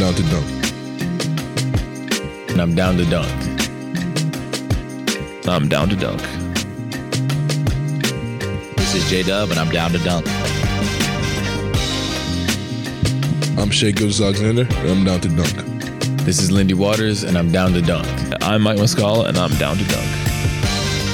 I'm 0.00 0.04
down 0.04 0.14
to 0.14 0.22
dunk. 0.30 0.48
And 2.50 2.60
I'm 2.62 2.74
down 2.76 2.96
to 2.98 3.04
dunk. 3.06 3.28
I'm 5.48 5.68
down 5.68 5.88
to 5.88 5.96
dunk. 5.96 6.22
This 8.76 8.94
is 8.94 9.10
J 9.10 9.24
Dub, 9.24 9.50
and 9.50 9.58
I'm 9.58 9.70
down 9.70 9.90
to 9.90 9.98
dunk. 9.98 10.24
I'm 13.58 13.72
Shai 13.72 13.90
Gilgeous-Alexander, 13.90 14.68
and 14.70 14.88
I'm 14.88 15.04
down 15.04 15.20
to 15.22 15.28
dunk. 15.30 15.56
This 16.22 16.38
is 16.38 16.52
Lindy 16.52 16.74
Waters, 16.74 17.24
and 17.24 17.36
I'm 17.36 17.50
down 17.50 17.72
to 17.72 17.82
dunk. 17.82 18.06
I'm 18.40 18.62
Mike 18.62 18.78
Muscala, 18.78 19.26
and 19.26 19.36
I'm 19.36 19.50
down 19.56 19.78
to 19.78 19.84
dunk. 19.88 20.06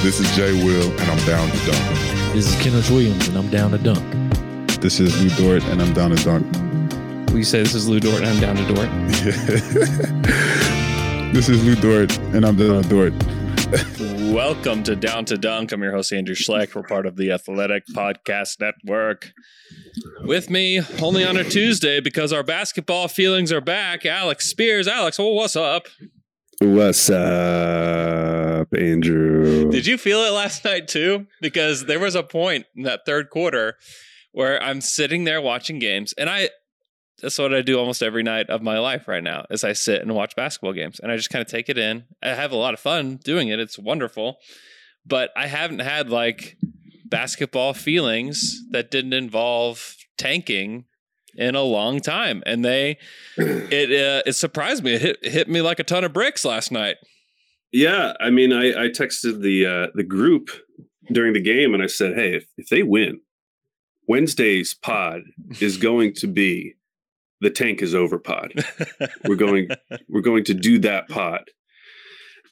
This 0.03 0.19
is 0.19 0.29
Jay 0.35 0.53
Will, 0.63 0.91
and 0.91 1.09
I'm 1.09 1.25
down 1.25 1.49
to 1.49 1.57
dunk. 1.65 2.35
This 2.35 2.45
is 2.45 2.55
Kenrich 2.63 2.91
Williams, 2.91 3.27
and 3.29 3.35
I'm 3.35 3.49
down 3.49 3.71
to 3.71 3.79
dunk. 3.79 4.79
This 4.79 4.99
is 4.99 5.19
Lu 5.23 5.29
Dort, 5.43 5.63
and 5.71 5.81
I'm 5.81 5.93
down 5.93 6.11
to 6.15 6.23
dunk. 6.23 6.45
Will 7.35 7.39
you 7.39 7.43
say 7.43 7.59
this 7.59 7.75
is 7.75 7.89
Lu 7.89 7.99
Dort 7.99 8.23
and 8.23 8.27
I'm 8.27 8.39
down 8.39 8.55
to 8.55 8.63
Dort? 8.73 8.89
this 11.33 11.49
is 11.49 11.65
Lu 11.65 11.75
Dort, 11.75 12.17
and 12.33 12.45
I'm 12.45 12.55
down 12.55 12.81
to 12.81 12.87
Dort. 12.87 13.11
Welcome 14.33 14.83
to 14.83 14.95
Down 14.95 15.25
to 15.25 15.37
Dunk. 15.37 15.73
I'm 15.73 15.83
your 15.83 15.91
host, 15.91 16.13
Andrew 16.13 16.33
Schlecht. 16.33 16.75
We're 16.75 16.83
part 16.83 17.05
of 17.05 17.17
the 17.17 17.33
Athletic 17.33 17.83
Podcast 17.93 18.61
Network. 18.61 19.33
With 20.21 20.49
me, 20.49 20.79
only 21.01 21.25
on 21.25 21.35
a 21.35 21.43
Tuesday, 21.43 21.99
because 21.99 22.31
our 22.31 22.41
basketball 22.41 23.09
feelings 23.09 23.51
are 23.51 23.59
back, 23.59 24.05
Alex 24.05 24.49
Spears. 24.49 24.87
Alex, 24.87 25.19
well, 25.19 25.33
what's 25.33 25.57
up? 25.57 25.87
What's 26.61 27.09
up, 27.09 28.73
Andrew? 28.73 29.69
Did 29.71 29.87
you 29.87 29.97
feel 29.97 30.19
it 30.19 30.31
last 30.31 30.63
night 30.63 30.87
too? 30.87 31.27
Because 31.41 31.83
there 31.83 31.99
was 31.99 32.15
a 32.15 32.23
point 32.23 32.65
in 32.77 32.83
that 32.83 33.01
third 33.05 33.29
quarter 33.29 33.75
where 34.31 34.63
I'm 34.63 34.79
sitting 34.79 35.25
there 35.25 35.41
watching 35.41 35.79
games, 35.79 36.13
and 36.17 36.29
I 36.29 36.51
that's 37.25 37.39
what 37.39 37.55
I 37.55 37.63
do 37.63 37.79
almost 37.79 38.03
every 38.03 38.21
night 38.21 38.51
of 38.51 38.61
my 38.61 38.77
life 38.77 39.07
right 39.07 39.23
now 39.23 39.47
is 39.49 39.63
I 39.63 39.73
sit 39.73 40.03
and 40.03 40.13
watch 40.13 40.35
basketball 40.35 40.73
games 40.73 40.99
and 40.99 41.11
I 41.11 41.17
just 41.17 41.31
kind 41.31 41.41
of 41.41 41.47
take 41.47 41.69
it 41.69 41.77
in. 41.79 42.03
I 42.21 42.29
have 42.29 42.51
a 42.51 42.55
lot 42.55 42.75
of 42.75 42.79
fun 42.79 43.15
doing 43.15 43.47
it. 43.47 43.59
It's 43.59 43.79
wonderful. 43.79 44.37
But 45.07 45.31
I 45.35 45.47
haven't 45.47 45.79
had 45.79 46.11
like 46.11 46.55
basketball 47.05 47.73
feelings 47.73 48.61
that 48.69 48.91
didn't 48.91 49.13
involve 49.13 49.95
tanking 50.19 50.85
in 51.35 51.55
a 51.55 51.63
long 51.63 51.99
time. 51.99 52.43
And 52.45 52.63
they 52.63 52.99
it 53.37 53.89
uh, 53.89 54.21
it 54.27 54.33
surprised 54.33 54.83
me. 54.83 54.93
It 54.93 55.01
hit, 55.01 55.25
hit 55.25 55.49
me 55.49 55.63
like 55.63 55.79
a 55.79 55.83
ton 55.83 56.03
of 56.03 56.13
bricks 56.13 56.45
last 56.45 56.71
night. 56.71 56.97
Yeah, 57.71 58.13
I 58.19 58.29
mean, 58.29 58.53
I, 58.53 58.83
I 58.83 58.87
texted 58.89 59.41
the 59.41 59.65
uh, 59.65 59.87
the 59.95 60.03
group 60.03 60.51
during 61.11 61.33
the 61.33 61.41
game 61.41 61.73
and 61.73 61.81
I 61.81 61.87
said, 61.87 62.13
"Hey, 62.13 62.35
if, 62.35 62.45
if 62.55 62.69
they 62.69 62.83
win, 62.83 63.21
Wednesday's 64.07 64.75
pod 64.75 65.21
is 65.59 65.77
going 65.77 66.13
to 66.17 66.27
be 66.27 66.75
the 67.41 67.49
tank 67.49 67.81
is 67.81 67.93
over 67.95 68.17
pod. 68.19 68.53
we're 69.27 69.35
going 69.35 69.67
we're 70.09 70.21
going 70.21 70.43
to 70.45 70.53
do 70.53 70.79
that 70.79 71.07
pod." 71.09 71.43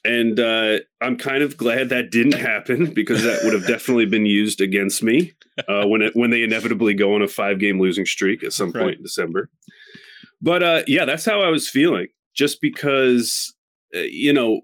And 0.06 0.38
uh, 0.38 0.80
I'm 1.00 1.16
kind 1.16 1.42
of 1.42 1.56
glad 1.56 1.88
that 1.88 2.10
didn't 2.10 2.34
happen 2.34 2.92
because 2.92 3.22
that 3.22 3.40
would 3.42 3.54
have 3.54 3.66
definitely 3.66 4.04
been 4.04 4.26
used 4.26 4.60
against 4.60 5.02
me 5.02 5.32
uh, 5.66 5.86
when 5.86 6.02
it 6.02 6.12
when 6.14 6.30
they 6.30 6.42
inevitably 6.42 6.92
go 6.94 7.14
on 7.14 7.22
a 7.22 7.28
five 7.28 7.58
game 7.58 7.80
losing 7.80 8.04
streak 8.04 8.44
at 8.44 8.52
some 8.52 8.70
point 8.72 8.84
Right. 8.84 8.96
in 8.98 9.02
December. 9.02 9.48
But 10.42 10.62
uh, 10.62 10.82
yeah, 10.86 11.06
that's 11.06 11.24
how 11.24 11.40
I 11.40 11.48
was 11.48 11.68
feeling. 11.70 12.08
Just 12.34 12.60
because 12.60 13.54
uh, 13.96 14.00
you 14.00 14.32
know 14.32 14.60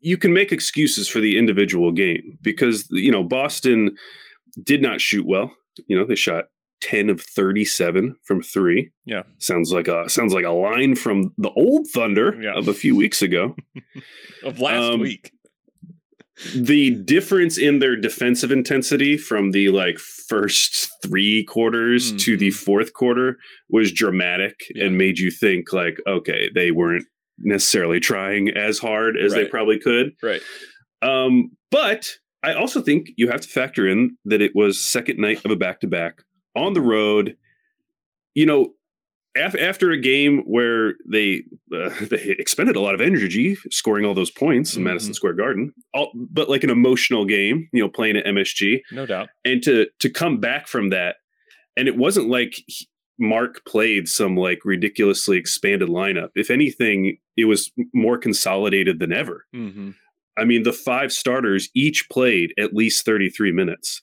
you 0.00 0.16
can 0.16 0.32
make 0.32 0.50
excuses 0.50 1.08
for 1.08 1.20
the 1.20 1.36
individual 1.36 1.92
game 1.92 2.38
because 2.40 2.88
you 2.90 3.12
know 3.12 3.22
Boston 3.22 3.94
did 4.62 4.80
not 4.80 5.02
shoot 5.02 5.26
well. 5.26 5.52
You 5.88 5.98
know 5.98 6.06
they 6.06 6.14
shot 6.14 6.46
ten 6.80 7.10
of 7.10 7.20
thirty 7.20 7.64
seven 7.64 8.16
from 8.24 8.42
three. 8.42 8.90
Yeah. 9.04 9.22
sounds 9.38 9.72
like 9.72 9.88
a 9.88 10.08
sounds 10.08 10.32
like 10.32 10.44
a 10.44 10.50
line 10.50 10.94
from 10.96 11.32
the 11.38 11.50
old 11.50 11.86
Thunder 11.88 12.36
Yeah. 12.40 12.54
of 12.56 12.68
a 12.68 12.74
few 12.74 12.96
weeks 12.96 13.22
ago. 13.22 13.56
Of 14.44 14.58
last 14.60 14.82
Um, 14.94 15.00
week. 15.00 15.30
the 16.56 16.90
difference 16.92 17.58
in 17.58 17.80
their 17.80 17.96
defensive 17.96 18.50
intensity 18.50 19.18
from 19.18 19.50
the 19.50 19.68
like 19.68 19.98
first 19.98 20.88
three 21.04 21.44
quarters 21.44 22.12
to 22.24 22.36
the 22.38 22.50
fourth 22.50 22.94
quarter 22.94 23.36
was 23.68 23.92
dramatic 23.92 24.54
Mm-hmm. 24.60 24.78
Yeah. 24.78 24.84
and 24.86 24.96
made 24.98 25.18
you 25.18 25.30
think 25.30 25.72
like 25.72 25.98
okay 26.06 26.48
they 26.54 26.70
weren't 26.70 27.04
necessarily 27.38 28.00
trying 28.00 28.48
as 28.50 28.78
hard 28.78 29.16
as 29.18 29.32
they 29.34 29.44
probably 29.46 29.78
could 29.78 30.12
Right. 30.22 30.40
um 31.02 31.50
but 31.70 32.10
i 32.42 32.54
also 32.54 32.80
think 32.80 33.10
you 33.16 33.28
have 33.28 33.40
to 33.42 33.48
factor 33.48 33.86
in 33.86 34.16
that 34.24 34.40
it 34.40 34.52
was 34.54 34.78
second 34.80 35.18
night 35.18 35.44
of 35.44 35.50
a 35.50 35.56
back-to-back 35.56 36.22
on 36.56 36.72
the 36.74 36.80
road 36.80 37.36
you 38.34 38.46
know 38.46 38.72
af- 39.36 39.54
after 39.58 39.90
a 39.90 40.00
game 40.00 40.38
where 40.46 40.94
they 41.10 41.42
uh, 41.74 41.90
they 42.10 42.34
expended 42.38 42.76
a 42.76 42.80
lot 42.80 42.94
of 42.94 43.00
energy 43.00 43.56
scoring 43.70 44.04
all 44.04 44.14
those 44.14 44.30
points 44.30 44.74
in 44.74 44.82
Mhm. 44.82 44.86
Madison 44.86 45.14
Square 45.14 45.34
Garden, 45.34 45.72
all, 45.94 46.10
but 46.14 46.48
like 46.48 46.64
an 46.64 46.70
emotional 46.70 47.24
game, 47.24 47.68
you 47.72 47.80
know, 47.82 47.88
playing 47.88 48.16
at 48.16 48.26
MSG, 48.26 48.80
No 48.92 49.06
doubt. 49.06 49.28
and 49.44 49.62
to 49.62 49.86
to 50.00 50.10
come 50.10 50.38
back 50.38 50.66
from 50.68 50.90
that, 50.90 51.16
and 51.76 51.86
it 51.88 51.96
wasn't 51.96 52.28
like 52.28 52.54
he- 52.66 52.86
Mark 53.22 53.62
played 53.66 54.08
some 54.08 54.34
like 54.36 54.60
ridiculously 54.64 55.36
expanded 55.36 55.88
lineup. 55.90 56.30
If 56.34 56.50
anything, 56.50 57.18
it 57.36 57.44
was 57.44 57.70
more 57.92 58.16
consolidated 58.16 58.98
than 58.98 59.12
ever. 59.12 59.44
Mm-hmm. 59.54 59.90
I 60.38 60.44
mean, 60.44 60.62
the 60.62 60.72
five 60.72 61.12
starters 61.12 61.68
each 61.74 62.08
played 62.10 62.54
at 62.58 62.72
least 62.74 63.04
thirty 63.04 63.28
three 63.28 63.52
minutes 63.52 64.00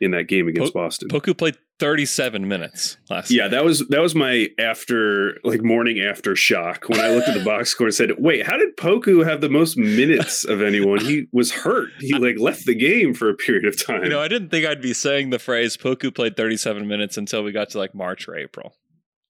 in 0.00 0.12
that 0.12 0.28
game 0.28 0.46
against 0.48 0.72
Boston. 0.72 1.08
Poku 1.08 1.36
played 1.36 1.56
37 1.80 2.46
minutes 2.46 2.98
last 3.08 3.30
Yeah, 3.30 3.42
night. 3.42 3.50
that 3.52 3.64
was 3.64 3.80
that 3.88 4.00
was 4.00 4.14
my 4.14 4.48
after 4.58 5.38
like 5.42 5.62
morning 5.62 5.98
after 6.00 6.36
shock 6.36 6.88
when 6.88 7.00
I 7.00 7.10
looked 7.10 7.28
at 7.28 7.36
the 7.36 7.44
box 7.44 7.70
score 7.70 7.86
and 7.88 7.94
said, 7.94 8.12
"Wait, 8.18 8.46
how 8.46 8.56
did 8.56 8.76
Poku 8.76 9.24
have 9.26 9.40
the 9.40 9.48
most 9.48 9.76
minutes 9.76 10.44
of 10.44 10.62
anyone? 10.62 11.00
He 11.00 11.26
was 11.32 11.50
hurt. 11.50 11.88
He 11.98 12.12
like 12.14 12.38
left 12.38 12.66
the 12.66 12.74
game 12.74 13.14
for 13.14 13.28
a 13.28 13.34
period 13.34 13.64
of 13.64 13.76
time." 13.82 14.04
You 14.04 14.10
know, 14.10 14.20
I 14.20 14.28
didn't 14.28 14.50
think 14.50 14.66
I'd 14.66 14.80
be 14.82 14.92
saying 14.94 15.30
the 15.30 15.38
phrase 15.40 15.76
Poku 15.76 16.14
played 16.14 16.36
37 16.36 16.86
minutes 16.86 17.16
until 17.16 17.42
we 17.42 17.50
got 17.50 17.70
to 17.70 17.78
like 17.78 17.94
March 17.94 18.28
or 18.28 18.36
April. 18.36 18.76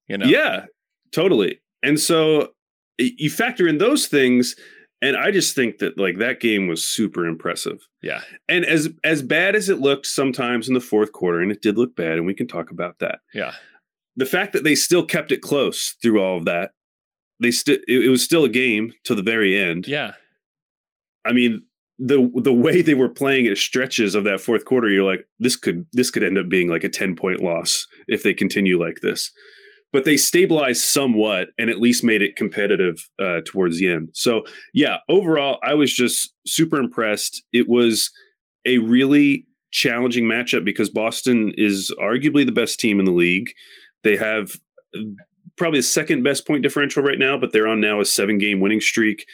You 0.09 0.19
know? 0.19 0.27
Yeah, 0.27 0.67
totally. 1.13 1.61
And 1.83 1.99
so 1.99 2.49
you 2.99 3.31
factor 3.31 3.67
in 3.69 3.79
those 3.79 4.07
things, 4.09 4.57
and 5.03 5.17
I 5.17 5.31
just 5.31 5.55
think 5.55 5.79
that 5.79 5.99
like 5.99 6.19
that 6.19 6.41
game 6.41 6.69
was 6.69 6.85
super 6.85 7.27
impressive. 7.27 7.87
Yeah. 8.03 8.21
And 8.49 8.65
as 8.65 8.91
as 9.05 9.23
bad 9.23 9.57
as 9.57 9.69
it 9.69 9.81
looked 9.81 10.07
sometimes 10.07 10.69
in 10.69 10.75
the 10.75 10.81
fourth 10.81 11.13
quarter, 11.13 11.41
and 11.41 11.51
it 11.51 11.63
did 11.63 11.79
look 11.79 11.97
bad, 11.97 12.19
and 12.19 12.27
we 12.27 12.35
can 12.35 12.47
talk 12.47 12.71
about 12.71 12.99
that. 12.99 13.21
Yeah. 13.33 13.53
the 14.17 14.27
fact 14.27 14.53
that 14.53 14.65
they 14.65 14.75
still 14.75 15.05
kept 15.05 15.33
it 15.33 15.41
close 15.41 15.97
through 16.03 16.21
all 16.21 16.37
of 16.37 16.45
that, 16.45 16.73
they 17.41 17.51
still 17.51 17.79
it, 17.89 18.05
it 18.05 18.09
was 18.09 18.23
still 18.23 18.45
a 18.45 18.49
game 18.49 18.93
to 19.05 19.15
the 19.15 19.23
very 19.23 19.59
end. 19.59 19.87
Yeah. 19.89 20.13
I 21.25 21.33
mean, 21.33 21.63
the 21.99 22.31
the 22.37 22.53
way 22.53 22.83
they 22.83 22.95
were 22.95 23.09
playing 23.09 23.47
at 23.47 23.59
stretches 23.59 24.15
of 24.15 24.25
that 24.25 24.41
fourth 24.41 24.65
quarter, 24.65 24.89
you're 24.89 25.11
like, 25.11 25.27
this 25.39 25.57
could 25.57 25.87
this 25.93 26.11
could 26.11 26.23
end 26.23 26.39
up 26.39 26.49
being 26.49 26.69
like 26.69 26.85
a 26.85 26.89
10 26.89 27.17
point 27.17 27.43
loss 27.43 27.87
if 28.09 28.23
they 28.23 28.35
continue 28.35 28.79
like 28.81 29.01
this. 29.01 29.31
But 29.93 30.05
they 30.05 30.17
stabilized 30.17 30.83
somewhat 30.83 31.49
and 31.59 31.69
at 31.69 31.81
least 31.81 32.05
made 32.05 32.23
it 32.23 32.37
competitive 32.37 33.09
uh, 33.19 33.41
towards 33.45 33.79
the 33.79 33.91
end. 33.91 34.11
So 34.13 34.45
yeah, 34.73 34.99
overall, 35.09 35.59
I 35.65 35.75
was 35.75 35.93
just 35.93 36.33
super 36.47 36.79
impressed. 36.79 37.43
It 37.53 37.69
was 37.69 38.11
a 38.65 38.79
really 38.79 39.47
challenging 39.73 40.25
matchup 40.25 40.65
because 40.65 40.91
Boston 40.91 41.53
is 41.57 41.93
arguably 42.01 42.45
the 42.47 42.53
best 42.53 42.79
team 42.79 42.99
in 42.99 43.05
the 43.05 43.13
league. 43.13 43.51
They 44.05 44.17
have 44.17 44.53
uh, 44.97 45.01
probably 45.57 45.81
the 45.81 45.85
second 45.85 46.23
best 46.23 46.47
point 46.47 46.63
differential 46.63 47.03
right 47.03 47.19
now, 47.19 47.37
but 47.37 47.53
they're 47.53 47.69
on 47.69 47.81
now 47.81 48.01
a 48.01 48.05
seven 48.05 48.39
game 48.39 48.61
winning 48.61 48.81
streak. 48.81 49.27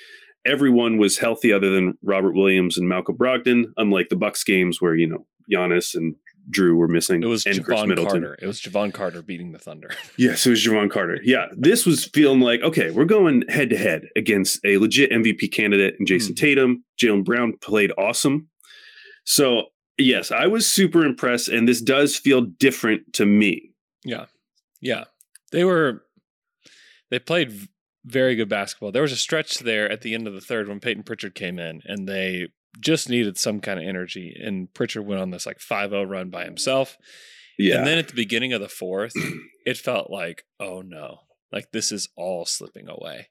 Everyone 0.44 0.99
was 0.99 1.19
healthy 1.19 1.52
other 1.52 1.70
than 1.70 1.99
Robert 2.02 2.32
Williams 2.32 2.79
and 2.79 2.88
Malcolm 2.88 3.17
Brogdon, 3.17 3.67
unlike 3.76 4.09
the 4.09 4.17
Bucks 4.17 4.44
games 4.44 4.81
where, 4.81 4.94
you 4.94 5.06
know, 5.06 5.26
Giannis 5.52 5.94
and 5.94 6.14
Jrue 6.50 6.76
were 6.76 6.88
missing. 6.88 7.22
It 7.22 7.26
was 7.26 7.44
and 7.46 7.56
Jevon. 7.64 7.96
Carter. 7.96 8.37
It 8.40 8.46
was 8.46 8.60
Jevon 8.60 8.93
Carter 8.93 9.22
beating 9.22 9.52
the 9.52 9.58
Thunder. 9.58 9.90
Yes, 10.16 10.46
it 10.46 10.50
was 10.50 10.64
Javon 10.64 10.90
Carter. 10.90 11.19
Yeah, 11.22 11.46
this 11.56 11.84
was 11.87 12.04
feeling 12.06 12.40
like 12.40 12.60
okay, 12.62 12.90
we're 12.90 13.04
going 13.04 13.43
head 13.48 13.70
to 13.70 13.76
head 13.76 14.06
against 14.16 14.64
a 14.64 14.78
legit 14.78 15.10
MVP 15.10 15.52
candidate 15.52 15.96
and 15.98 16.06
Jayson 16.08 16.31
Hmm. 16.31 16.34
Tatum. 16.34 16.84
Jaylen 17.00 17.25
Brown 17.25 17.54
played 17.60 17.93
awesome. 17.98 18.48
So 19.25 19.64
yes, 19.98 20.31
I 20.31 20.46
was 20.46 20.66
super 20.70 21.04
impressed, 21.04 21.48
and 21.48 21.66
this 21.69 21.81
does 21.81 22.16
feel 22.16 22.43
different 22.43 23.12
to 23.14 23.26
me. 23.26 23.72
Yeah. 24.04 24.26
Yeah. 24.81 25.04
They 25.52 25.64
were 25.64 26.02
they 27.10 27.19
played 27.19 27.69
very 28.04 28.37
good 28.37 28.49
basketball. 28.49 28.92
There 28.92 29.02
was 29.02 29.12
a 29.12 29.16
stretch 29.16 29.58
there 29.60 29.90
at 29.90 30.02
the 30.02 30.14
end 30.14 30.26
of 30.28 30.34
the 30.34 30.40
third 30.40 30.69
when 30.69 30.81
Payton 30.81 31.02
Pritchard 31.02 31.34
came 31.34 31.58
in 31.58 31.82
and 31.87 32.08
they 32.08 32.46
just 32.81 33.08
needed 33.08 33.38
some 33.38 33.61
kind 33.61 33.78
of 33.81 33.87
energy 33.87 34.37
and 34.43 34.73
Pritchard 34.75 35.06
went 35.06 35.20
on 35.20 35.31
this 35.31 35.46
like 35.46 35.58
5-0 35.58 36.08
run 36.08 36.31
by 36.31 36.44
himself. 36.44 36.96
Yeah. 37.58 37.78
And 37.78 37.87
then 37.87 37.99
at 37.99 38.08
the 38.08 38.14
beginning 38.14 38.52
of 38.52 38.61
the 38.61 38.69
fourth, 38.69 39.12
it 39.67 39.76
felt 39.78 40.11
like, 40.11 40.44
oh 40.61 40.82
no, 40.82 41.20
like 41.52 41.73
this 41.73 41.90
is 41.93 42.08
all 42.17 42.44
slipping 42.44 42.88
away. 42.88 43.28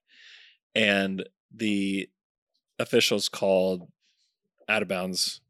And 0.74 1.28
the 1.54 2.10
officials 2.80 3.30
called 3.30 3.88
out 4.68 4.82
of 4.82 4.88
bounds 4.88 5.42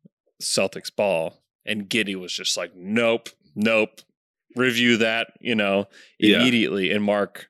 Celtics 0.41 0.93
ball, 0.93 1.41
and 1.65 1.89
Giddey 1.89 2.15
was 2.15 2.33
just 2.33 2.57
like, 2.57 2.75
nope, 2.75 3.29
nope, 3.55 4.01
review 4.55 4.97
that, 4.97 5.27
you 5.39 5.55
know, 5.55 5.87
Yeah. 6.19 6.41
immediately. 6.41 6.91
And 6.91 7.03
Mark 7.03 7.47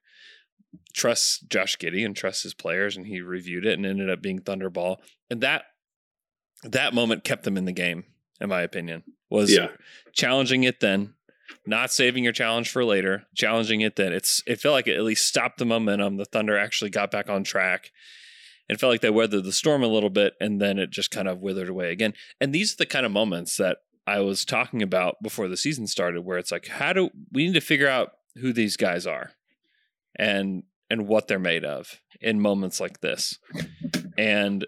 trusts 0.94 1.40
Josh 1.50 1.76
Giddey 1.78 2.06
and 2.06 2.16
trusts 2.16 2.44
his 2.44 2.54
players, 2.54 2.96
and 2.96 3.08
he 3.08 3.20
reviewed 3.22 3.66
it 3.66 3.74
and 3.74 3.86
ended 3.86 4.10
up 4.10 4.22
being 4.22 4.40
Thunderball. 4.40 4.98
And 5.30 5.42
that 5.42 5.64
that 6.64 6.94
moment 6.94 7.24
kept 7.24 7.44
them 7.44 7.58
in 7.58 7.66
the 7.66 7.72
game, 7.72 8.06
in 8.40 8.50
my 8.50 8.62
opinion. 8.62 9.04
Was 9.30 9.54
yeah. 9.54 9.70
challenging 10.14 10.64
it 10.64 10.80
then, 10.80 11.14
not 11.66 11.92
saving 11.92 12.24
your 12.24 12.34
challenge 12.34 12.70
for 12.70 12.86
later, 12.86 13.26
challenging 13.36 13.82
it 13.82 13.96
then. 13.96 14.14
It's 14.14 14.42
it 14.48 14.60
felt 14.60 14.74
like 14.74 14.88
it 14.88 14.98
at 14.98 15.04
least 15.04 15.28
stopped 15.28 15.58
the 15.58 15.66
momentum. 15.66 16.18
The 16.18 16.26
Thunder 16.26 16.58
actually 16.58 16.92
got 16.92 17.12
back 17.12 17.30
on 17.30 17.44
track 17.44 17.92
and 18.70 18.80
felt 18.80 18.92
like 18.92 19.02
they 19.02 19.10
weathered 19.10 19.44
the 19.44 19.52
storm 19.52 19.84
a 19.84 19.88
little 19.88 20.10
bit 20.10 20.34
and 20.40 20.62
then 20.62 20.80
it 20.80 20.90
just 20.90 21.12
kind 21.12 21.28
of 21.28 21.42
withered 21.42 21.70
away 21.70 21.92
again. 21.92 22.14
And 22.40 22.54
these 22.54 22.74
are 22.74 22.78
the 22.78 22.86
kind 22.86 23.06
of 23.06 23.12
moments 23.12 23.58
that 23.58 23.78
I 24.08 24.20
was 24.20 24.46
talking 24.46 24.82
about 24.82 25.16
before 25.22 25.48
the 25.48 25.58
season 25.58 25.88
started 25.88 26.22
where 26.22 26.38
it's 26.38 26.52
like 26.52 26.68
how 26.68 26.94
do 26.94 27.10
we 27.32 27.46
need 27.46 27.54
to 27.54 27.62
figure 27.62 27.88
out 27.88 28.12
who 28.38 28.54
these 28.54 28.78
guys 28.78 29.08
are 29.08 29.32
and 30.16 30.64
and 30.90 31.08
what 31.08 31.28
they're 31.28 31.40
made 31.40 31.66
of 31.66 32.00
in 32.22 32.40
moments 32.40 32.80
like 32.80 33.02
this. 33.02 33.40
And 34.18 34.66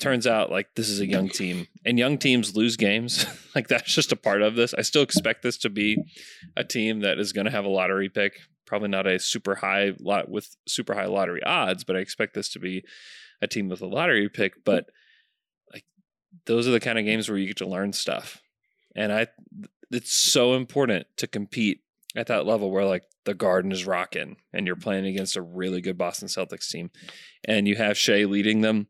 turns 0.00 0.26
out 0.26 0.50
like 0.50 0.74
this 0.74 0.88
is 0.88 1.00
a 1.00 1.06
young 1.06 1.28
team 1.28 1.66
and 1.84 1.98
young 1.98 2.18
teams 2.18 2.56
lose 2.56 2.76
games. 2.76 3.26
Like 3.52 3.66
that's 3.66 3.92
just 3.92 4.12
a 4.12 4.16
part 4.16 4.42
of 4.42 4.54
this. 4.54 4.74
I 4.74 4.82
still 4.82 5.02
expect 5.02 5.42
this 5.42 5.58
to 5.58 5.68
be 5.68 6.04
a 6.56 6.62
team 6.62 7.00
that 7.00 7.18
is 7.18 7.32
going 7.32 7.46
to 7.46 7.50
have 7.50 7.64
a 7.64 7.68
lottery 7.68 8.08
pick 8.08 8.38
probably 8.64 8.86
not 8.86 9.08
a 9.08 9.18
super 9.18 9.56
high 9.56 9.92
lot 9.98 10.28
with 10.28 10.54
super 10.68 10.94
high 10.94 11.06
lottery 11.06 11.42
odds 11.42 11.82
but 11.82 11.96
i 11.96 11.98
expect 11.98 12.34
this 12.34 12.48
to 12.48 12.60
be 12.60 12.84
a 13.42 13.46
team 13.46 13.68
with 13.68 13.80
a 13.80 13.86
lottery 13.86 14.28
pick. 14.28 14.64
But 14.64 14.86
like 15.72 15.84
those 16.46 16.68
are 16.68 16.72
the 16.72 16.80
kind 16.80 16.98
of 16.98 17.04
games 17.04 17.28
where 17.28 17.38
you 17.38 17.46
get 17.46 17.56
to 17.58 17.66
learn 17.66 17.92
stuff. 17.92 18.40
And 18.94 19.12
i 19.12 19.28
it's 19.92 20.12
so 20.12 20.54
important 20.54 21.06
to 21.16 21.26
compete 21.26 21.80
at 22.14 22.28
that 22.28 22.46
level 22.46 22.70
where 22.70 22.84
like 22.84 23.04
the 23.24 23.34
garden 23.34 23.72
is 23.72 23.86
rocking 23.86 24.36
and 24.52 24.66
you're 24.66 24.76
playing 24.76 25.04
against 25.04 25.36
a 25.36 25.42
really 25.42 25.80
good 25.80 25.98
boston 25.98 26.28
celtics 26.28 26.70
team 26.70 26.90
and 27.44 27.66
you 27.66 27.74
have 27.74 27.98
Shai 27.98 28.24
leading 28.24 28.60
them 28.60 28.86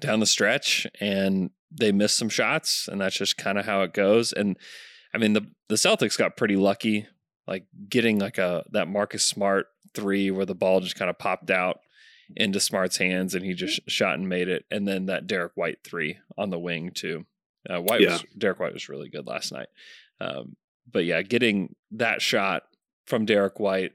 down 0.00 0.20
the 0.20 0.26
stretch 0.26 0.86
and 1.00 1.50
they 1.70 1.92
missed 1.92 2.16
some 2.16 2.28
shots 2.28 2.88
and 2.88 3.00
that's 3.00 3.16
just 3.16 3.36
kind 3.36 3.58
of 3.58 3.66
how 3.66 3.82
it 3.82 3.92
goes. 3.92 4.32
And 4.32 4.56
i 5.12 5.18
mean 5.18 5.32
the 5.32 5.44
the 5.68 5.74
celtics 5.74 6.16
got 6.16 6.36
pretty 6.36 6.54
lucky 6.54 7.04
like 7.50 7.66
getting 7.88 8.20
like 8.20 8.38
a 8.38 8.64
that 8.70 8.86
marcus 8.86 9.24
smart 9.24 9.66
three 9.92 10.30
where 10.30 10.46
the 10.46 10.54
ball 10.54 10.80
just 10.80 10.94
kind 10.94 11.10
of 11.10 11.18
popped 11.18 11.50
out 11.50 11.80
into 12.36 12.60
smart's 12.60 12.96
hands 12.96 13.34
and 13.34 13.44
he 13.44 13.54
just 13.54 13.80
shot 13.88 14.14
and 14.14 14.28
made 14.28 14.48
it. 14.48 14.64
And 14.70 14.86
then 14.86 15.06
that 15.06 15.26
derrick 15.26 15.52
white 15.56 15.78
three 15.82 16.18
on 16.38 16.50
the 16.50 16.58
wing 16.58 16.92
too. 16.94 17.26
Uh, 17.68 17.80
white 17.80 18.00
was 18.08 18.24
derrick 18.38 18.60
white 18.60 18.72
was 18.72 18.88
really 18.88 19.08
good 19.10 19.26
last 19.26 19.52
night. 19.52 19.68
Um, 20.20 20.56
but 20.90 21.04
yeah 21.04 21.22
getting 21.22 21.74
that 21.92 22.22
shot 22.22 22.62
from 23.06 23.24
derrick 23.24 23.58
white 23.58 23.92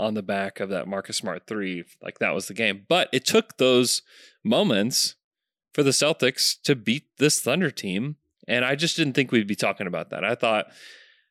on 0.00 0.14
the 0.14 0.22
back 0.22 0.60
of 0.60 0.70
that 0.70 0.88
Marcus 0.88 1.16
Smart 1.16 1.46
three, 1.46 1.84
like 2.02 2.18
that 2.18 2.34
was 2.34 2.48
the 2.48 2.54
game. 2.54 2.86
But 2.88 3.08
it 3.12 3.24
took 3.24 3.58
those 3.58 4.02
moments 4.44 5.16
for 5.74 5.82
the 5.82 5.90
Celtics 5.90 6.54
to 6.64 6.74
beat 6.74 7.04
this 7.18 7.40
Thunder 7.40 7.70
team. 7.70 8.16
And 8.48 8.64
I 8.64 8.74
just 8.74 8.96
didn't 8.96 9.12
think 9.12 9.30
we'd 9.30 9.46
be 9.46 9.54
talking 9.54 9.86
about 9.86 10.10
that. 10.10 10.24
I 10.24 10.34
thought, 10.34 10.66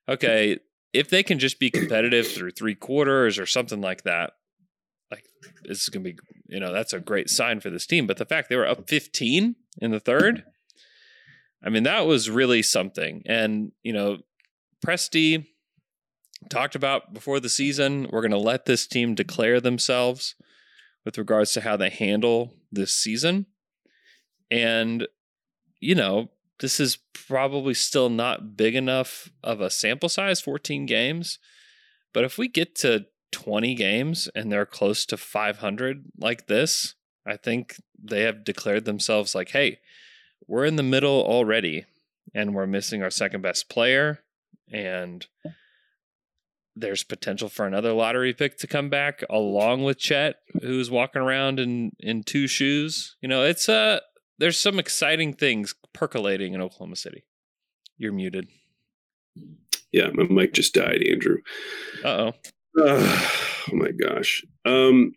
okay, 0.08 0.60
if 0.94 1.10
they 1.10 1.24
can 1.24 1.40
just 1.40 1.60
be 1.60 1.70
competitive 1.70 2.28
through 2.28 2.52
three 2.52 2.76
quarters 2.76 3.38
or 3.38 3.46
something 3.46 3.82
like 3.82 4.04
that, 4.04 4.34
like 5.12 5.26
this 5.64 5.82
is 5.82 5.90
gonna 5.90 6.04
be, 6.04 6.18
you 6.48 6.60
know, 6.60 6.72
that's 6.72 6.94
a 6.94 7.00
great 7.00 7.30
sign 7.30 7.60
for 7.60 7.70
this 7.70 7.86
team. 7.86 8.08
But 8.08 8.18
the 8.18 8.26
fact 8.26 8.50
they 8.50 8.56
were 8.56 8.68
up 8.68 8.88
15 8.88 9.56
in 9.82 9.92
the 9.92 10.00
third, 10.00 10.44
I 11.64 11.70
mean, 11.70 11.84
that 11.84 12.06
was 12.06 12.30
really 12.30 12.62
something. 12.64 13.24
And, 13.26 13.72
you 13.84 13.92
know, 13.92 14.20
Presti 14.86 15.46
talked 16.50 16.76
about 16.76 17.14
before 17.14 17.40
the 17.40 17.50
season, 17.50 18.08
we're 18.12 18.22
going 18.22 18.32
to 18.32 18.38
let 18.38 18.66
this 18.66 18.88
team 18.88 19.16
declare 19.16 19.60
themselves 19.60 20.36
with 21.06 21.18
regards 21.18 21.54
to 21.54 21.62
how 21.62 21.76
they 21.76 21.90
handle 21.90 22.54
this 22.72 22.94
season. 22.94 23.46
And, 24.52 25.08
you 25.80 25.96
know, 25.96 26.30
this 26.60 26.80
is 26.80 26.98
probably 27.14 27.74
still 27.74 28.10
not 28.10 28.58
big 28.58 28.76
enough 28.76 29.30
of 29.44 29.62
a 29.62 29.70
sample 29.70 30.10
size, 30.10 30.42
14 30.42 30.86
games. 30.86 31.40
But 32.14 32.24
if 32.24 32.38
we 32.38 32.48
get 32.48 32.76
to 32.78 33.06
20 33.32 33.76
games 33.76 34.30
and 34.36 34.52
they're 34.52 34.66
close 34.66 35.06
to 35.06 35.18
500 35.18 36.06
like 36.18 36.48
this, 36.48 36.96
I 37.26 37.38
think 37.38 37.76
they 38.02 38.24
have 38.24 38.44
declared 38.44 38.86
themselves 38.86 39.36
like, 39.36 39.50
hey, 39.50 39.80
we're 40.48 40.66
in 40.66 40.78
the 40.78 40.84
middle 40.84 41.24
already 41.24 41.86
and 42.34 42.54
we're 42.54 42.68
missing 42.68 43.04
our 43.04 43.12
second 43.12 43.42
best 43.42 43.70
player. 43.70 44.20
And 44.72 45.26
there's 46.76 47.04
potential 47.04 47.50
for 47.50 47.66
another 47.66 47.94
lottery 47.94 48.34
pick 48.34 48.58
to 48.60 48.68
come 48.68 48.90
back 48.90 49.24
along 49.30 49.84
with 49.84 49.98
Chet, 49.98 50.38
who's 50.62 50.90
walking 50.90 51.22
around 51.22 51.60
in 51.60 51.92
in 52.00 52.24
two 52.24 52.48
shoes. 52.48 53.16
You 53.22 53.30
know, 53.30 53.44
it's 53.44 53.68
uh 53.70 54.00
there's 54.38 54.60
some 54.60 54.80
exciting 54.80 55.34
things 55.34 55.76
percolating 55.94 56.54
in 56.54 56.62
Oklahoma 56.62 56.96
City. 56.96 57.26
You're 57.98 58.14
muted. 58.14 58.48
Yeah, 59.92 60.10
my 60.14 60.24
mic 60.24 60.54
just 60.54 60.74
died, 60.74 61.04
Andrew. 61.04 61.38
Uh 62.04 62.08
oh. 62.08 62.34
oh 62.78 63.74
my 63.74 63.92
gosh. 63.92 64.44
Um 64.66 65.14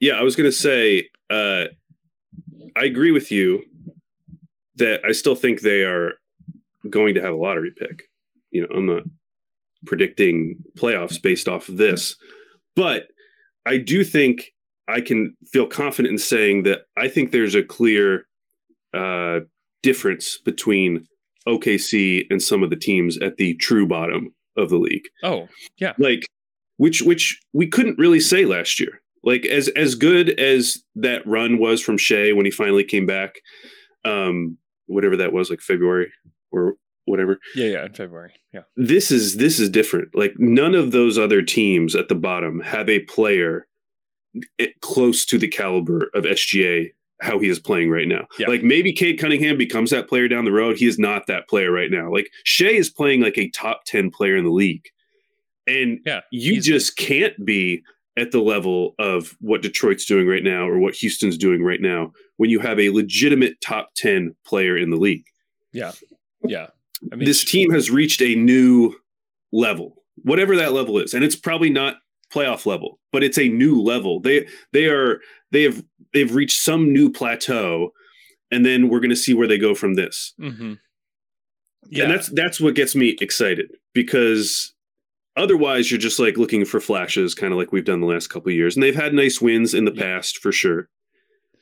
yeah, 0.00 0.14
I 0.14 0.22
was 0.22 0.36
gonna 0.36 0.52
say 0.52 1.08
uh 1.30 1.66
I 2.76 2.84
agree 2.84 3.12
with 3.12 3.30
you 3.30 3.62
that 4.76 5.00
I 5.06 5.12
still 5.12 5.34
think 5.34 5.60
they 5.60 5.82
are 5.82 6.14
going 6.88 7.14
to 7.14 7.22
have 7.22 7.34
a 7.34 7.36
lottery 7.36 7.70
pick. 7.70 8.04
You 8.50 8.62
know, 8.62 8.68
I'm 8.74 8.86
not 8.86 9.02
predicting 9.86 10.56
playoffs 10.76 11.20
based 11.20 11.48
off 11.48 11.68
of 11.68 11.76
this. 11.76 12.16
But 12.76 13.08
I 13.66 13.78
do 13.78 14.04
think 14.04 14.52
I 14.88 15.00
can 15.00 15.36
feel 15.52 15.66
confident 15.66 16.12
in 16.12 16.18
saying 16.18 16.64
that 16.64 16.82
I 16.96 17.08
think 17.08 17.30
there's 17.30 17.54
a 17.54 17.62
clear 17.62 18.26
uh, 18.94 19.40
difference 19.82 20.38
between 20.38 21.06
OKC 21.46 22.26
and 22.30 22.42
some 22.42 22.62
of 22.62 22.70
the 22.70 22.76
teams 22.76 23.18
at 23.18 23.36
the 23.36 23.54
true 23.54 23.86
bottom 23.86 24.34
of 24.56 24.70
the 24.70 24.78
league. 24.78 25.04
Oh, 25.22 25.48
yeah. 25.78 25.92
Like 25.98 26.26
which 26.76 27.02
which 27.02 27.40
we 27.52 27.66
couldn't 27.66 27.98
really 27.98 28.20
say 28.20 28.44
last 28.44 28.80
year. 28.80 29.00
Like 29.24 29.46
as 29.46 29.68
as 29.68 29.94
good 29.94 30.38
as 30.40 30.78
that 30.96 31.26
run 31.26 31.58
was 31.58 31.80
from 31.80 31.96
Shai 31.96 32.32
when 32.32 32.44
he 32.44 32.50
finally 32.50 32.84
came 32.84 33.06
back, 33.06 33.36
um, 34.04 34.58
whatever 34.86 35.16
that 35.16 35.32
was, 35.32 35.48
like 35.48 35.60
February 35.60 36.10
or 36.50 36.74
whatever. 37.04 37.38
Yeah, 37.54 37.66
yeah, 37.66 37.86
in 37.86 37.92
February. 37.94 38.32
Yeah. 38.52 38.62
This 38.76 39.10
is 39.10 39.36
this 39.36 39.58
is 39.58 39.68
different. 39.70 40.14
Like 40.14 40.34
none 40.38 40.74
of 40.74 40.92
those 40.92 41.18
other 41.18 41.42
teams 41.42 41.94
at 41.94 42.08
the 42.08 42.14
bottom 42.14 42.60
have 42.60 42.88
a 42.88 43.00
player 43.00 43.66
close 44.80 45.24
to 45.26 45.38
the 45.38 45.48
caliber 45.48 46.10
of 46.14 46.24
SGA 46.24 46.90
how 47.20 47.38
he 47.38 47.48
is 47.48 47.60
playing 47.60 47.88
right 47.90 48.08
now. 48.08 48.26
Yeah. 48.38 48.48
Like 48.48 48.64
maybe 48.64 48.92
Cade 48.92 49.20
Cunningham 49.20 49.56
becomes 49.56 49.90
that 49.90 50.08
player 50.08 50.26
down 50.26 50.44
the 50.44 50.50
road. 50.52 50.76
He 50.76 50.86
is 50.86 50.98
not 50.98 51.28
that 51.28 51.48
player 51.48 51.70
right 51.70 51.90
now. 51.90 52.10
Like 52.10 52.28
Shai 52.44 52.66
is 52.70 52.90
playing 52.90 53.20
like 53.20 53.38
a 53.38 53.48
top 53.50 53.82
10 53.86 54.10
player 54.10 54.36
in 54.36 54.44
the 54.44 54.50
league. 54.50 54.84
And 55.68 56.00
Yeah. 56.04 56.22
you 56.32 56.60
just 56.60 56.96
can't 56.96 57.44
be 57.44 57.84
at 58.18 58.32
the 58.32 58.40
level 58.40 58.94
of 58.98 59.36
what 59.40 59.62
Detroit's 59.62 60.04
doing 60.04 60.26
right 60.26 60.42
now 60.42 60.68
or 60.68 60.78
what 60.78 60.94
Houston's 60.96 61.38
doing 61.38 61.62
right 61.62 61.80
now 61.80 62.12
when 62.38 62.50
you 62.50 62.58
have 62.58 62.80
a 62.80 62.90
legitimate 62.90 63.60
top 63.60 63.90
10 63.96 64.34
player 64.44 64.76
in 64.76 64.90
the 64.90 64.96
league 64.96 65.24
Yeah. 65.72 65.92
Yeah. 66.44 66.68
I 67.10 67.16
mean 67.16 67.24
this 67.24 67.44
team 67.44 67.70
has 67.72 67.90
reached 67.90 68.20
a 68.22 68.34
new 68.34 68.94
level, 69.52 69.96
whatever 70.16 70.56
that 70.56 70.72
level 70.72 70.98
is, 70.98 71.14
and 71.14 71.24
it's 71.24 71.36
probably 71.36 71.70
not 71.70 71.96
playoff 72.32 72.64
level, 72.66 72.98
but 73.10 73.22
it's 73.22 73.38
a 73.38 73.48
new 73.48 73.80
level. 73.82 74.20
They 74.20 74.46
they 74.72 74.86
are 74.86 75.20
they 75.50 75.62
have 75.64 75.82
they've 76.12 76.34
reached 76.34 76.58
some 76.60 76.92
new 76.92 77.10
plateau, 77.10 77.90
and 78.50 78.64
then 78.64 78.88
we're 78.88 79.00
going 79.00 79.10
to 79.10 79.16
see 79.16 79.34
where 79.34 79.48
they 79.48 79.58
go 79.58 79.74
from 79.74 79.94
this. 79.94 80.32
hmm 80.38 80.74
Yeah. 81.88 82.04
And 82.04 82.12
that's 82.12 82.28
that's 82.28 82.60
what 82.60 82.74
gets 82.74 82.94
me 82.94 83.16
excited 83.20 83.70
because 83.94 84.72
otherwise 85.36 85.90
you're 85.90 85.98
just 86.00 86.18
like 86.18 86.36
looking 86.36 86.64
for 86.64 86.80
flashes, 86.80 87.34
kind 87.34 87.52
of 87.52 87.58
like 87.58 87.72
we've 87.72 87.84
done 87.84 88.00
the 88.00 88.06
last 88.06 88.28
couple 88.28 88.50
of 88.50 88.54
years, 88.56 88.76
and 88.76 88.82
they've 88.82 88.94
had 88.94 89.12
nice 89.14 89.40
wins 89.40 89.74
in 89.74 89.84
the 89.84 89.92
Yeah. 89.94 90.02
past 90.16 90.38
for 90.38 90.52
sure. 90.52 90.88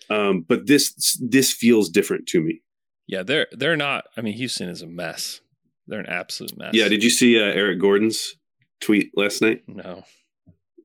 Um, 0.08 0.44
but 0.48 0.66
this 0.66 0.92
this 1.20 1.52
feels 1.52 1.88
different 1.88 2.26
to 2.28 2.40
me. 2.40 2.62
Yeah, 3.10 3.24
they're 3.24 3.48
they're 3.50 3.76
not 3.76 4.04
I 4.16 4.20
mean, 4.20 4.34
Houston 4.34 4.68
is 4.68 4.82
a 4.82 4.86
mess. 4.86 5.40
They're 5.88 5.98
an 5.98 6.06
absolute 6.06 6.56
mess. 6.56 6.70
Yeah, 6.74 6.86
did 6.86 7.02
you 7.02 7.10
see 7.10 7.40
uh, 7.40 7.44
Eric 7.44 7.80
Gordon's 7.80 8.36
tweet 8.80 9.10
last 9.16 9.42
night? 9.42 9.64
No. 9.66 10.04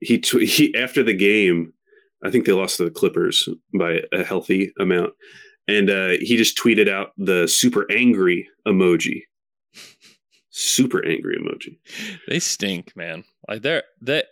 He, 0.01 0.17
tw- 0.17 0.41
he 0.41 0.75
after 0.75 1.03
the 1.03 1.13
game, 1.13 1.73
I 2.23 2.31
think 2.31 2.45
they 2.45 2.51
lost 2.51 2.77
to 2.77 2.85
the 2.85 2.91
Clippers 2.91 3.47
by 3.77 4.01
a 4.11 4.23
healthy 4.23 4.73
amount, 4.79 5.13
and 5.67 5.89
uh, 5.91 6.13
he 6.19 6.35
just 6.35 6.57
tweeted 6.57 6.89
out 6.89 7.11
the 7.15 7.47
super 7.47 7.85
angry 7.91 8.49
emoji. 8.67 9.21
Super 10.49 11.05
angry 11.05 11.37
emoji. 11.37 11.77
They 12.27 12.39
stink, 12.39 12.95
man. 12.95 13.23
Like 13.47 13.61
they're 13.61 13.83
that 14.01 14.25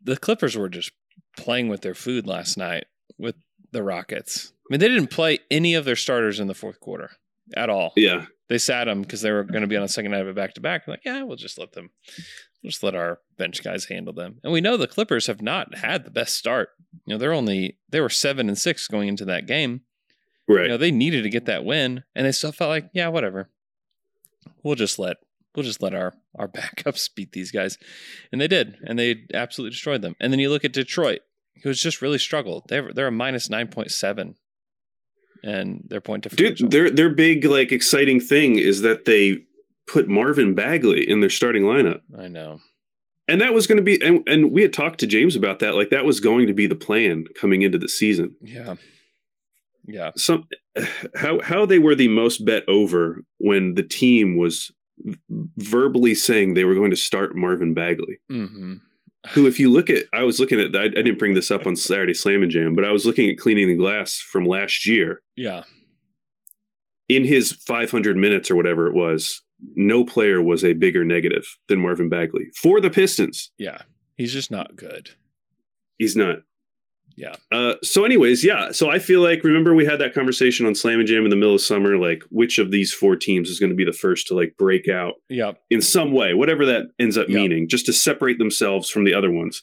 the 0.00 0.16
Clippers 0.16 0.56
were 0.56 0.68
just 0.68 0.92
playing 1.36 1.68
with 1.68 1.80
their 1.80 1.94
food 1.94 2.28
last 2.28 2.56
night 2.56 2.84
with 3.18 3.34
the 3.72 3.82
Rockets. 3.82 4.52
I 4.64 4.66
mean, 4.70 4.80
they 4.80 4.88
didn't 4.88 5.10
play 5.10 5.38
any 5.50 5.74
of 5.74 5.84
their 5.84 5.96
starters 5.96 6.40
in 6.40 6.46
the 6.46 6.54
fourth 6.54 6.80
quarter 6.80 7.10
at 7.56 7.68
all. 7.68 7.92
Yeah, 7.96 8.26
They 8.48 8.58
sat 8.58 8.84
them 8.84 9.02
because 9.02 9.20
they 9.22 9.32
were 9.32 9.44
going 9.44 9.62
to 9.62 9.66
be 9.66 9.76
on 9.76 9.82
the 9.82 9.88
second 9.88 10.12
night 10.12 10.20
of 10.22 10.28
a 10.28 10.34
back 10.34 10.54
to 10.54 10.60
back. 10.60 10.86
Like, 10.86 11.02
yeah, 11.04 11.22
we'll 11.22 11.36
just 11.36 11.58
let 11.58 11.72
them, 11.72 11.90
we'll 12.62 12.70
just 12.70 12.82
let 12.82 12.94
our 12.94 13.18
bench 13.36 13.62
guys 13.62 13.86
handle 13.86 14.14
them. 14.14 14.38
And 14.44 14.52
we 14.52 14.60
know 14.60 14.76
the 14.76 14.86
Clippers 14.86 15.26
have 15.26 15.42
not 15.42 15.76
had 15.78 16.04
the 16.04 16.10
best 16.10 16.36
start. 16.36 16.70
You 17.06 17.14
know, 17.14 17.18
they're 17.18 17.32
only 17.32 17.78
they 17.88 18.00
were 18.00 18.08
seven 18.08 18.48
and 18.48 18.56
six 18.56 18.86
going 18.86 19.08
into 19.08 19.24
that 19.26 19.46
game. 19.46 19.82
right. 20.48 20.62
You 20.64 20.68
know, 20.68 20.76
they 20.76 20.90
needed 20.92 21.22
to 21.24 21.30
get 21.30 21.46
that 21.46 21.64
win, 21.64 22.04
and 22.14 22.26
they 22.26 22.32
still 22.32 22.52
felt 22.52 22.70
like, 22.70 22.88
yeah, 22.94 23.08
whatever. 23.08 23.50
We'll 24.62 24.76
just 24.76 24.98
let 24.98 25.16
we'll 25.54 25.64
just 25.64 25.82
let 25.82 25.94
our 25.94 26.14
our 26.36 26.48
backups 26.60 27.10
beat 27.14 27.32
these 27.32 27.50
guys, 27.50 27.78
and 28.30 28.40
they 28.40 28.48
did, 28.48 28.76
and 28.86 28.98
they 28.98 29.24
absolutely 29.34 29.72
destroyed 29.72 30.02
them. 30.02 30.14
And 30.20 30.32
then 30.32 30.40
you 30.40 30.50
look 30.50 30.64
at 30.64 30.72
Detroit, 30.72 31.20
who's 31.62 31.80
just 31.82 32.00
really 32.02 32.18
struggled. 32.18 32.64
They're 32.68 32.92
they're 32.92 33.08
a 33.08 33.12
minus 33.12 33.50
nine 33.50 33.68
point 33.68 33.90
seven, 33.90 34.36
and 35.42 35.82
their 35.88 36.00
point 36.00 36.24
differential. 36.24 36.68
Dude, 36.68 36.70
their 36.70 36.90
their 36.90 37.10
big 37.10 37.44
like 37.44 37.72
exciting 37.72 38.20
thing 38.20 38.58
is 38.58 38.82
that 38.82 39.04
they 39.04 39.44
put 39.86 40.08
Marvin 40.08 40.54
Bagley 40.54 41.08
in 41.08 41.20
their 41.20 41.30
starting 41.30 41.64
lineup. 41.64 42.00
I 42.16 42.28
know. 42.28 42.60
And 43.28 43.40
that 43.40 43.54
was 43.54 43.66
going 43.66 43.76
to 43.76 43.82
be 43.82 44.00
and, 44.02 44.26
and 44.28 44.52
we 44.52 44.62
had 44.62 44.72
talked 44.72 45.00
to 45.00 45.06
James 45.06 45.36
about 45.36 45.60
that 45.60 45.74
like 45.74 45.90
that 45.90 46.04
was 46.04 46.20
going 46.20 46.46
to 46.46 46.54
be 46.54 46.66
the 46.66 46.74
plan 46.74 47.26
coming 47.38 47.62
into 47.62 47.78
the 47.78 47.88
season. 47.88 48.34
Yeah. 48.40 48.76
Yeah. 49.84 50.10
Some 50.16 50.48
how 51.14 51.40
how 51.40 51.66
they 51.66 51.78
were 51.78 51.94
the 51.94 52.08
most 52.08 52.44
bet 52.44 52.68
over 52.68 53.22
when 53.38 53.74
the 53.74 53.82
team 53.82 54.36
was 54.36 54.70
verbally 55.56 56.14
saying 56.14 56.54
they 56.54 56.64
were 56.64 56.74
going 56.74 56.90
to 56.90 56.96
start 56.96 57.36
Marvin 57.36 57.74
Bagley. 57.74 58.18
Mm-hmm. 58.30 58.74
Who 59.30 59.46
if 59.46 59.60
you 59.60 59.70
look 59.70 59.88
at 59.88 60.04
I 60.12 60.22
was 60.24 60.40
looking 60.40 60.60
at 60.60 60.74
I, 60.74 60.84
I 60.84 60.88
didn't 60.88 61.18
bring 61.18 61.34
this 61.34 61.50
up 61.50 61.66
on 61.66 61.76
Saturday 61.76 62.14
Slam 62.14 62.42
and 62.42 62.50
Jam, 62.50 62.74
but 62.74 62.84
I 62.84 62.90
was 62.90 63.06
looking 63.06 63.30
at 63.30 63.38
cleaning 63.38 63.68
the 63.68 63.76
glass 63.76 64.16
from 64.18 64.44
last 64.46 64.86
year. 64.86 65.22
Yeah. 65.36 65.62
in 67.08 67.24
his 67.24 67.52
500 67.52 68.16
minutes 68.16 68.50
or 68.50 68.56
whatever 68.56 68.86
it 68.86 68.94
was, 68.94 69.42
no 69.76 70.04
player 70.04 70.42
was 70.42 70.64
a 70.64 70.72
bigger 70.72 71.04
negative 71.04 71.44
than 71.68 71.80
Marvin 71.80 72.08
Bagley 72.08 72.46
for 72.56 72.80
the 72.80 72.90
Pistons. 72.90 73.52
Yeah. 73.58 73.82
He's 74.16 74.32
just 74.32 74.50
not 74.50 74.74
good. 74.76 75.10
He's 75.98 76.16
not. 76.16 76.38
Yeah. 77.16 77.34
Uh, 77.50 77.74
so, 77.82 78.04
anyways, 78.04 78.44
yeah. 78.44 78.72
So 78.72 78.90
I 78.90 78.98
feel 78.98 79.20
like 79.20 79.44
remember 79.44 79.74
we 79.74 79.84
had 79.84 80.00
that 80.00 80.14
conversation 80.14 80.66
on 80.66 80.74
Slam 80.74 80.98
and 80.98 81.06
Jam 81.08 81.24
in 81.24 81.30
the 81.30 81.36
middle 81.36 81.54
of 81.54 81.60
summer, 81.60 81.96
like 81.98 82.22
which 82.30 82.58
of 82.58 82.70
these 82.70 82.92
four 82.92 83.16
teams 83.16 83.48
is 83.50 83.58
going 83.60 83.70
to 83.70 83.76
be 83.76 83.84
the 83.84 83.92
first 83.92 84.26
to 84.28 84.34
like 84.34 84.54
break 84.58 84.88
out 84.88 85.14
Yep. 85.28 85.58
in 85.70 85.82
some 85.82 86.12
way, 86.12 86.34
whatever 86.34 86.64
that 86.66 86.86
ends 86.98 87.18
up 87.18 87.28
Yeah. 87.28 87.36
meaning, 87.36 87.68
just 87.68 87.86
to 87.86 87.92
separate 87.92 88.38
themselves 88.38 88.88
from 88.90 89.04
the 89.04 89.14
other 89.14 89.30
ones. 89.30 89.62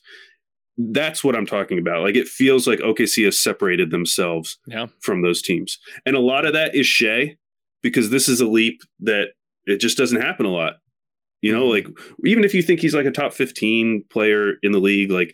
That's 0.77 1.23
what 1.23 1.35
I'm 1.35 1.45
talking 1.45 1.77
about. 1.77 2.03
Like 2.03 2.15
it 2.15 2.27
feels 2.27 2.65
like 2.67 2.79
OKC 2.79 3.25
has 3.25 3.37
separated 3.39 3.91
themselves 3.91 4.57
Yeah. 4.67 4.87
from 5.01 5.21
those 5.21 5.41
teams. 5.41 5.77
And 6.05 6.15
a 6.15 6.21
lot 6.21 6.45
of 6.45 6.53
that 6.53 6.73
is 6.75 6.87
Shai, 6.87 7.35
because 7.83 8.09
this 8.11 8.29
is 8.29 8.39
a 8.41 8.47
leap 8.47 8.81
that 9.01 9.29
it 9.65 9.79
just 9.81 9.97
doesn't 9.97 10.21
happen 10.21 10.45
a 10.45 10.51
lot. 10.53 10.75
You 11.41 11.53
know, 11.53 11.67
like 11.67 11.87
even 12.25 12.43
if 12.43 12.53
you 12.53 12.61
think 12.61 12.79
he's 12.81 12.93
like 12.95 13.05
a 13.05 13.11
top 13.11 13.33
15 13.33 14.03
player 14.09 14.53
in 14.61 14.71
the 14.71 14.79
league, 14.79 15.09
like 15.11 15.33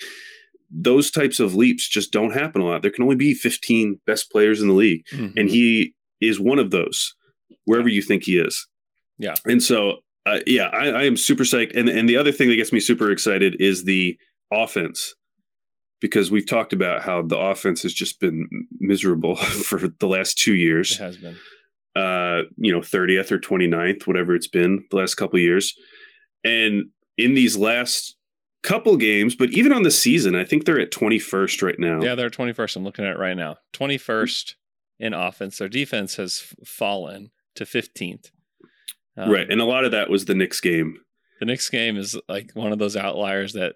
those 0.69 1.11
types 1.11 1.39
of 1.39 1.55
leaps 1.55 1.87
just 1.87 2.11
don't 2.11 2.33
happen 2.33 2.61
a 2.61 2.65
lot. 2.65 2.81
There 2.81 2.91
can 2.91 3.03
only 3.03 3.15
be 3.15 3.33
15 3.33 3.99
best 4.05 4.31
players 4.31 4.61
in 4.61 4.67
the 4.67 4.73
league. 4.73 5.03
Mhm. 5.11 5.33
And 5.37 5.49
he 5.49 5.93
is 6.21 6.39
one 6.39 6.59
of 6.59 6.71
those, 6.71 7.13
wherever 7.65 7.87
you 7.89 8.01
think 8.01 8.23
he 8.23 8.37
is. 8.37 8.67
Yeah. 9.17 9.35
And 9.45 9.61
so, 9.61 9.97
uh, 10.25 10.39
yeah, 10.47 10.67
I, 10.73 10.87
I 10.89 11.03
am 11.03 11.17
super 11.17 11.43
psyched. 11.43 11.77
And, 11.77 11.87
and 11.87 12.09
the 12.09 12.17
other 12.17 12.31
thing 12.31 12.49
that 12.49 12.55
gets 12.55 12.73
me 12.73 12.79
super 12.79 13.11
excited 13.11 13.55
is 13.61 13.83
the 13.83 14.17
offense 14.51 15.13
because 16.01 16.29
we've 16.31 16.47
talked 16.47 16.73
about 16.73 17.01
how 17.01 17.21
the 17.21 17.37
offense 17.37 17.81
has 17.83 17.93
just 17.93 18.19
been 18.19 18.47
miserable 18.79 19.35
for 19.67 19.79
the 19.99 20.07
last 20.07 20.37
two 20.37 20.53
it 20.53 20.57
years. 20.59 20.97
has 20.97 21.17
been. 21.17 21.35
Uh, 21.95 22.41
you 22.57 22.73
know, 22.73 22.81
30th 22.81 23.31
or 23.31 23.39
29th, 23.39 24.05
whatever 24.05 24.35
it's 24.35 24.47
been 24.49 24.83
the 24.91 24.97
last 24.97 25.15
couple 25.15 25.39
years. 25.39 25.73
And 26.43 26.87
in 27.17 27.33
these 27.35 27.55
last 27.55 28.17
couple 28.65 28.97
games, 28.97 29.35
but 29.35 29.51
even 29.51 29.71
on 29.71 29.83
the 29.83 29.91
season, 29.91 30.35
I 30.35 30.43
think 30.43 30.65
they're 30.65 30.79
at 30.79 30.91
21st 30.91 31.61
right 31.61 31.79
now. 31.79 32.01
Yeah, 32.01 32.15
they're 32.15 32.29
21st. 32.29 32.75
I'm 32.77 32.83
looking 32.83 33.05
at 33.05 33.11
it 33.11 33.19
right 33.19 33.37
now. 33.37 33.57
21st 33.73 34.55
in 34.99 35.13
offense. 35.13 35.57
Their 35.57 35.69
defense 35.69 36.15
has 36.15 36.53
fallen 36.65 37.31
to 37.55 37.65
15th. 37.65 38.31
Um, 39.17 39.29
right. 39.31 39.49
And 39.49 39.61
a 39.61 39.65
lot 39.65 39.85
of 39.85 39.91
that 39.91 40.09
was 40.09 40.25
the 40.25 40.35
Knicks 40.35 40.59
game. 40.59 40.99
The 41.39 41.45
Knicks 41.45 41.69
game 41.69 41.97
is 41.97 42.19
like 42.27 42.51
one 42.53 42.71
of 42.71 42.79
those 42.79 42.97
outliers 42.97 43.53
that 43.53 43.75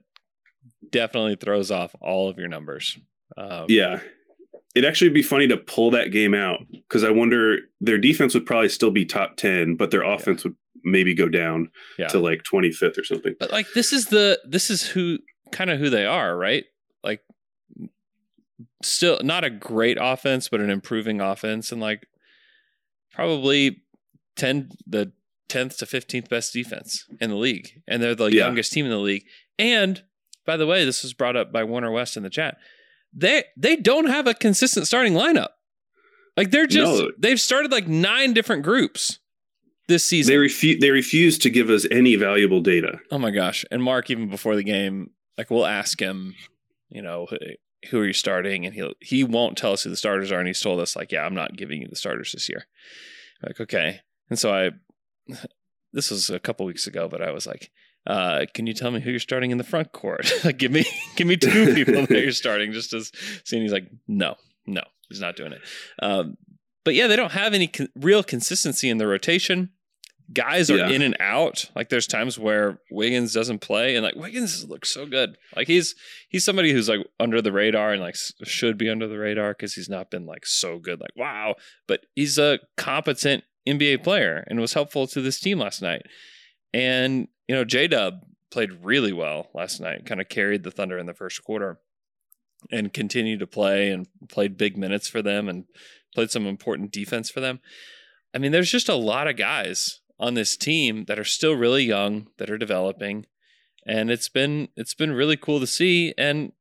definitely 0.92 1.36
throws 1.36 1.72
off 1.72 1.96
all 2.02 2.30
of 2.30 2.38
your 2.38 2.48
numbers. 2.48 2.98
Um, 3.38 3.66
Yeah. 3.68 4.00
It'd 4.76 4.88
actually 4.88 5.10
be 5.10 5.24
funny 5.24 5.48
to 5.48 5.58
pull 5.58 5.92
that 5.92 6.12
game 6.12 6.34
out 6.36 6.60
because 6.72 7.04
I 7.04 7.10
wonder 7.10 7.58
their 7.82 7.98
defense 7.98 8.34
would 8.36 8.46
probably 8.46 8.70
still 8.70 8.92
be 8.92 9.04
top 9.04 9.36
10, 9.36 9.76
but 9.76 9.90
their 9.92 10.04
offense 10.04 10.44
would 10.44 10.56
maybe 10.84 11.14
go 11.14 11.30
down 11.30 11.70
Yeah. 11.98 12.08
to 12.10 12.20
like 12.20 12.44
25th 12.44 12.98
or 12.98 13.04
something. 13.04 13.36
But 13.40 13.52
like 13.52 13.68
this 13.74 13.92
is 13.94 14.08
the 14.08 14.40
this 14.48 14.70
is 14.70 14.84
who 14.88 15.20
kind 15.52 15.70
of 15.70 15.80
who 15.80 15.90
they 15.90 16.06
are, 16.06 16.36
right? 16.38 16.66
Like 17.04 17.22
still 18.84 19.20
not 19.24 19.44
a 19.44 19.50
great 19.50 19.98
offense, 20.00 20.50
but 20.50 20.60
an 20.62 20.70
improving 20.70 21.22
offense 21.22 21.72
and 21.72 21.82
like 21.82 22.08
probably 23.12 23.82
10 24.36 24.70
the 24.88 25.12
10th 25.50 25.78
to 25.78 25.86
15th 25.86 26.30
best 26.30 26.54
defense 26.54 27.06
in 27.20 27.30
the 27.32 27.36
league. 27.36 27.82
And 27.88 28.02
they're 28.04 28.16
the 28.16 28.26
Yeah. 28.28 28.46
youngest 28.46 28.72
team 28.72 28.86
in 28.86 28.92
the 28.92 29.00
league. 29.00 29.26
And 29.58 30.04
by 30.46 30.58
the 30.58 30.68
way, 30.68 30.86
this 30.86 31.04
was 31.04 31.14
brought 31.14 31.36
up 31.36 31.52
by 31.52 31.64
Warner 31.64 31.92
West 31.92 32.16
in 32.18 32.24
the 32.24 32.30
chat. 32.30 32.58
They 33.14 33.46
they 33.58 33.76
don't 33.76 34.06
have 34.08 34.28
a 34.28 34.34
consistent 34.34 34.86
starting 34.88 35.14
lineup. 35.14 35.50
Like 36.38 36.52
they're 36.52 36.68
just 36.68 37.02
No. 37.02 37.12
they've 37.18 37.42
started 37.42 37.72
like 37.72 37.88
nine 37.88 38.34
different 38.34 38.64
groups 38.64 39.19
this 39.90 40.06
season. 40.06 40.32
They 40.34 40.38
refuse 40.38 40.80
they 40.80 40.92
refuse 40.92 41.38
to 41.40 41.50
give 41.50 41.70
us 41.70 41.86
any 41.92 42.16
valuable 42.16 42.62
data. 42.62 43.00
Oh 43.12 43.18
my 43.18 43.32
gosh. 43.32 43.66
And 43.70 43.84
Mark, 43.84 44.10
even 44.10 44.30
before 44.30 44.56
the 44.56 44.64
game, 44.64 45.10
like 45.38 45.52
we'll 45.52 45.66
ask 45.66 46.00
him, 46.00 46.36
you 46.90 47.02
know, 47.02 47.28
"Who- 47.90 48.00
are 48.00 48.06
you 48.06 48.14
starting? 48.14 48.66
And 48.66 48.74
he'll 48.74 48.94
he 49.02 49.24
won't 49.26 49.58
tell 49.58 49.74
us 49.74 49.84
who 49.84 49.90
the 49.90 49.98
starters 49.98 50.32
are. 50.32 50.40
And 50.40 50.48
he's 50.48 50.62
told 50.62 50.80
us, 50.80 50.96
like, 50.96 51.12
yeah, 51.12 51.26
I'm 51.26 51.36
not 51.36 51.58
giving 51.58 51.82
you 51.82 51.88
the 51.90 51.96
starters 51.98 52.32
this 52.32 52.48
year. 52.48 52.66
Like, 53.44 53.60
okay. 53.60 54.00
And 54.30 54.40
so 54.40 54.54
I 54.54 54.72
this 55.94 56.12
was 56.12 56.30
a 56.30 56.40
couple 56.40 56.66
weeks 56.66 56.88
ago, 56.88 57.08
but 57.10 57.22
I 57.22 57.32
was 57.32 57.46
like, 57.48 57.72
uh, 58.08 58.46
can 58.54 58.68
you 58.68 58.74
tell 58.74 58.92
me 58.92 59.02
who 59.02 59.10
you're 59.10 59.20
starting 59.20 59.52
in 59.52 59.58
the 59.58 59.64
front 59.64 59.92
court? 59.92 60.32
like 60.46 60.58
give 60.58 60.72
me 60.72 60.86
give 61.16 61.28
me 61.28 61.36
two 61.36 61.74
people 61.74 62.06
that 62.06 62.12
you're 62.12 62.32
starting 62.32 62.72
just 62.72 62.94
as 62.94 63.12
seeing 63.44 63.64
he's 63.64 63.74
like, 63.74 63.90
no, 64.08 64.36
no, 64.66 64.84
he's 65.10 65.20
not 65.22 65.36
doing 65.36 65.52
it. 65.54 65.62
Um, 66.02 66.38
but 66.86 66.96
yeah, 66.96 67.08
they 67.08 67.16
don't 67.16 67.34
have 67.34 67.54
any 67.54 67.68
con- 67.68 67.90
real 67.96 68.24
consistency 68.24 68.90
in 68.90 68.98
the 68.98 69.08
rotation 69.08 69.72
guys 70.32 70.70
are 70.70 70.78
Yeah. 70.78 70.90
in 70.90 71.02
and 71.02 71.18
out. 71.20 71.70
Like 71.76 71.90
there's 71.90 72.08
times 72.08 72.38
where 72.38 72.80
Wiggins 72.92 73.34
doesn't 73.34 73.60
play, 73.60 73.96
and 73.96 74.04
like 74.04 74.16
Wiggins 74.16 74.66
looks 74.68 74.94
so 74.94 75.06
good. 75.06 75.38
Like 75.56 75.68
he's 75.68 75.96
he's 76.30 76.44
somebody 76.46 76.72
who's 76.72 76.90
like 76.90 77.02
under 77.20 77.42
the 77.42 77.52
radar 77.52 77.94
and 77.94 78.02
like 78.02 78.16
should 78.44 78.78
be 78.78 78.90
under 78.90 79.08
the 79.08 79.18
radar 79.18 79.52
because 79.54 79.74
he's 79.74 79.90
not 79.90 80.12
been 80.12 80.26
like 80.26 80.46
so 80.46 80.78
good. 80.80 81.00
Like 81.00 81.16
wow, 81.16 81.56
but 81.88 82.02
he's 82.16 82.38
a 82.38 82.60
competent 82.78 83.44
NBA 83.68 84.04
player 84.04 84.44
and 84.48 84.60
was 84.60 84.74
helpful 84.74 85.08
to 85.08 85.22
this 85.22 85.40
team 85.40 85.60
last 85.60 85.82
night. 85.82 86.04
And 86.74 87.28
you 87.48 87.56
know 87.56 87.66
J 87.66 87.88
Dub 87.88 88.22
played 88.52 88.84
really 88.84 89.14
well 89.14 89.48
last 89.54 89.80
night. 89.80 90.06
Kind 90.06 90.22
of 90.22 90.30
carried 90.30 90.64
the 90.64 90.72
Thunder 90.72 90.98
in 90.98 91.06
the 91.06 91.14
first 91.14 91.44
quarter. 91.44 91.80
And 92.74 92.92
continued 92.92 93.40
to 93.40 93.48
play 93.48 93.90
and 93.90 94.06
played 94.28 94.58
big 94.58 94.76
minutes 94.78 95.08
for 95.08 95.22
them 95.22 95.48
and 95.48 95.64
played 96.14 96.30
some 96.30 96.46
important 96.46 96.92
defense 96.92 97.30
for 97.30 97.40
them. 97.40 97.62
I 98.36 98.38
mean, 98.38 98.52
there's 98.52 98.70
just 98.70 98.90
a 98.90 98.96
lot 98.96 99.30
of 99.30 99.38
guys 99.38 99.99
on 100.20 100.34
this 100.34 100.58
team 100.58 101.06
that 101.06 101.20
are 101.20 101.24
still 101.24 101.54
really 101.54 101.84
young, 101.84 102.28
that 102.38 102.50
are 102.50 102.58
developing, 102.58 103.26
and 103.86 104.12
it's 104.12 104.30
been 104.30 104.70
it's 104.76 104.94
been 104.94 105.14
really 105.14 105.38
cool 105.38 105.60
to 105.60 105.68
see. 105.68 106.14
And 106.18 106.52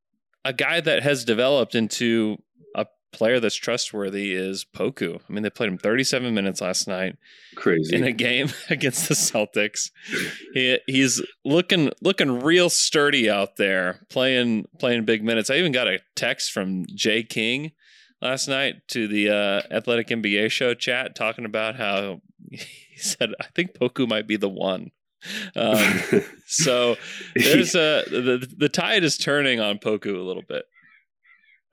a 0.45 0.53
guy 0.53 0.79
that 0.81 1.03
has 1.03 1.25
developed 1.25 1.75
into 1.75 2.37
a 2.75 2.85
player 3.11 3.39
that's 3.39 3.55
trustworthy 3.55 4.33
is 4.33 4.65
Poku. 4.65 5.19
I 5.29 5.33
mean, 5.33 5.43
they 5.43 5.49
played 5.49 5.69
him 5.69 5.77
37 5.77 6.33
minutes 6.33 6.61
last 6.61 6.87
night 6.87 7.17
Crazy. 7.55 7.95
in 7.95 8.03
a 8.03 8.11
game 8.11 8.49
against 8.69 9.09
the 9.09 9.15
Celtics. 9.15 9.91
He 10.53 10.79
he's 10.87 11.21
looking 11.43 11.91
looking 12.01 12.39
real 12.39 12.69
sturdy 12.69 13.29
out 13.29 13.57
there, 13.57 14.05
playing 14.09 14.65
playing 14.79 15.05
big 15.05 15.23
minutes. 15.23 15.49
I 15.49 15.57
even 15.57 15.71
got 15.71 15.87
a 15.87 15.99
text 16.15 16.51
from 16.51 16.85
Jay 16.95 17.23
King 17.23 17.71
last 18.21 18.47
night 18.47 18.87
to 18.89 19.07
the 19.07 19.29
uh, 19.29 19.61
Athletic 19.75 20.07
NBA 20.07 20.51
show 20.51 20.73
chat 20.73 21.15
talking 21.15 21.45
about 21.45 21.75
how 21.75 22.21
said 22.99 23.33
I 23.41 23.45
think 23.55 23.73
Poku 23.73 24.07
might 24.07 24.27
be 24.27 24.37
the 24.37 24.49
one. 24.49 24.91
Um, 25.55 26.01
so 26.45 26.95
there's 27.35 27.75
a 27.75 28.03
the 28.09 28.47
the 28.57 28.69
tide 28.69 29.03
is 29.03 29.17
turning 29.17 29.59
on 29.59 29.77
Poku 29.79 30.15
a 30.15 30.23
little 30.23 30.43
bit. 30.47 30.65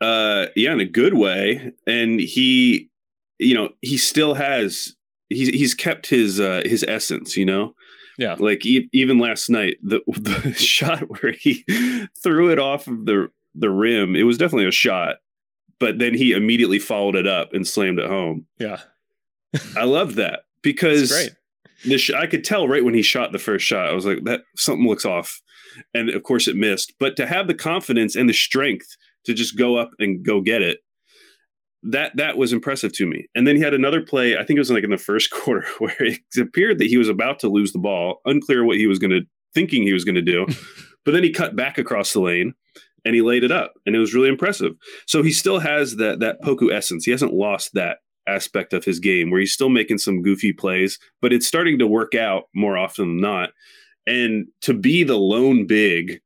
uh 0.00 0.46
yeah 0.56 0.72
in 0.72 0.80
a 0.80 0.84
good 0.86 1.14
way. 1.14 1.72
And 1.86 2.20
he 2.20 2.90
you 3.38 3.54
know 3.54 3.70
he 3.82 3.96
still 3.98 4.34
has 4.34 4.94
he's 5.28 5.48
he's 5.48 5.74
kept 5.74 6.06
his 6.06 6.40
uh 6.40 6.62
his 6.64 6.84
essence 6.88 7.36
you 7.36 7.44
know? 7.44 7.74
Yeah. 8.18 8.36
like 8.38 8.64
e- 8.64 8.88
even 8.92 9.18
last 9.18 9.50
night 9.50 9.76
the 9.82 10.00
the 10.06 10.54
shot 10.54 11.00
where 11.20 11.32
he 11.32 11.64
threw 12.22 12.50
it 12.50 12.58
off 12.58 12.86
of 12.86 13.04
the 13.06 13.28
the 13.54 13.70
rim 13.70 14.16
it 14.16 14.22
was 14.24 14.38
definitely 14.38 14.68
a 14.68 14.72
shot. 14.72 15.16
But 15.78 15.98
then 15.98 16.14
he 16.14 16.32
immediately 16.32 16.78
followed 16.78 17.16
it 17.16 17.26
up 17.26 17.52
and 17.52 17.66
slammed 17.66 17.98
it 17.98 18.08
home. 18.08 18.46
Yeah, 18.58 18.80
i 19.76 19.84
love 19.84 20.14
that 20.14 20.44
because 20.66 21.30
sh- 21.96 22.10
I 22.10 22.26
could 22.26 22.42
tell 22.42 22.66
right 22.66 22.84
when 22.84 22.92
he 22.92 23.02
shot 23.02 23.30
the 23.30 23.38
first 23.38 23.64
shot. 23.64 23.88
I 23.88 23.92
was 23.92 24.04
like, 24.04 24.24
that 24.24 24.42
something 24.56 24.86
looks 24.86 25.04
off, 25.04 25.40
and 25.94 26.10
of 26.10 26.24
course 26.24 26.48
it 26.48 26.56
missed. 26.56 26.92
But 26.98 27.14
to 27.16 27.26
have 27.26 27.46
the 27.46 27.54
confidence 27.54 28.16
and 28.16 28.28
the 28.28 28.34
strength 28.34 28.96
to 29.26 29.32
just 29.32 29.56
go 29.56 29.76
up 29.76 29.90
and 30.00 30.24
go 30.24 30.40
get 30.40 30.62
it, 30.62 30.80
that 31.84 32.16
that 32.16 32.36
was 32.36 32.52
impressive 32.52 32.92
to 32.94 33.06
me. 33.06 33.28
And 33.36 33.46
then 33.46 33.54
he 33.54 33.62
had 33.62 33.74
another 33.74 34.00
play. 34.02 34.36
I 34.36 34.44
think 34.44 34.56
it 34.56 34.60
was 34.60 34.72
like 34.72 34.82
in 34.82 34.90
the 34.90 34.98
first 34.98 35.30
quarter 35.30 35.66
where 35.78 35.94
it 36.00 36.18
appeared 36.36 36.78
that 36.78 36.88
he 36.88 36.96
was 36.96 37.08
about 37.08 37.38
to 37.40 37.48
lose 37.48 37.72
the 37.72 37.78
ball, 37.78 38.20
unclear 38.24 38.64
what 38.64 38.76
he 38.76 38.88
was 38.88 38.98
going 38.98 39.12
to 39.12 39.22
thinking 39.54 39.84
he 39.84 39.92
was 39.92 40.04
going 40.04 40.16
to 40.16 40.22
do, 40.22 40.46
but 41.04 41.12
then 41.12 41.22
he 41.22 41.30
cut 41.30 41.54
back 41.54 41.78
across 41.78 42.12
the 42.12 42.20
lane. 42.20 42.54
And 43.04 43.14
he 43.14 43.22
laid 43.22 43.44
it 43.44 43.52
up, 43.52 43.74
and 43.86 43.94
it 43.94 44.00
was 44.00 44.14
really 44.14 44.28
impressive. 44.28 44.72
So 45.06 45.22
he 45.22 45.30
still 45.30 45.60
has 45.60 45.94
that 45.94 46.18
that 46.18 46.42
Poku 46.42 46.74
essence. 46.74 47.04
He 47.04 47.12
hasn't 47.12 47.32
lost 47.32 47.72
that 47.74 47.98
aspect 48.26 48.72
of 48.72 48.84
his 48.84 48.98
game 48.98 49.30
where 49.30 49.40
he's 49.40 49.52
still 49.52 49.68
making 49.68 49.98
some 49.98 50.22
goofy 50.22 50.52
plays, 50.52 50.98
but 51.22 51.32
it's 51.32 51.46
starting 51.46 51.78
to 51.78 51.86
work 51.86 52.14
out 52.14 52.44
more 52.54 52.76
often 52.76 53.06
than 53.08 53.20
not. 53.20 53.50
And 54.06 54.46
to 54.62 54.72
be 54.74 55.02
the 55.04 55.16
lone 55.16 55.66
big 55.66 56.20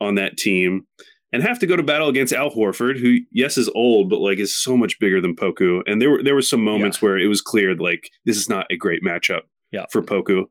on 0.00 0.14
that 0.14 0.36
team 0.36 0.86
and 1.32 1.42
have 1.42 1.58
to 1.58 1.66
go 1.66 1.76
to 1.76 1.82
battle 1.82 2.08
against 2.08 2.32
Al 2.32 2.50
Horford, 2.50 2.98
who 2.98 3.18
yes 3.32 3.58
is 3.58 3.68
old, 3.74 4.08
but 4.08 4.20
like 4.20 4.38
is 4.38 4.54
so 4.54 4.76
much 4.76 4.98
bigger 4.98 5.20
than 5.20 5.36
Poku. 5.36 5.82
And 5.86 6.00
there 6.00 6.10
were 6.10 6.22
there 6.22 6.34
were 6.34 6.40
some 6.42 6.64
moments 6.64 7.02
where 7.02 7.18
it 7.18 7.26
was 7.26 7.42
clear 7.42 7.74
like 7.76 8.10
this 8.24 8.36
is 8.38 8.48
not 8.48 8.66
a 8.70 8.76
great 8.76 9.02
matchup 9.02 9.42
Yeah. 9.72 9.84
for 9.92 10.00
Poku. 10.02 10.44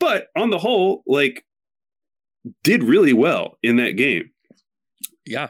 But 0.00 0.28
on 0.36 0.50
the 0.50 0.58
whole, 0.58 1.02
like 1.06 1.44
did 2.62 2.82
really 2.84 3.12
well 3.12 3.56
in 3.62 3.76
that 3.76 3.92
game. 3.96 4.30
Yeah, 5.24 5.48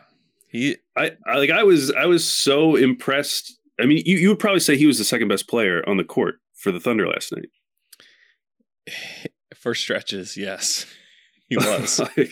he 0.49 0.76
I, 0.97 1.12
I 1.26 1.37
like 1.38 1.50
I 1.50 1.62
was 1.64 1.90
I 1.93 2.07
was 2.07 2.28
so 2.28 2.76
impressed. 2.76 3.57
I 3.80 3.87
mean, 3.87 4.02
you, 4.04 4.16
you 4.18 4.28
would 4.30 4.38
probably 4.38 4.61
say 4.61 4.76
he 4.76 4.87
was 4.87 4.99
the 4.99 5.04
second 5.04 5.28
best 5.28 5.49
player 5.49 5.82
on 5.88 5.97
the 5.97 6.04
court 6.04 6.37
for 6.54 6.73
the 6.73 6.80
Thunder 6.80 7.06
last 7.06 7.32
night. 7.32 7.49
for 9.56 9.75
stretches, 9.75 10.37
yes, 10.37 10.87
he 11.49 11.56
was. 11.56 11.99
like, 11.99 12.30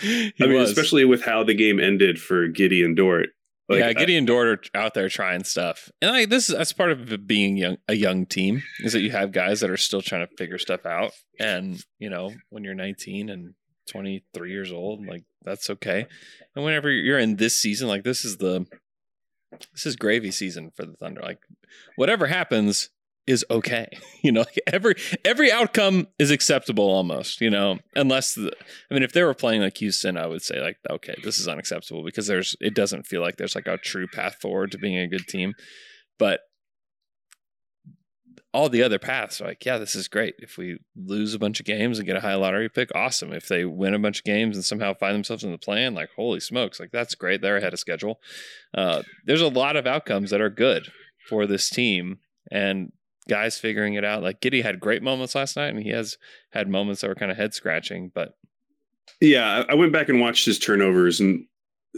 He 0.00 0.32
I 0.40 0.46
mean, 0.46 0.54
was. 0.58 0.70
especially 0.70 1.04
with 1.04 1.22
how 1.24 1.44
the 1.44 1.54
game 1.54 1.78
ended 1.80 2.20
for 2.20 2.48
Giddey 2.48 2.84
and 2.84 2.96
Dort. 2.96 3.28
Like, 3.68 3.80
yeah, 3.80 3.86
I- 3.88 3.92
Gideon 3.94 4.26
Dort 4.26 4.46
are 4.74 4.78
out 4.78 4.92
there 4.94 5.08
trying 5.08 5.42
stuff, 5.44 5.90
and 6.02 6.10
like 6.10 6.28
this 6.28 6.50
is 6.50 6.56
that's 6.56 6.72
part 6.74 6.90
of 6.90 7.26
being 7.26 7.56
young, 7.56 7.78
a 7.88 7.94
young 7.94 8.26
team 8.26 8.62
is 8.80 8.92
that 8.92 9.00
you 9.00 9.10
have 9.10 9.32
guys 9.32 9.60
that 9.60 9.70
are 9.70 9.78
still 9.78 10.02
trying 10.02 10.26
to 10.26 10.36
figure 10.36 10.58
stuff 10.58 10.84
out, 10.84 11.12
and 11.40 11.82
you 11.98 12.10
know 12.10 12.30
when 12.50 12.62
you're 12.62 12.74
19 12.74 13.30
and 13.30 13.54
23 13.90 14.50
years 14.50 14.70
old, 14.70 15.06
like 15.06 15.24
that's 15.46 15.70
okay, 15.70 16.04
and 16.54 16.62
whenever 16.64 16.90
you're 16.90 17.18
in 17.18 17.36
this 17.36 17.56
season, 17.56 17.88
like 17.88 18.04
this 18.04 18.22
is 18.26 18.36
the 18.36 18.66
this 19.72 19.86
is 19.86 19.96
gravy 19.96 20.30
season 20.30 20.70
for 20.74 20.84
the 20.84 20.94
Thunder. 20.94 21.20
Like 21.22 21.40
whatever 21.96 22.26
happens 22.26 22.90
is 23.26 23.44
okay, 23.50 23.88
you 24.22 24.32
know. 24.32 24.40
Like 24.40 24.60
every 24.66 24.94
every 25.24 25.50
outcome 25.50 26.08
is 26.18 26.30
acceptable 26.30 26.84
almost, 26.84 27.40
you 27.40 27.50
know, 27.50 27.78
unless 27.94 28.34
the, 28.34 28.52
I 28.90 28.94
mean, 28.94 29.02
if 29.02 29.12
they 29.12 29.22
were 29.22 29.34
playing 29.34 29.62
like 29.62 29.78
Houston, 29.78 30.16
I 30.16 30.26
would 30.26 30.42
say 30.42 30.60
like, 30.60 30.76
okay, 30.90 31.14
this 31.22 31.38
is 31.38 31.48
unacceptable 31.48 32.04
because 32.04 32.26
there's 32.26 32.56
it 32.60 32.74
doesn't 32.74 33.06
feel 33.06 33.20
like 33.20 33.36
there's 33.36 33.54
like 33.54 33.66
a 33.66 33.78
true 33.78 34.06
path 34.06 34.36
forward 34.40 34.72
to 34.72 34.78
being 34.78 34.98
a 34.98 35.08
good 35.08 35.26
team. 35.26 35.54
But 36.18 36.40
all 38.54 38.68
the 38.68 38.84
other 38.84 39.00
paths 39.00 39.40
are 39.40 39.48
like, 39.48 39.64
yeah, 39.66 39.78
this 39.78 39.96
is 39.96 40.06
great. 40.06 40.36
If 40.38 40.56
we 40.56 40.78
lose 40.94 41.34
a 41.34 41.40
bunch 41.40 41.58
of 41.58 41.66
games 41.66 41.98
and 41.98 42.06
get 42.06 42.16
a 42.16 42.20
high 42.20 42.36
lottery 42.36 42.68
pick, 42.68 42.88
awesome. 42.94 43.32
If 43.32 43.48
they 43.48 43.64
win 43.64 43.94
a 43.94 43.98
bunch 43.98 44.20
of 44.20 44.24
games 44.24 44.56
and 44.56 44.64
somehow 44.64 44.94
find 44.94 45.12
themselves 45.12 45.42
in 45.42 45.50
the 45.50 45.58
plan, 45.58 45.92
like 45.92 46.10
holy 46.14 46.38
smokes, 46.38 46.78
like 46.78 46.92
that's 46.92 47.16
great. 47.16 47.42
They're 47.42 47.56
ahead 47.56 47.72
of 47.72 47.80
schedule. 47.80 48.20
Uh, 48.72 49.02
there's 49.24 49.40
a 49.40 49.48
lot 49.48 49.74
of 49.74 49.88
outcomes 49.88 50.30
that 50.30 50.40
are 50.40 50.50
good 50.50 50.86
for 51.28 51.48
this 51.48 51.68
team 51.68 52.20
and 52.48 52.92
guys 53.28 53.58
figuring 53.58 53.94
it 53.94 54.04
out. 54.04 54.22
Like 54.22 54.40
Giddey 54.40 54.62
had 54.62 54.78
great 54.78 55.02
moments 55.02 55.34
last 55.34 55.56
night, 55.56 55.74
and 55.74 55.82
he 55.82 55.90
has 55.90 56.16
had 56.50 56.68
moments 56.68 57.00
that 57.00 57.08
were 57.08 57.16
kind 57.16 57.32
of 57.32 57.36
head 57.36 57.54
scratching, 57.54 58.12
but 58.14 58.36
Yeah, 59.20 59.64
I 59.68 59.72
I 59.72 59.74
went 59.74 59.92
back 59.92 60.08
and 60.08 60.20
watched 60.20 60.46
his 60.46 60.60
turnovers, 60.60 61.18
and 61.18 61.44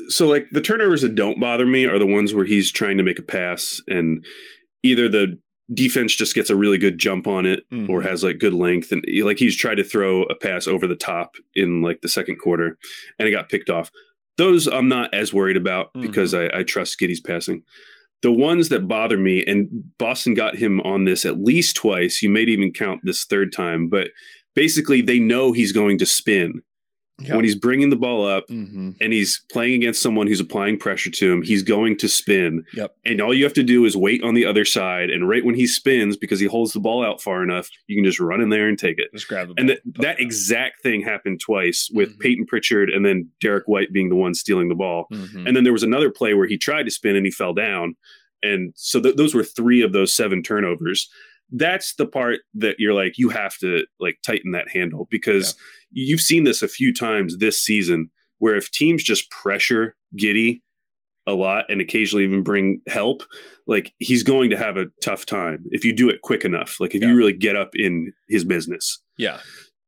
so 0.09 0.27
like 0.27 0.47
the 0.53 0.63
turnovers 0.63 1.03
that 1.03 1.15
don't 1.17 1.39
bother 1.39 1.67
me 1.67 1.85
are 1.85 1.99
the 1.99 2.07
ones 2.07 2.33
where 2.33 2.47
he's 2.47 2.73
trying 2.73 2.97
to 2.97 3.05
make 3.05 3.19
a 3.19 3.23
pass, 3.23 3.83
and 3.89 4.25
either 4.83 5.07
the 5.07 5.39
defense 5.75 6.15
just 6.15 6.35
gets 6.35 6.49
a 6.51 6.57
really 6.57 6.79
good 6.79 6.99
jump 6.99 7.27
on 7.27 7.45
it 7.47 7.65
Mhm. 7.73 7.89
or 7.89 8.03
has 8.03 8.23
like 8.23 8.39
good 8.39 8.55
length, 8.55 8.93
and 8.93 9.05
like 9.23 9.39
he's 9.39 9.57
tried 9.57 9.77
to 9.77 9.85
throw 9.85 10.23
a 10.25 10.35
pass 10.35 10.67
over 10.67 10.87
the 10.87 10.95
top 10.97 11.37
in 11.55 11.83
like 11.83 12.01
the 12.03 12.09
second 12.09 12.37
quarter, 12.37 12.79
and 13.19 13.27
it 13.29 13.33
got 13.33 13.49
picked 13.49 13.71
off. 13.71 13.91
Those 14.39 14.67
I'm 14.67 14.89
not 14.89 15.13
as 15.15 15.33
worried 15.33 15.57
about 15.57 15.91
because 16.01 16.35
I, 16.35 16.47
I 16.59 16.63
trust 16.63 16.99
Giddey's 17.01 17.21
passing. 17.21 17.63
The 18.23 18.31
ones 18.33 18.69
that 18.71 18.89
bother 18.89 19.19
me, 19.19 19.45
and 19.45 19.69
Boston 19.99 20.35
got 20.35 20.57
him 20.57 20.81
on 20.83 21.05
this 21.05 21.25
at 21.25 21.41
least 21.41 21.77
twice. 21.77 22.23
You 22.23 22.31
may 22.31 22.43
even 22.43 22.73
count 22.73 23.01
this 23.05 23.25
third 23.25 23.53
time, 23.53 23.89
but 23.89 24.11
basically 24.55 25.01
they 25.03 25.19
know 25.19 25.53
he's 25.53 25.73
going 25.73 25.99
to 25.99 26.07
spin 26.07 26.63
when 27.25 27.45
he's 27.45 27.55
bringing 27.55 27.89
the 27.91 27.97
ball 27.97 28.27
up 28.27 28.47
mm-hmm. 28.49 28.91
and 29.01 29.13
he's 29.13 29.43
playing 29.51 29.75
against 29.77 30.03
someone 30.03 30.27
who's 30.27 30.41
applying 30.41 30.79
pressure 30.79 31.11
to 31.11 31.33
him, 31.33 31.43
he's 31.43 31.63
going 31.63 31.97
to 31.99 32.09
spin. 32.09 32.65
Yep. 32.75 32.95
And 33.05 33.21
all 33.21 33.33
you 33.33 33.45
have 33.45 33.55
to 33.55 33.63
do 33.63 33.85
is 33.87 33.97
wait 33.97 34.23
on 34.23 34.35
the 34.35 34.45
other 34.45 34.65
side. 34.67 35.09
And 35.11 35.29
right 35.29 35.45
when 35.45 35.55
he 35.55 35.67
spins, 35.67 36.17
because 36.17 36.41
he 36.41 36.47
holds 36.47 36.73
the 36.73 36.81
ball 36.81 37.05
out 37.05 37.23
far 37.23 37.43
enough, 37.43 37.71
you 37.87 37.97
can 37.97 38.05
just 38.05 38.21
run 38.21 38.41
in 38.41 38.51
there 38.51 38.69
and 38.69 38.79
take 38.79 38.99
it. 38.99 39.09
just 39.15 39.29
grab 39.29 39.49
the 39.49 39.55
And 39.57 39.79
that, 40.01 40.21
exact 40.21 40.83
thing 40.83 41.01
happened 41.03 41.41
twice 41.41 41.89
with 41.93 42.17
Mhm. 42.17 42.21
Payton 42.21 42.47
Pritchard 42.47 42.91
and 42.91 43.05
then 43.05 43.31
Derrick 43.41 43.67
White 43.67 43.93
being 43.93 44.09
the 44.09 44.17
one 44.17 44.35
stealing 44.35 44.69
the 44.69 44.75
ball. 44.75 45.07
Mhm. 45.13 45.47
And 45.47 45.57
then 45.57 45.65
there 45.65 45.73
was 45.73 45.83
another 45.83 46.11
play 46.11 46.35
where 46.35 46.47
he 46.47 46.59
tried 46.59 46.85
to 46.85 46.91
spin 46.91 47.17
and 47.17 47.25
he 47.25 47.33
fell 47.33 47.55
down. 47.55 47.97
And 48.43 48.73
so 48.77 49.01
th- 49.01 49.17
those 49.17 49.35
were 49.35 49.43
three 49.43 49.81
of 49.83 49.93
those 49.93 50.13
seven 50.15 50.43
turnovers. 50.43 51.09
That's 51.51 51.95
the 51.95 52.07
part 52.07 52.41
that 52.55 52.77
you're 52.79 52.95
like, 52.95 53.19
you 53.19 53.29
have 53.29 53.57
to 53.59 53.87
like 54.01 54.19
tighten 54.27 54.53
that 54.53 54.69
handle 54.69 55.07
because 55.11 55.55
you've 55.93 56.21
seen 56.21 56.45
this 56.45 56.63
a 56.63 56.69
few 56.69 56.93
times 56.93 57.39
this 57.39 57.59
season 57.61 58.11
where 58.39 58.57
if 58.57 58.71
teams 58.71 59.03
just 59.03 59.31
pressure 59.31 59.95
Giddey 60.19 60.61
a 61.27 61.33
lot 61.35 61.65
and 61.69 61.81
occasionally 61.81 62.25
even 62.25 62.43
bring 62.43 62.81
help, 62.89 63.23
like 63.67 63.93
he's 63.99 64.23
going 64.23 64.51
to 64.51 64.57
have 64.57 64.77
a 64.77 64.87
tough 65.03 65.25
time 65.27 65.65
if 65.71 65.85
you 65.85 65.93
do 65.93 66.09
it 66.09 66.21
quick 66.23 66.45
enough. 66.45 66.79
Like 66.81 66.95
if 66.95 67.03
Yeah. 67.03 67.09
you 67.09 67.17
really 67.17 67.33
get 67.33 67.57
up 67.57 67.71
in 67.75 68.13
his 68.29 68.45
business. 68.45 69.01
Yeah, 69.17 69.41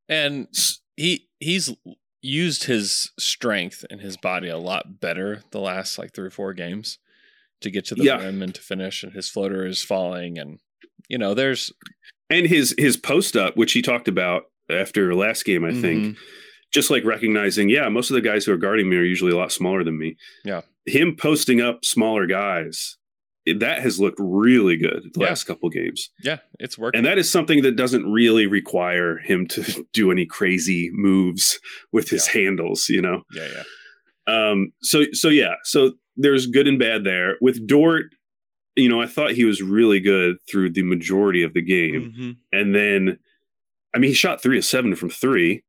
and 0.09 0.49
he 0.97 1.29
he's 1.41 1.71
used 2.23 2.65
his 2.65 3.13
strength 3.19 3.85
and 3.91 4.01
his 4.01 4.17
body 4.17 4.49
a 4.49 4.59
lot 4.59 4.99
better 5.01 5.43
the 5.53 5.61
last 5.61 5.99
like 5.99 6.13
three 6.15 6.27
or 6.27 6.31
four 6.31 6.53
games 6.55 6.99
to 7.61 7.71
get 7.71 7.85
to 7.87 7.95
the 7.95 8.03
Yeah. 8.05 8.19
rim 8.25 8.43
and 8.43 8.55
to 8.55 8.61
finish, 8.61 9.03
and 9.05 9.13
his 9.13 9.29
floater 9.29 9.65
is 9.67 9.83
falling, 9.85 10.39
and 10.39 10.59
you 11.09 11.19
know 11.19 11.35
there's 11.35 11.73
And 12.31 12.47
his 12.47 12.75
his 12.79 12.97
post 12.97 13.37
up, 13.37 13.57
which 13.57 13.73
he 13.73 13.83
talked 13.83 14.09
about 14.09 14.45
after 14.71 15.15
last 15.15 15.45
game, 15.45 15.65
I 15.65 15.73
think, 15.73 16.03
Mhm. 16.05 16.17
just 16.73 16.91
like 16.91 17.05
recognizing, 17.05 17.71
yeah, 17.71 17.89
most 17.89 18.11
of 18.11 18.15
the 18.15 18.21
guys 18.21 18.45
who 18.45 18.53
are 18.53 18.59
guarding 18.59 18.89
me 18.91 18.97
are 18.97 19.03
usually 19.03 19.33
a 19.33 19.37
lot 19.37 19.51
smaller 19.53 19.83
than 19.83 19.99
me. 19.99 20.17
Yeah. 20.45 20.61
Him 20.85 21.17
posting 21.17 21.61
up 21.63 21.85
smaller 21.87 22.27
guys, 22.27 22.97
that 23.47 23.81
has 23.81 23.99
looked 23.99 24.19
really 24.21 24.77
good 24.77 25.05
the 25.15 25.21
Yeah. 25.21 25.29
last 25.29 25.45
couple 25.45 25.71
games. 25.71 26.11
yeah, 26.23 26.41
it's 26.61 26.77
working. 26.77 26.99
And 26.99 27.07
that 27.07 27.17
is 27.17 27.31
something 27.31 27.63
that 27.63 27.77
doesn't 27.77 28.05
really 28.13 28.47
require 28.47 29.17
him 29.19 29.47
to 29.49 29.63
do 29.95 30.11
any 30.11 30.27
crazy 30.27 30.91
moves 30.93 31.59
with 31.91 32.11
his 32.11 32.27
handles, 32.27 32.91
you 32.91 33.01
know? 33.01 33.23
yeah, 33.35 33.49
yeah, 33.55 34.51
Um, 34.51 34.73
so 34.83 35.05
so 35.13 35.31
yeah, 35.31 35.55
so 35.65 35.95
there's 36.19 36.47
good 36.47 36.69
and 36.69 36.79
bad 36.79 37.05
there. 37.05 37.37
With 37.41 37.67
Dort, 37.67 38.07
you 38.79 38.89
know, 38.89 39.01
I 39.01 39.07
thought 39.07 39.33
he 39.33 39.45
was 39.45 39.61
really 39.63 40.01
good 40.01 40.37
through 40.51 40.71
the 40.71 40.83
majority 40.83 41.43
of 41.43 41.55
the 41.55 41.63
game. 41.63 42.15
Mhm. 42.19 42.37
And 42.53 42.75
then 42.75 43.19
I 43.95 43.99
mean 43.99 44.11
he 44.11 44.15
shot 44.15 44.43
three 44.43 44.59
of 44.59 44.65
seven 44.65 44.95
from 44.95 45.11
three. 45.11 45.63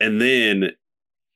And 0.00 0.20
then 0.20 0.72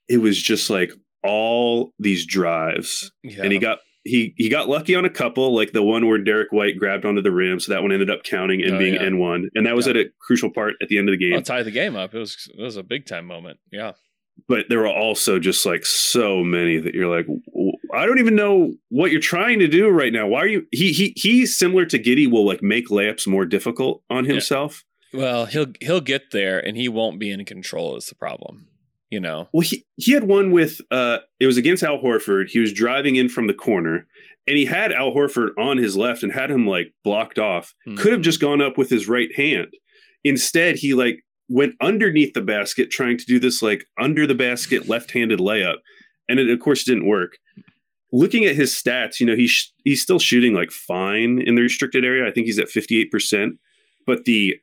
it 0.08 0.18
was 0.18 0.40
just 0.42 0.70
like 0.70 0.92
all 1.22 1.92
these 1.98 2.26
drives. 2.26 3.10
yeah. 3.22 3.42
And 3.42 3.52
he 3.52 3.58
got 3.58 3.78
he 4.04 4.34
he 4.36 4.48
got 4.48 4.68
lucky 4.68 4.94
on 4.94 5.04
a 5.04 5.10
couple, 5.10 5.52
like 5.54 5.72
the 5.72 5.82
one 5.82 6.06
where 6.06 6.18
Derrick 6.18 6.52
White 6.52 6.78
grabbed 6.78 7.04
onto 7.04 7.20
the 7.22 7.32
rim, 7.32 7.58
so 7.58 7.72
that 7.72 7.82
one 7.82 7.90
ended 7.90 8.08
up 8.10 8.22
counting 8.22 8.62
and 8.62 8.74
Oh, 8.74 8.78
being 8.78 8.94
yeah. 8.94 9.02
N 9.02 9.18
one, 9.18 9.48
and 9.56 9.66
that 9.66 9.74
was 9.74 9.86
Yeah. 9.86 9.90
at 9.90 9.96
a 9.96 10.04
crucial 10.20 10.50
part 10.50 10.74
at 10.80 10.88
the 10.88 10.98
end 10.98 11.08
of 11.08 11.12
the 11.12 11.16
game. 11.24 11.32
Well, 11.32 11.42
tie 11.42 11.64
the 11.64 11.72
game 11.72 11.96
up. 11.96 12.14
It 12.14 12.18
was 12.18 12.48
it 12.56 12.62
was 12.62 12.76
a 12.76 12.84
big 12.84 13.06
time 13.06 13.26
moment. 13.26 13.58
Yeah, 13.72 13.92
but 14.46 14.66
there 14.68 14.78
were 14.78 14.86
also 14.88 15.40
just 15.40 15.66
like 15.66 15.84
so 15.84 16.44
many 16.44 16.76
that 16.78 16.94
you're 16.94 17.08
like, 17.12 17.26
"W- 17.26 17.72
I 17.96 18.06
don't 18.06 18.18
even 18.18 18.36
know 18.36 18.74
what 18.88 19.10
you're 19.10 19.20
trying 19.20 19.58
to 19.60 19.68
do 19.68 19.88
right 19.88 20.12
now. 20.12 20.26
Why 20.26 20.40
are 20.40 20.46
you? 20.46 20.66
He 20.72 20.92
he 20.92 21.12
he's 21.16 21.56
similar 21.56 21.84
to 21.86 21.98
Giddey. 21.98 22.30
Will 22.30 22.46
like 22.46 22.62
make 22.62 22.88
layups 22.88 23.26
more 23.26 23.44
difficult 23.44 24.02
on 24.10 24.24
himself. 24.24 24.84
Well, 25.12 25.46
he'll 25.46 25.72
he'll 25.80 26.00
get 26.00 26.30
there, 26.32 26.58
and 26.58 26.76
he 26.76 26.88
won't 26.88 27.18
be 27.18 27.30
in 27.30 27.44
control. 27.44 27.96
Is 27.96 28.06
the 28.06 28.14
problem? 28.14 28.68
You 29.10 29.20
know. 29.20 29.48
Well, 29.52 29.62
he 29.62 29.86
he 29.96 30.12
had 30.12 30.24
one 30.24 30.50
with 30.50 30.80
uh, 30.90 31.18
it 31.40 31.46
was 31.46 31.56
against 31.56 31.82
Al 31.82 31.98
Horford. 31.98 32.48
He 32.50 32.58
was 32.58 32.72
driving 32.72 33.16
in 33.16 33.28
from 33.28 33.46
the 33.46 33.54
corner, 33.54 34.06
and 34.46 34.56
he 34.56 34.66
had 34.66 34.92
Al 34.92 35.12
Horford 35.12 35.50
on 35.58 35.78
his 35.78 35.96
left 35.96 36.22
and 36.22 36.32
had 36.32 36.50
him 36.50 36.66
like 36.66 36.92
blocked 37.04 37.38
off. 37.38 37.74
Mhm. 37.88 37.96
Could 37.98 38.12
have 38.12 38.22
just 38.22 38.40
gone 38.40 38.60
up 38.60 38.76
with 38.76 38.90
his 38.90 39.08
right 39.08 39.34
hand. 39.36 39.68
Instead, 40.24 40.76
he 40.76 40.92
like 40.92 41.20
went 41.48 41.74
underneath 41.80 42.34
the 42.34 42.42
basket, 42.42 42.90
trying 42.90 43.16
to 43.16 43.24
do 43.24 43.38
this 43.38 43.62
like 43.62 43.84
under 43.98 44.26
the 44.26 44.34
basket 44.34 44.88
left-handed 44.88 45.38
layup, 45.38 45.76
and 46.28 46.40
it 46.40 46.50
of 46.50 46.58
course 46.58 46.84
didn't 46.84 47.06
work. 47.06 47.38
Looking 48.16 48.44
at 48.46 48.56
his 48.56 48.72
stats, 48.72 49.20
you 49.20 49.26
know 49.26 49.36
he's 49.36 49.72
he's 49.84 50.00
still 50.02 50.18
shooting 50.18 50.54
like 50.54 50.70
fine 50.70 51.40
in 51.40 51.54
the 51.54 51.62
restricted 51.62 52.04
area. 52.04 52.26
I 52.26 52.30
think 52.32 52.46
he's 52.46 52.58
at 52.58 52.68
fifty-eight 52.68 53.10
percent, 53.10 53.54
but 54.06 54.24
the 54.24 54.54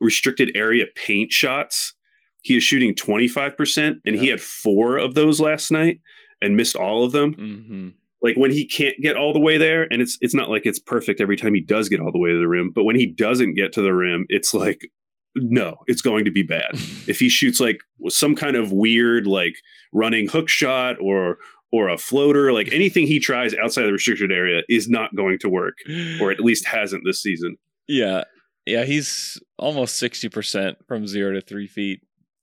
non-restricted 0.00 0.50
area 0.54 0.86
paint 0.94 1.32
shots 1.32 1.94
he 2.42 2.56
is 2.58 2.62
shooting 2.62 2.94
25% 2.94 4.00
and 4.04 4.16
he 4.16 4.28
had 4.28 4.38
four 4.38 4.98
of 4.98 5.14
those 5.14 5.40
last 5.40 5.70
night 5.70 6.00
and 6.42 6.56
missed 6.58 6.76
all 6.76 7.02
of 7.04 7.12
them 7.12 7.34
Mm-hmm. 7.34 7.88
like 8.20 8.36
when 8.36 8.50
he 8.50 8.66
can't 8.66 8.94
get 9.00 9.16
all 9.16 9.32
the 9.32 9.40
way 9.40 9.56
there 9.56 9.84
and 9.90 10.02
it's 10.02 10.18
it's 10.20 10.34
not 10.34 10.50
like 10.50 10.66
it's 10.66 10.78
perfect 10.78 11.20
every 11.22 11.36
time 11.36 11.54
he 11.54 11.60
does 11.62 11.88
get 11.88 12.00
all 12.00 12.12
the 12.12 12.18
way 12.18 12.30
to 12.32 12.38
the 12.38 12.48
rim 12.48 12.70
but 12.74 12.84
when 12.84 12.96
he 12.96 13.06
doesn't 13.06 13.54
get 13.54 13.72
to 13.72 13.82
the 13.82 13.94
rim 13.94 14.26
it's 14.28 14.52
like 14.52 14.90
no 15.36 15.76
it's 15.86 16.02
going 16.02 16.24
to 16.26 16.30
be 16.30 16.42
bad 16.42 16.70
if 17.08 17.18
he 17.18 17.28
shoots 17.30 17.60
like 17.60 17.78
some 18.08 18.34
kind 18.36 18.56
of 18.56 18.72
weird 18.72 19.26
like 19.26 19.54
running 19.92 20.28
hook 20.28 20.48
shot 20.50 20.96
or 21.00 21.38
or 21.74 21.88
a 21.88 21.98
floater 21.98 22.52
like 22.52 22.68
anything 22.72 23.06
he 23.06 23.18
tries 23.18 23.52
outside 23.62 23.82
the 23.84 23.92
restricted 23.92 24.30
area 24.30 24.62
is 24.68 24.88
not 24.88 25.14
going 25.16 25.38
to 25.38 25.48
work 25.48 25.76
or 26.20 26.30
at 26.30 26.40
least 26.48 26.64
hasn't 26.66 27.02
this 27.04 27.20
season 27.22 27.56
Yeah. 27.88 28.24
Yeah, 28.66 28.84
he's 28.84 29.38
almost 29.58 30.02
60% 30.02 30.76
from 30.88 31.06
zero 31.06 31.34
to 31.34 31.40
three 31.42 31.66
feet, 31.66 32.00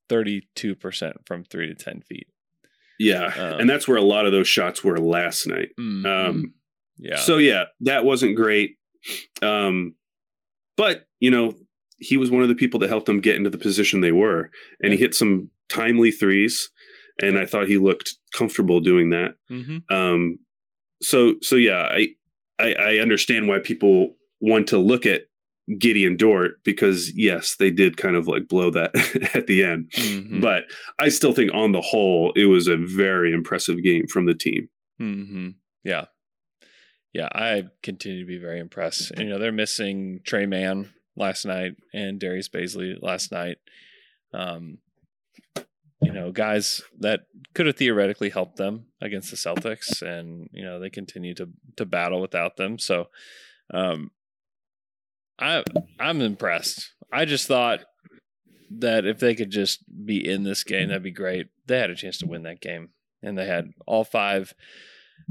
32% 0.09 1.13
from 1.25 1.43
three 1.43 1.67
to 1.67 1.73
10 1.75 2.01
feet. 2.01 2.27
yeah 2.99 3.25
Um, 3.37 3.59
and 3.61 3.69
that's 3.69 3.87
where 3.87 3.97
a 3.97 4.01
lot 4.15 4.25
of 4.27 4.31
those 4.31 4.47
shots 4.47 4.83
were 4.83 4.97
last 4.99 5.47
night 5.47 5.69
Mhm. 5.79 6.05
um 6.05 6.53
yeah. 7.03 7.15
So 7.17 7.37
yeah, 7.37 7.63
that 7.79 8.05
wasn't 8.05 8.35
great. 8.35 8.75
Um, 9.41 9.95
but 10.77 11.05
you 11.19 11.31
know, 11.31 11.55
he 11.97 12.17
was 12.17 12.29
one 12.29 12.43
of 12.43 12.49
the 12.49 12.55
people 12.55 12.79
that 12.81 12.89
helped 12.89 13.07
them 13.07 13.21
get 13.21 13.35
into 13.35 13.49
the 13.49 13.57
position 13.57 14.01
they 14.01 14.11
were, 14.11 14.51
and 14.83 14.91
he 14.93 14.99
hit 14.99 15.15
some 15.15 15.49
timely 15.69 16.11
threes, 16.11 16.69
and 17.21 17.37
I 17.37 17.45
thought 17.45 17.67
he 17.67 17.77
looked 17.77 18.15
comfortable 18.33 18.79
doing 18.79 19.09
that. 19.11 19.35
hmm 19.47 19.77
Um, 19.89 20.39
so 21.01 21.35
so 21.41 21.55
yeah, 21.55 21.87
I, 21.91 22.09
I 22.59 22.73
I 22.73 22.97
understand 22.97 23.47
why 23.47 23.59
people 23.59 24.15
want 24.39 24.67
to 24.67 24.77
look 24.77 25.05
at 25.05 25.23
Giddey 25.69 26.05
and 26.05 26.17
Dort 26.17 26.63
because 26.63 27.11
yes, 27.15 27.55
they 27.57 27.71
did 27.71 27.97
kind 27.97 28.15
of 28.15 28.27
like 28.27 28.47
blow 28.47 28.71
that 28.71 28.91
at 29.35 29.47
the 29.47 29.63
end, 29.63 29.91
hmm 29.95 30.41
but 30.41 30.63
I 30.99 31.09
still 31.09 31.33
think 31.33 31.51
on 31.53 31.71
the 31.71 31.81
whole 31.81 32.33
it 32.35 32.45
was 32.45 32.67
a 32.67 32.77
very 32.77 33.33
impressive 33.33 33.83
game 33.83 34.07
from 34.07 34.25
the 34.25 34.35
team. 34.35 34.69
hmm 34.97 35.49
Yeah. 35.83 36.05
Yeah, 37.13 37.27
I 37.33 37.63
continue 37.83 38.21
to 38.21 38.25
be 38.25 38.37
very 38.37 38.59
impressed. 38.61 39.11
And, 39.11 39.19
you 39.19 39.29
know, 39.29 39.37
they're 39.37 39.51
missing 39.51 40.21
Tre 40.23 40.45
Mann 40.45 40.93
last 41.17 41.45
night 41.45 41.73
and 41.93 42.17
Darius 42.19 42.47
Bazley 42.47 42.95
last 43.01 43.33
night. 43.33 43.57
Um, 44.33 44.77
you 46.01 46.11
know, 46.11 46.31
guys 46.31 46.81
that 46.99 47.21
could 47.53 47.67
have 47.67 47.77
theoretically 47.77 48.29
helped 48.29 48.57
them 48.57 48.85
against 49.01 49.29
the 49.29 49.37
Celtics, 49.37 50.01
and 50.01 50.49
you 50.51 50.63
know 50.63 50.79
they 50.79 50.89
continue 50.89 51.33
to 51.35 51.49
to 51.77 51.85
battle 51.85 52.21
without 52.21 52.57
them. 52.57 52.79
So, 52.79 53.07
um, 53.73 54.11
I 55.39 55.63
I'm 55.99 56.21
impressed. 56.21 56.93
I 57.11 57.25
just 57.25 57.47
thought 57.47 57.81
that 58.79 59.05
if 59.05 59.19
they 59.19 59.35
could 59.35 59.51
just 59.51 59.83
be 60.05 60.27
in 60.27 60.43
this 60.43 60.63
game, 60.63 60.87
that'd 60.87 61.03
be 61.03 61.11
great. 61.11 61.47
They 61.67 61.77
had 61.77 61.89
a 61.89 61.95
chance 61.95 62.17
to 62.19 62.27
win 62.27 62.43
that 62.43 62.61
game, 62.61 62.89
and 63.21 63.37
they 63.37 63.45
had 63.45 63.71
all 63.85 64.03
five 64.03 64.53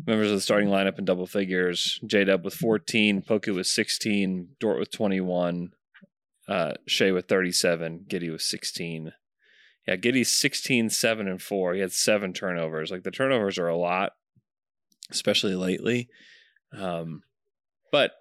members 0.07 0.29
of 0.31 0.37
the 0.37 0.41
starting 0.41 0.69
lineup 0.69 0.99
in 0.99 1.05
double 1.05 1.27
figures. 1.27 1.99
J 2.07 2.25
Dub 2.25 2.45
with 2.45 2.55
14, 2.55 3.23
Poku 3.23 3.55
with 3.55 3.67
16, 3.67 4.51
Dort 4.61 4.79
with 4.79 4.91
21, 4.91 5.73
uh, 6.49 6.75
Shai 6.87 7.13
with 7.13 7.27
37, 7.27 8.07
Giddey 8.09 8.31
with 8.31 8.43
16. 8.43 9.13
Yeah, 9.87 9.97
Giddey's 9.97 10.37
16, 10.37 10.91
7, 10.91 11.29
and 11.29 11.41
4. 11.41 11.75
He 11.75 11.81
had 11.81 11.93
seven 11.93 12.33
turnovers. 12.33 12.91
Like 12.91 13.03
the 13.03 13.11
turnovers 13.11 13.59
are 13.59 13.69
a 13.69 13.77
lot, 13.77 14.13
especially 15.11 15.55
lately. 15.55 16.09
Um, 16.73 17.23
but 17.91 18.13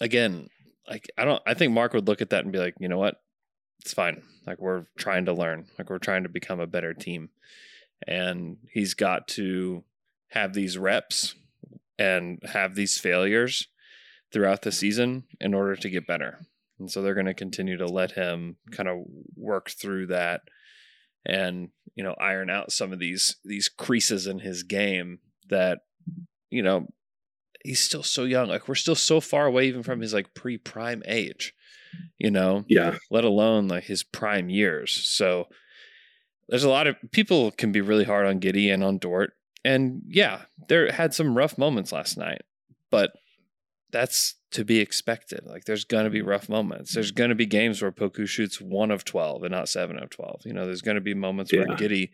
again, 0.00 0.48
like 0.88 1.08
I 1.16 1.24
don't 1.24 1.42
I 1.46 1.54
think 1.54 1.72
Mark 1.72 1.92
would 1.92 2.08
look 2.08 2.20
at 2.20 2.30
that 2.30 2.44
and 2.44 2.52
be 2.52 2.58
like, 2.58 2.74
you 2.78 2.88
know 2.88 2.98
what? 2.98 3.20
It's 3.80 3.94
fine. 3.94 4.22
Like 4.46 4.58
we're 4.58 4.86
trying 4.96 5.26
to 5.26 5.32
learn. 5.32 5.66
Like 5.78 5.90
we're 5.90 5.98
trying 5.98 6.24
to 6.24 6.28
become 6.28 6.60
a 6.60 6.66
better 6.66 6.94
team. 6.94 7.30
And 8.06 8.58
he's 8.72 8.94
got 8.94 9.28
to 9.28 9.84
have 10.28 10.52
these 10.52 10.78
reps 10.78 11.34
and 11.98 12.40
have 12.52 12.74
these 12.74 12.98
failures 12.98 13.68
throughout 14.32 14.62
the 14.62 14.72
season 14.72 15.24
in 15.40 15.54
order 15.54 15.74
to 15.76 15.90
get 15.90 16.06
better. 16.06 16.38
And 16.78 16.90
so 16.90 17.02
they're 17.02 17.14
going 17.14 17.26
to 17.26 17.34
continue 17.34 17.76
to 17.76 17.86
let 17.86 18.12
him 18.12 18.56
kind 18.70 18.88
of 18.88 19.04
work 19.36 19.70
through 19.70 20.08
that 20.08 20.42
and, 21.28 21.68
you 21.94 22.02
know, 22.02 22.14
iron 22.18 22.50
out 22.50 22.72
some 22.72 22.92
of 22.92 22.98
these 22.98 23.36
these 23.44 23.68
creases 23.68 24.26
in 24.26 24.40
his 24.40 24.62
game 24.62 25.18
that, 25.50 25.80
you 26.50 26.62
know, 26.62 26.88
he's 27.62 27.80
still 27.80 28.02
so 28.02 28.24
young. 28.24 28.48
Like 28.48 28.68
we're 28.68 28.74
still 28.74 28.94
so 28.94 29.20
far 29.20 29.46
away 29.46 29.66
even 29.66 29.82
from 29.82 30.00
his 30.00 30.14
like 30.14 30.34
pre-prime 30.34 31.02
age, 31.06 31.54
you 32.18 32.30
know 32.30 32.64
Yeah, 32.68 32.96
let 33.10 33.24
alone 33.24 33.68
like 33.68 33.84
his 33.84 34.02
prime 34.02 34.48
years. 34.48 34.92
So 34.92 35.46
there's 36.48 36.64
a 36.64 36.70
lot 36.70 36.86
of 36.86 36.96
people 37.12 37.50
can 37.50 37.72
be 37.72 37.80
really 37.80 38.04
hard 38.04 38.26
on 38.26 38.40
Giddey 38.40 38.72
and 38.72 38.82
on 38.82 38.98
Dort. 38.98 39.32
And 39.64 40.02
yeah, 40.06 40.42
there 40.68 40.90
had 40.90 41.12
some 41.12 41.36
rough 41.36 41.58
moments 41.58 41.92
last 41.92 42.16
night, 42.16 42.42
but 42.90 43.10
that's 43.90 44.34
to 44.50 44.64
be 44.64 44.80
expected. 44.80 45.44
Like 45.46 45.64
there's 45.64 45.84
going 45.84 46.04
to 46.04 46.10
be 46.10 46.22
rough 46.22 46.48
moments. 46.48 46.94
There's 46.94 47.10
going 47.10 47.30
to 47.30 47.36
be 47.36 47.46
games 47.46 47.82
where 47.82 47.92
Poku 47.92 48.26
shoots 48.26 48.60
1 48.60 48.90
of 48.90 49.04
12 49.04 49.42
and 49.42 49.52
not 49.52 49.68
7 49.68 49.98
of 49.98 50.10
12. 50.10 50.42
You 50.44 50.52
know, 50.52 50.64
there's 50.64 50.82
going 50.82 50.94
to 50.94 51.00
be 51.00 51.14
moments 51.14 51.52
where 51.52 51.66
Giddey 51.66 52.10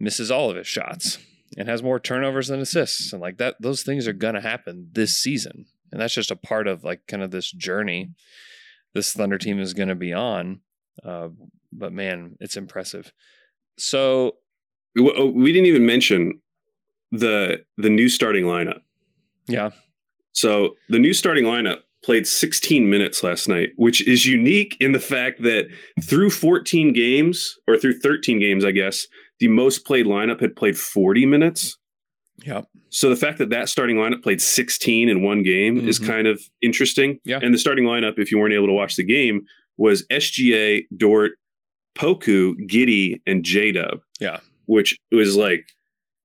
misses 0.00 0.30
all 0.30 0.50
of 0.50 0.56
his 0.56 0.66
shots 0.66 1.18
and 1.56 1.68
has 1.68 1.82
more 1.82 2.00
turnovers 2.00 2.48
than 2.48 2.60
assists 2.60 3.12
and 3.12 3.22
like 3.22 3.38
that 3.38 3.56
those 3.58 3.82
things 3.82 4.06
are 4.06 4.12
going 4.12 4.34
to 4.34 4.40
happen 4.40 4.88
this 4.92 5.16
season. 5.16 5.66
And 5.90 6.00
that's 6.00 6.14
just 6.14 6.30
a 6.30 6.36
part 6.36 6.66
of 6.66 6.84
like 6.84 7.06
kind 7.06 7.22
of 7.22 7.30
this 7.30 7.50
journey 7.50 8.10
this 8.94 9.12
Thunder 9.12 9.38
team 9.38 9.60
is 9.60 9.74
going 9.74 9.88
to 9.88 9.94
be 9.94 10.12
on. 10.12 10.60
Uh, 11.04 11.28
but 11.72 11.92
man, 11.92 12.36
it's 12.40 12.56
impressive. 12.56 13.12
So 13.78 14.36
we, 14.94 15.12
oh, 15.16 15.26
we 15.26 15.52
didn't 15.52 15.66
even 15.66 15.86
mention 15.86 16.40
the 17.12 17.64
the 17.76 17.90
new 17.90 18.08
starting 18.08 18.44
lineup. 18.44 18.80
yeah, 19.46 19.70
So 20.38 20.76
the 20.88 21.00
new 21.00 21.12
starting 21.12 21.44
lineup 21.44 21.78
played 22.04 22.26
16 22.28 22.88
minutes 22.88 23.24
last 23.24 23.48
night, 23.48 23.70
which 23.74 24.06
is 24.06 24.24
unique 24.24 24.76
in 24.78 24.92
the 24.92 25.00
fact 25.00 25.42
that 25.42 25.66
through 26.04 26.30
14 26.30 26.92
games 26.92 27.58
or 27.66 27.76
through 27.76 27.98
13 27.98 28.38
games, 28.38 28.64
I 28.64 28.70
guess, 28.70 29.06
the 29.40 29.48
most 29.48 29.84
played 29.84 30.06
lineup 30.06 30.40
had 30.40 30.54
played 30.54 30.78
40 30.78 31.26
minutes. 31.26 31.76
yeah, 32.44 32.62
So 32.90 33.10
the 33.10 33.16
fact 33.16 33.38
that 33.38 33.50
that 33.50 33.68
starting 33.68 33.96
lineup 33.96 34.22
played 34.22 34.40
16 34.40 35.08
in 35.08 35.22
one 35.22 35.42
game 35.42 35.88
is 35.88 35.98
Mhm. 35.98 36.06
kind 36.06 36.26
of 36.28 36.40
interesting. 36.62 37.18
Yeah. 37.24 37.40
And 37.42 37.52
the 37.52 37.58
starting 37.58 37.84
lineup, 37.84 38.16
if 38.20 38.30
you 38.30 38.38
weren't 38.38 38.54
able 38.54 38.68
to 38.68 38.72
watch 38.72 38.94
the 38.94 39.02
game, 39.02 39.44
was 39.76 40.06
SGA, 40.08 40.86
Dort, 40.96 41.32
Poku, 41.96 42.54
Giddey, 42.68 43.20
and 43.26 43.44
J 43.44 43.72
Dub. 43.72 44.02
Yeah. 44.20 44.38
Which 44.66 44.96
was 45.10 45.34
like 45.36 45.66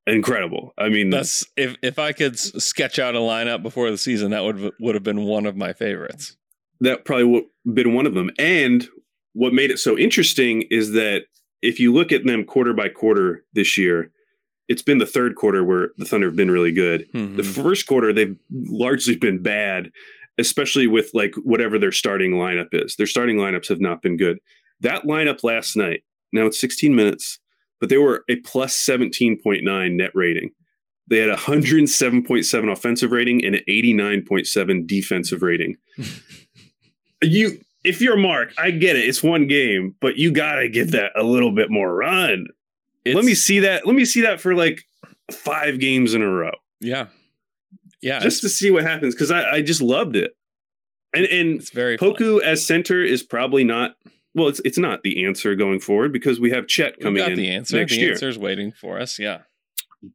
incredible. 0.08 0.74
I 0.78 0.89
mean, 0.89 1.10
that's 1.10 1.46
if 1.58 1.76
if 1.82 2.00
I 2.00 2.12
could 2.12 2.38
sketch 2.39 3.00
out 3.00 3.16
a 3.16 3.20
lineup 3.20 3.63
before 3.63 3.89
the 3.92 3.98
season, 3.98 4.32
that 4.32 4.44
would 4.44 4.72
would 4.80 4.96
have 4.96 5.04
been 5.04 5.24
one 5.24 5.46
of 5.46 5.56
my 5.56 5.74
favorites. 5.74 6.36
that 6.82 7.06
probably 7.06 7.24
would 7.26 7.44
have 7.66 7.76
been 7.76 7.94
one 7.94 8.06
of 8.06 8.13
them. 8.13 8.30
And 8.38 8.86
what 9.34 9.54
made 9.54 9.72
it 9.72 9.80
so 9.80 9.98
interesting 9.98 10.63
is 10.70 10.92
that 10.92 11.24
if 11.62 11.80
you 11.80 11.94
look 11.94 12.12
at 12.12 12.26
them 12.26 12.44
quarter 12.44 12.74
by 12.74 12.89
quarter 12.89 13.46
this 13.54 13.78
year, 13.78 14.12
it's 14.68 14.82
been 14.82 14.98
the 14.98 15.06
third 15.06 15.36
quarter 15.36 15.63
where 15.63 15.89
the 15.98 16.04
Thunder 16.06 16.28
have 16.28 16.36
been 16.36 16.52
really 16.52 16.72
good. 16.74 17.08
Mhm. 17.13 17.38
The 17.38 17.44
first 17.44 17.86
quarter, 17.88 18.12
they've 18.12 18.36
largely 18.52 19.16
been 19.16 19.42
bad, 19.42 19.92
especially 20.38 20.88
with 20.88 21.10
like 21.13 21.36
whatever 21.36 21.80
their 21.80 21.92
starting 21.94 22.32
lineup 22.34 22.70
is. 22.74 22.96
Their 22.98 23.08
starting 23.08 23.38
lineups 23.38 23.70
have 23.70 23.80
not 23.80 24.02
been 24.02 24.18
good. 24.18 24.39
That 24.82 25.04
lineup 25.04 25.44
last 25.44 25.78
night, 25.78 26.04
now 26.34 26.46
it's 26.48 26.60
16 26.60 26.94
minutes, 26.96 27.39
but 27.84 27.89
they 27.89 27.98
were 27.98 28.24
a 28.30 28.38
plus 28.38 28.74
17.9 28.80 29.91
net 29.91 30.12
rating. 30.13 30.52
They 31.08 31.17
had 31.17 31.28
a 31.28 31.36
107.7 31.36 32.72
offensive 32.72 33.12
rating 33.12 33.43
and 33.43 33.56
an 33.56 33.62
89.7 33.67 34.88
defensive 34.88 35.41
rating. 35.41 35.76
you, 37.22 37.60
if 37.84 38.00
you're 38.00 38.15
Mark, 38.15 38.54
I 38.58 38.72
get 38.72 38.96
it. 38.96 39.06
It's 39.06 39.22
one 39.22 39.48
game, 39.48 39.96
but 40.00 40.15
you 40.15 40.32
gotta 40.32 40.69
give 40.69 40.91
that 40.91 41.12
a 41.17 41.24
little 41.24 41.52
bit 41.52 41.69
more 41.69 41.93
run. 41.93 42.48
Let 43.06 43.26
me 43.26 43.36
see 43.36 43.60
that. 43.60 43.86
Let 43.86 43.96
me 43.96 44.06
see 44.06 44.22
that 44.22 44.39
for 44.39 44.56
like 44.56 44.84
five 45.30 45.82
games 45.82 46.13
in 46.13 46.22
a 46.22 46.30
row 46.30 46.54
yeah, 46.80 47.08
yeah, 48.02 48.19
just 48.19 48.39
to 48.43 48.50
see 48.50 48.72
what 48.72 48.84
happens 48.84 49.13
because 49.13 49.30
I, 49.30 49.56
I 49.56 49.62
just 49.62 49.82
loved 49.82 50.15
it. 50.15 50.38
And 51.13 51.26
and 51.26 51.60
It's 51.60 51.72
very 51.72 51.98
fun. 51.98 52.13
Poku 52.13 52.41
as 52.41 52.65
center 52.65 53.04
is 53.04 53.24
probably 53.24 53.65
not. 53.65 53.98
Well, 54.36 54.48
it's 54.48 54.62
it's 54.65 54.78
not 54.78 55.04
the 55.04 55.26
answer 55.26 55.56
going 55.56 55.80
forward 55.80 56.12
because 56.12 56.39
we 56.39 56.50
have 56.52 56.67
Chet 56.67 57.00
coming 57.00 57.22
got 57.24 57.32
in 57.32 57.38
the 57.38 57.50
answer. 57.50 57.78
next 57.78 57.93
the 57.93 58.00
year. 58.00 58.12
answer's 58.12 58.38
waiting 58.38 58.72
for 58.72 59.00
us. 59.00 59.19
Yeah, 59.19 59.41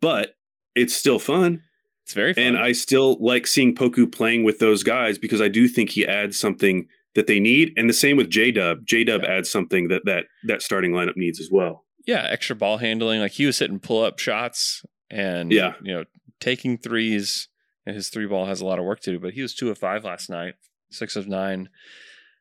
But 0.00 0.34
it's 0.74 0.94
still 0.94 1.18
fun, 1.18 1.62
it's 2.04 2.14
very 2.14 2.34
fun. 2.34 2.44
and 2.44 2.58
I 2.58 2.72
still 2.72 3.16
like 3.20 3.46
seeing 3.46 3.74
Poku 3.74 4.10
playing 4.10 4.44
with 4.44 4.58
those 4.58 4.82
guys 4.82 5.18
because 5.18 5.40
I 5.40 5.48
do 5.48 5.68
think 5.68 5.90
he 5.90 6.06
adds 6.06 6.38
something 6.38 6.86
that 7.14 7.26
they 7.26 7.40
need. 7.40 7.72
And 7.76 7.88
the 7.88 7.94
same 7.94 8.16
with 8.16 8.30
J 8.30 8.50
Dub. 8.52 8.84
J 8.86 9.04
Dub 9.04 9.22
Yeah. 9.22 9.30
adds 9.38 9.50
something 9.50 9.88
that 9.88 10.02
that 10.04 10.24
that 10.44 10.62
starting 10.62 10.92
lineup 10.92 11.16
needs 11.16 11.40
as 11.40 11.48
well. 11.50 11.84
yeah, 12.06 12.26
extra 12.30 12.56
ball 12.56 12.78
handling. 12.78 13.20
Like 13.20 13.32
he 13.32 13.44
was 13.46 13.58
hitting 13.58 13.78
pull 13.80 14.02
up 14.04 14.18
shots 14.18 14.82
and 15.10 15.52
Yeah. 15.52 15.74
you 15.82 15.92
know 15.94 16.04
taking 16.40 16.78
threes. 16.78 17.48
And 17.86 17.96
his 17.96 18.10
three 18.10 18.26
ball 18.26 18.44
has 18.46 18.60
a 18.60 18.66
lot 18.66 18.78
of 18.78 18.84
work 18.84 19.00
to 19.00 19.12
do, 19.12 19.18
but 19.18 19.32
he 19.32 19.40
was 19.40 19.54
two 19.54 19.70
of 19.70 19.78
five 19.78 20.04
last 20.04 20.28
night, 20.28 20.54
six 20.90 21.16
of 21.16 21.26
nine 21.26 21.70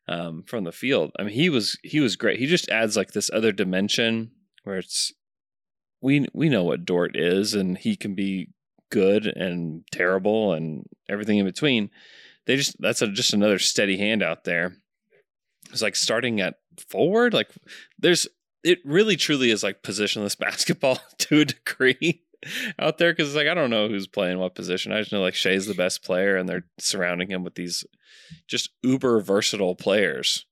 um, 0.08 0.44
from 0.44 0.64
the 0.64 0.72
field. 0.72 1.12
I 1.20 1.24
mean, 1.24 1.34
he 1.34 1.50
was 1.50 1.78
he 1.84 2.00
was 2.00 2.16
great. 2.16 2.40
He 2.40 2.46
just 2.46 2.70
adds 2.70 2.96
like 2.96 3.12
this 3.12 3.30
other 3.32 3.52
dimension 3.52 4.32
where 4.64 4.78
it's 4.78 5.14
we 6.02 6.28
we 6.34 6.50
know 6.50 6.64
what 6.64 6.86
Dort 6.86 7.16
is, 7.16 7.54
and 7.54 7.78
he 7.78 7.96
can 7.96 8.16
be 8.16 8.50
good 8.90 9.26
and 9.26 9.84
terrible 9.92 10.54
and 10.54 10.86
everything 11.10 11.38
in 11.38 11.46
between. 11.46 11.90
They 12.46 12.56
just 12.56 12.80
that's 12.82 13.02
a, 13.02 13.08
just 13.08 13.34
another 13.34 13.60
steady 13.60 13.98
hand 13.98 14.24
out 14.24 14.44
there. 14.44 14.78
It's 15.72 15.82
like 15.82 15.96
starting 15.96 16.40
at 16.40 16.56
forward. 16.90 17.34
Like 17.34 17.50
there's 18.00 18.28
it 18.64 18.80
really 18.86 19.16
truly 19.16 19.52
is 19.52 19.64
like 19.64 19.84
positionless 19.84 20.38
basketball 20.40 21.00
to 21.20 21.42
a 21.42 21.46
degree 21.46 22.24
out 22.80 22.98
there 22.98 23.12
because 23.14 23.36
like 23.36 23.48
I 23.48 23.54
don't 23.54 23.70
know 23.70 23.88
who's 23.88 24.08
playing 24.08 24.40
what 24.40 24.56
position. 24.56 24.92
I 24.92 25.00
just 25.00 25.12
know 25.12 25.22
like 25.22 25.36
Shai's 25.36 25.66
the 25.68 25.74
best 25.74 26.04
player 26.04 26.36
and 26.38 26.48
they're 26.48 26.66
surrounding 26.80 27.30
him 27.30 27.44
with 27.44 27.56
these 27.56 27.84
just 28.48 28.70
uber 28.84 29.22
versatile 29.22 29.76
players 29.76 30.46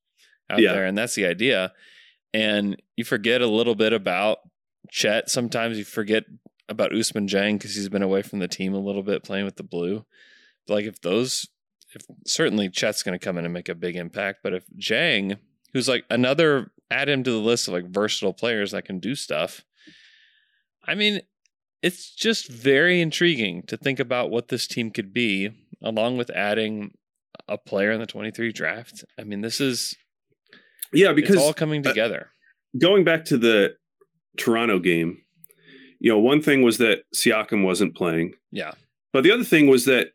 out 0.50 0.60
Yeah. 0.60 0.72
there, 0.72 0.84
and 0.84 0.96
that's 0.96 1.14
the 1.14 1.26
idea. 1.26 1.72
And 2.34 2.80
you 2.96 3.04
forget 3.04 3.40
a 3.40 3.46
little 3.46 3.74
bit 3.74 3.92
about 3.92 4.38
Chet. 4.90 5.30
Sometimes 5.30 5.78
you 5.78 5.84
forget 5.84 6.24
about 6.68 6.90
Ousmane 6.92 7.28
Dieng 7.28 7.54
because 7.54 7.74
he's 7.74 7.88
been 7.88 8.02
away 8.02 8.22
from 8.22 8.40
the 8.40 8.48
team 8.48 8.74
a 8.74 8.78
little 8.80 9.02
bit 9.02 9.22
playing 9.22 9.44
with 9.44 9.56
the 9.56 9.62
blue. 9.62 10.04
But 10.66 10.74
like 10.74 10.84
if 10.84 11.00
those, 11.00 11.48
if 11.94 12.02
certainly 12.26 12.68
Chet's 12.68 13.02
going 13.02 13.18
to 13.18 13.24
come 13.24 13.38
in 13.38 13.44
and 13.44 13.54
make 13.54 13.68
a 13.68 13.74
big 13.74 13.96
impact, 13.96 14.40
but 14.42 14.52
if 14.52 14.64
Dieng, 14.76 15.38
who's 15.72 15.88
like 15.88 16.04
another, 16.10 16.72
add 16.90 17.08
him 17.08 17.22
to 17.24 17.30
the 17.30 17.38
list 17.38 17.68
of 17.68 17.74
like 17.74 17.86
versatile 17.88 18.32
players 18.34 18.72
that 18.72 18.84
can 18.84 18.98
do 18.98 19.14
stuff. 19.14 19.64
I 20.84 20.94
mean, 20.94 21.20
it's 21.86 22.14
just 22.14 22.48
very 22.48 23.00
intriguing 23.00 23.62
to 23.64 23.76
think 23.76 23.98
about 24.00 24.30
what 24.30 24.48
this 24.48 24.66
team 24.66 24.90
could 24.90 25.12
be, 25.12 25.50
along 25.82 26.16
with 26.16 26.30
adding 26.30 26.92
a 27.48 27.56
player 27.58 27.92
in 27.92 28.00
the 28.00 28.06
23 28.06 28.52
draft. 28.52 29.04
I 29.18 29.24
mean, 29.24 29.40
this 29.42 29.60
is 29.60 29.94
Yeah, 30.92 31.12
because 31.12 31.36
it's 31.36 31.44
all 31.44 31.54
coming 31.54 31.86
uh, 31.86 31.90
together. 31.90 32.30
going 32.78 33.04
back 33.04 33.24
to 33.26 33.38
the 33.38 33.76
Toronto 34.36 34.78
game, 34.78 35.22
you 36.00 36.10
know, 36.10 36.18
one 36.18 36.42
thing 36.42 36.62
was 36.62 36.78
that 36.78 37.02
Siakam 37.14 37.64
wasn't 37.64 37.94
playing, 37.96 38.34
yeah. 38.52 38.72
but 39.12 39.22
the 39.24 39.30
other 39.32 39.44
thing 39.44 39.66
was 39.66 39.84
that 39.86 40.08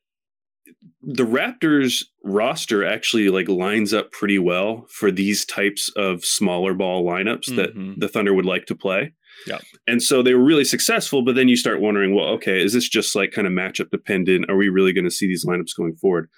the 1.02 1.26
Raptors 1.26 2.04
roster 2.24 2.86
actually 2.86 3.30
like 3.30 3.48
lines 3.50 3.94
up 3.94 4.12
pretty 4.12 4.38
well 4.40 4.86
for 4.90 5.12
these 5.12 5.44
types 5.46 5.90
of 5.96 6.24
smaller 6.24 6.74
ball 6.74 7.04
lineups 7.04 7.56
that 7.56 7.76
Mhm. 7.76 8.00
the 8.00 8.08
Thunder 8.08 8.34
would 8.34 8.46
like 8.46 8.66
to 8.68 8.76
play. 8.76 9.14
Yeah. 9.48 9.60
And 9.88 10.02
so 10.04 10.22
they 10.22 10.34
were 10.34 10.44
really 10.44 10.64
successful, 10.66 11.22
but 11.24 11.36
then 11.36 11.48
you 11.48 11.56
start 11.56 11.82
wondering, 11.82 12.14
well, 12.16 12.28
okay, 12.30 12.62
is 12.62 12.74
this 12.74 12.88
just 12.88 13.16
like 13.16 13.32
kind 13.32 13.48
of 13.48 13.54
matchup 13.54 13.90
dependent? 13.90 14.50
Are 14.50 14.56
we 14.56 14.70
really 14.70 14.94
going 14.94 15.06
to 15.06 15.12
see 15.12 15.28
these 15.28 15.46
lineups 15.46 15.76
going 15.76 15.96
forward? 15.96 16.30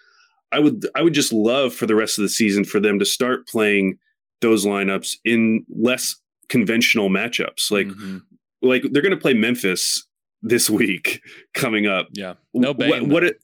I 0.51 0.59
would 0.59 0.85
I 0.95 1.01
would 1.01 1.13
just 1.13 1.33
love 1.33 1.73
for 1.73 1.85
the 1.85 1.95
rest 1.95 2.17
of 2.19 2.21
the 2.23 2.29
season 2.29 2.63
for 2.63 2.79
them 2.79 2.99
to 2.99 3.05
start 3.05 3.47
playing 3.47 3.97
those 4.41 4.65
lineups 4.65 5.15
in 5.25 5.65
less 5.69 6.15
conventional 6.49 7.09
matchups. 7.09 7.71
Like 7.71 7.87
Mhm. 7.87 8.21
like 8.61 8.83
they're 8.91 9.01
going 9.01 9.15
to 9.15 9.17
play 9.21 9.33
Memphis 9.33 10.05
this 10.41 10.69
week 10.69 11.21
coming 11.53 11.87
up. 11.87 12.07
yeah. 12.13 12.33
No 12.53 12.73
bang. 12.73 12.89
What 12.89 13.07
what, 13.09 13.23
it- 13.23 13.37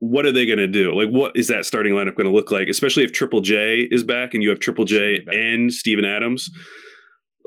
what 0.00 0.24
are 0.26 0.32
they 0.32 0.46
going 0.46 0.58
to 0.58 0.66
do? 0.66 0.94
Like 0.94 1.08
what 1.10 1.36
is 1.36 1.48
that 1.48 1.64
starting 1.66 1.92
lineup 1.94 2.14
going 2.16 2.26
to 2.26 2.32
look 2.32 2.50
like? 2.50 2.68
Especially 2.68 3.04
if 3.04 3.12
Triple 3.12 3.40
J 3.42 3.82
is 3.90 4.02
back 4.02 4.34
and 4.34 4.42
you 4.42 4.48
have 4.50 4.58
Triple 4.58 4.84
J 4.86 5.20
and 5.32 5.72
Steven 5.72 6.04
Adams. 6.04 6.50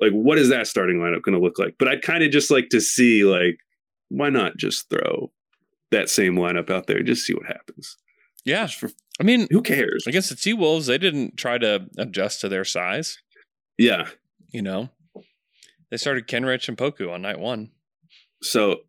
Like 0.04 0.12
what 0.12 0.38
is 0.38 0.50
that 0.50 0.68
starting 0.68 0.98
lineup 0.98 1.22
going 1.24 1.38
to 1.38 1.44
look 1.44 1.58
like? 1.60 1.76
But 1.80 1.88
I'd 1.88 2.02
kind 2.02 2.24
of 2.24 2.32
just 2.32 2.52
like 2.52 2.70
to 2.70 2.82
see 2.82 3.24
like 3.24 3.58
why 4.10 4.30
not 4.30 4.58
just 4.58 4.90
throw 4.90 5.32
that 5.92 6.10
same 6.10 6.36
lineup 6.36 6.70
out 6.70 6.88
there 6.88 7.02
just 7.04 7.26
see 7.26 7.34
what 7.34 7.46
happens. 7.46 7.98
yeah. 8.46 8.68
For- 8.68 8.90
I 9.20 9.24
mean, 9.24 9.48
who 9.52 9.62
cares? 9.62 10.06
against 10.08 10.30
the 10.30 10.36
T 10.36 10.54
Wolves, 10.54 10.88
they 10.88 10.98
didn't 10.98 11.38
try 11.38 11.60
to 11.60 11.86
adjust 12.00 12.42
to 12.42 12.50
their 12.50 12.66
size. 12.66 13.20
Yeah. 13.78 14.10
You 14.52 14.64
know, 14.64 14.90
they 15.92 15.98
started 15.98 16.28
Kenrich 16.28 16.68
and 16.68 16.78
Poku 16.78 17.12
on 17.12 17.22
night 17.22 17.40
one. 17.40 17.70
So 18.42 18.82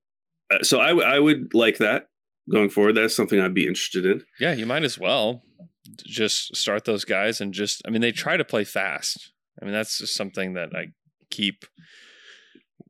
uh, 0.51 0.63
so 0.63 0.79
I 0.81 1.17
I 1.17 1.19
would 1.19 1.53
like 1.55 1.79
that 1.79 2.09
going 2.51 2.71
forward. 2.71 2.95
That's 2.95 3.15
something 3.17 3.39
I'd 3.41 3.55
be 3.55 3.67
interested 3.67 4.05
in. 4.07 4.23
Yeah, 4.41 4.53
you 4.55 4.67
might 4.67 4.83
as 4.85 4.99
well 4.99 5.43
just 6.07 6.57
start 6.57 6.85
those 6.87 7.05
guys 7.05 7.41
and 7.41 7.53
just. 7.53 7.83
I 7.87 7.91
mean, 7.91 8.01
they 8.01 8.13
try 8.13 8.37
to 8.37 8.45
play 8.45 8.65
fast. 8.65 9.31
I 9.61 9.65
mean, 9.65 9.75
that's 9.75 9.99
just 9.99 10.15
something 10.17 10.55
that 10.55 10.71
I 10.75 10.87
keep 11.35 11.65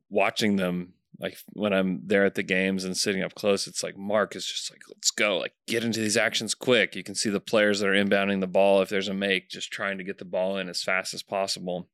watching 0.09 0.55
them. 0.55 0.93
Like 1.17 1.37
when 1.53 1.71
I'm 1.71 2.01
there 2.05 2.25
at 2.25 2.35
the 2.35 2.43
games 2.43 2.83
and 2.83 2.95
sitting 2.95 3.23
up 3.23 3.35
close, 3.35 3.67
it's 3.67 3.83
like 3.83 3.97
Mark 3.97 4.35
is 4.35 4.45
just 4.45 4.69
like, 4.69 4.81
let's 4.89 5.11
go, 5.11 5.37
like 5.37 5.53
get 5.65 5.83
into 5.83 6.01
these 6.01 6.17
actions 6.17 6.53
quick. 6.53 6.95
You 6.95 7.03
can 7.03 7.15
see 7.15 7.29
the 7.29 7.39
players 7.39 7.79
that 7.79 7.87
are 7.87 7.93
inbounding 7.93 8.41
the 8.41 8.47
ball 8.47 8.81
if 8.81 8.89
there's 8.89 9.07
a 9.07 9.13
make, 9.13 9.49
just 9.49 9.71
trying 9.71 9.97
to 9.97 10.03
get 10.03 10.17
the 10.17 10.25
ball 10.25 10.57
in 10.57 10.67
as 10.67 10.83
fast 10.83 11.13
as 11.13 11.23
possible. 11.23 11.87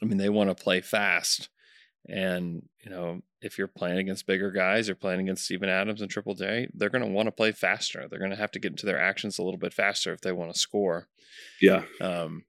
I 0.00 0.06
mean, 0.06 0.16
they 0.16 0.30
want 0.30 0.48
to 0.48 0.62
play 0.62 0.80
fast. 0.80 1.50
And, 2.08 2.62
you 2.82 2.90
know, 2.90 3.20
if 3.42 3.58
you're 3.58 3.68
playing 3.68 3.98
against 3.98 4.26
bigger 4.26 4.50
guys, 4.50 4.88
you're 4.88 4.96
playing 4.96 5.20
against 5.20 5.44
Steven 5.44 5.68
Adams 5.68 6.00
and 6.00 6.10
Triple 6.10 6.34
J, 6.34 6.68
they're 6.74 6.88
going 6.88 7.04
to 7.04 7.10
want 7.10 7.26
to 7.26 7.32
play 7.32 7.52
faster. 7.52 8.06
They're 8.08 8.18
going 8.18 8.30
to 8.30 8.36
have 8.36 8.50
to 8.52 8.58
get 8.58 8.72
into 8.72 8.86
their 8.86 9.00
actions 9.00 9.38
a 9.38 9.42
little 9.42 9.58
bit 9.58 9.74
faster 9.74 10.12
if 10.12 10.22
they 10.22 10.32
want 10.32 10.52
to 10.52 10.58
score. 10.58 11.08
Yeah. 11.60 11.84
Um, 12.00 12.44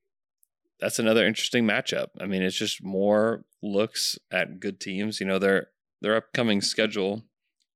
that's 0.79 0.99
another 0.99 1.25
interesting 1.25 1.65
matchup. 1.65 2.07
I 2.19 2.25
mean, 2.25 2.41
it's 2.41 2.57
just 2.57 2.83
more 2.83 3.45
looks 3.62 4.17
at 4.31 4.59
good 4.59 4.79
teams. 4.79 5.19
You 5.19 5.25
know, 5.25 5.39
their 5.39 5.67
their 6.01 6.15
upcoming 6.15 6.62
schedule, 6.62 7.23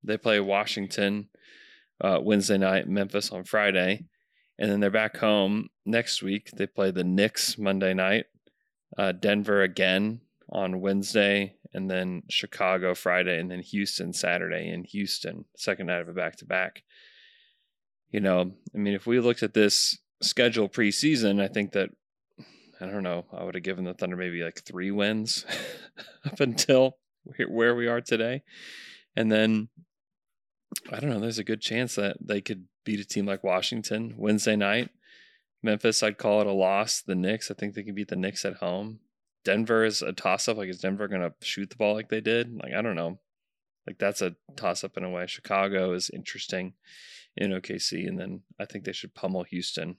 they 0.03 0.17
play 0.17 0.39
Washington 0.39 1.29
uh, 2.01 2.19
Wednesday 2.21 2.57
night, 2.57 2.88
Memphis 2.88 3.31
on 3.31 3.43
Friday, 3.43 4.05
and 4.60 4.69
then 4.69 4.79
they're 4.79 4.89
back 4.89 5.17
home 5.17 5.69
next 5.86 6.21
week. 6.21 6.51
They 6.55 6.67
play 6.67 6.91
the 6.91 7.03
Knicks 7.03 7.57
Monday 7.57 7.93
night, 7.93 8.25
uh, 8.97 9.13
Denver 9.13 9.62
again 9.62 10.21
on 10.49 10.81
Wednesday, 10.81 11.55
and 11.73 11.89
then 11.89 12.23
Chicago 12.29 12.93
Friday, 12.93 13.39
and 13.39 13.51
then 13.51 13.62
Houston 13.62 14.13
Saturday 14.13 14.69
in 14.69 14.83
Houston, 14.86 15.45
second 15.55 15.88
night 15.88 16.01
of 16.01 16.10
a 16.10 16.13
back 16.13 16.38
to 16.38 16.45
back. 16.45 16.83
You 18.10 18.21
know, 18.21 18.53
I 18.73 18.77
mean, 18.77 18.93
if 18.93 19.05
we 19.05 19.19
looked 19.19 19.43
at 19.43 19.53
this 19.53 19.97
schedule 20.21 20.69
preseason, 20.69 21.41
I 21.41 21.47
think 21.47 21.73
that 21.73 21.89
I 22.79 22.85
don't 22.85 23.03
know. 23.03 23.25
I 23.33 23.43
would 23.43 23.55
have 23.55 23.63
given 23.63 23.85
the 23.85 23.93
Thunder 23.93 24.15
maybe 24.15 24.43
like 24.43 24.61
three 24.63 24.91
wins 24.91 25.45
up 26.25 26.39
until 26.39 26.97
where- 27.47 27.75
we 27.75 27.87
are 27.87 28.01
today, 28.01 28.43
and 29.15 29.31
then 29.31 29.69
I 30.91 30.99
don't 30.99 31.09
know. 31.09 31.19
There's 31.19 31.39
a 31.39 31.43
good 31.43 31.61
chance 31.61 31.95
that 31.95 32.17
they 32.21 32.41
could 32.41 32.67
beat 32.85 32.99
a 32.99 33.05
team 33.05 33.25
like 33.25 33.43
Washington 33.43 34.13
Wednesday 34.17 34.55
night. 34.55 34.89
Memphis, 35.63 36.03
I'd 36.03 36.17
call 36.17 36.41
it 36.41 36.47
a 36.47 36.51
loss. 36.53 37.01
The 37.01 37.15
Knicks, 37.15 37.49
I 37.49 37.55
think 37.55 37.73
they 37.73 37.83
can 37.83 37.95
beat 37.95 38.09
the 38.09 38.15
Knicks 38.15 38.45
at 38.45 38.57
home. 38.57 38.99
Denver 39.43 39.83
is 39.83 40.01
a 40.01 40.13
toss 40.13 40.47
up. 40.47 40.57
Like, 40.57 40.69
is 40.69 40.79
Denver 40.79 41.07
going 41.07 41.21
to 41.21 41.33
shoot 41.41 41.69
the 41.69 41.75
ball 41.75 41.95
like 41.95 42.09
they 42.09 42.21
did? 42.21 42.55
Like, 42.61 42.73
I 42.73 42.81
don't 42.81 42.95
know. 42.95 43.19
Like, 43.87 43.97
that's 43.97 44.21
a 44.21 44.35
toss 44.55 44.83
up 44.83 44.97
in 44.97 45.03
a 45.03 45.09
way. 45.09 45.25
Chicago 45.25 45.93
is 45.93 46.11
interesting 46.13 46.73
in 47.35 47.51
OKC, 47.51 48.07
and 48.07 48.19
then 48.19 48.41
I 48.59 48.65
think 48.65 48.83
they 48.83 48.91
should 48.93 49.15
pummel 49.15 49.43
Houston. 49.43 49.97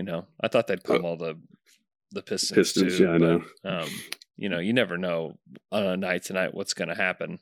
You 0.00 0.06
know, 0.06 0.24
I 0.40 0.48
thought 0.48 0.66
they'd 0.66 0.82
pummel 0.82 1.18
the 1.18 1.38
the 2.10 2.22
Pistons. 2.22 2.56
Pistons, 2.56 2.96
too, 2.96 3.04
yeah, 3.04 3.10
I 3.10 3.18
know. 3.18 3.44
Um, 3.66 3.88
you 4.38 4.48
know, 4.48 4.58
you 4.58 4.72
never 4.72 4.96
know 4.96 5.38
on 5.70 5.84
a 5.84 5.94
night 5.98 6.24
tonight 6.24 6.54
what's 6.54 6.72
going 6.72 6.88
to 6.88 6.94
happen. 6.94 7.38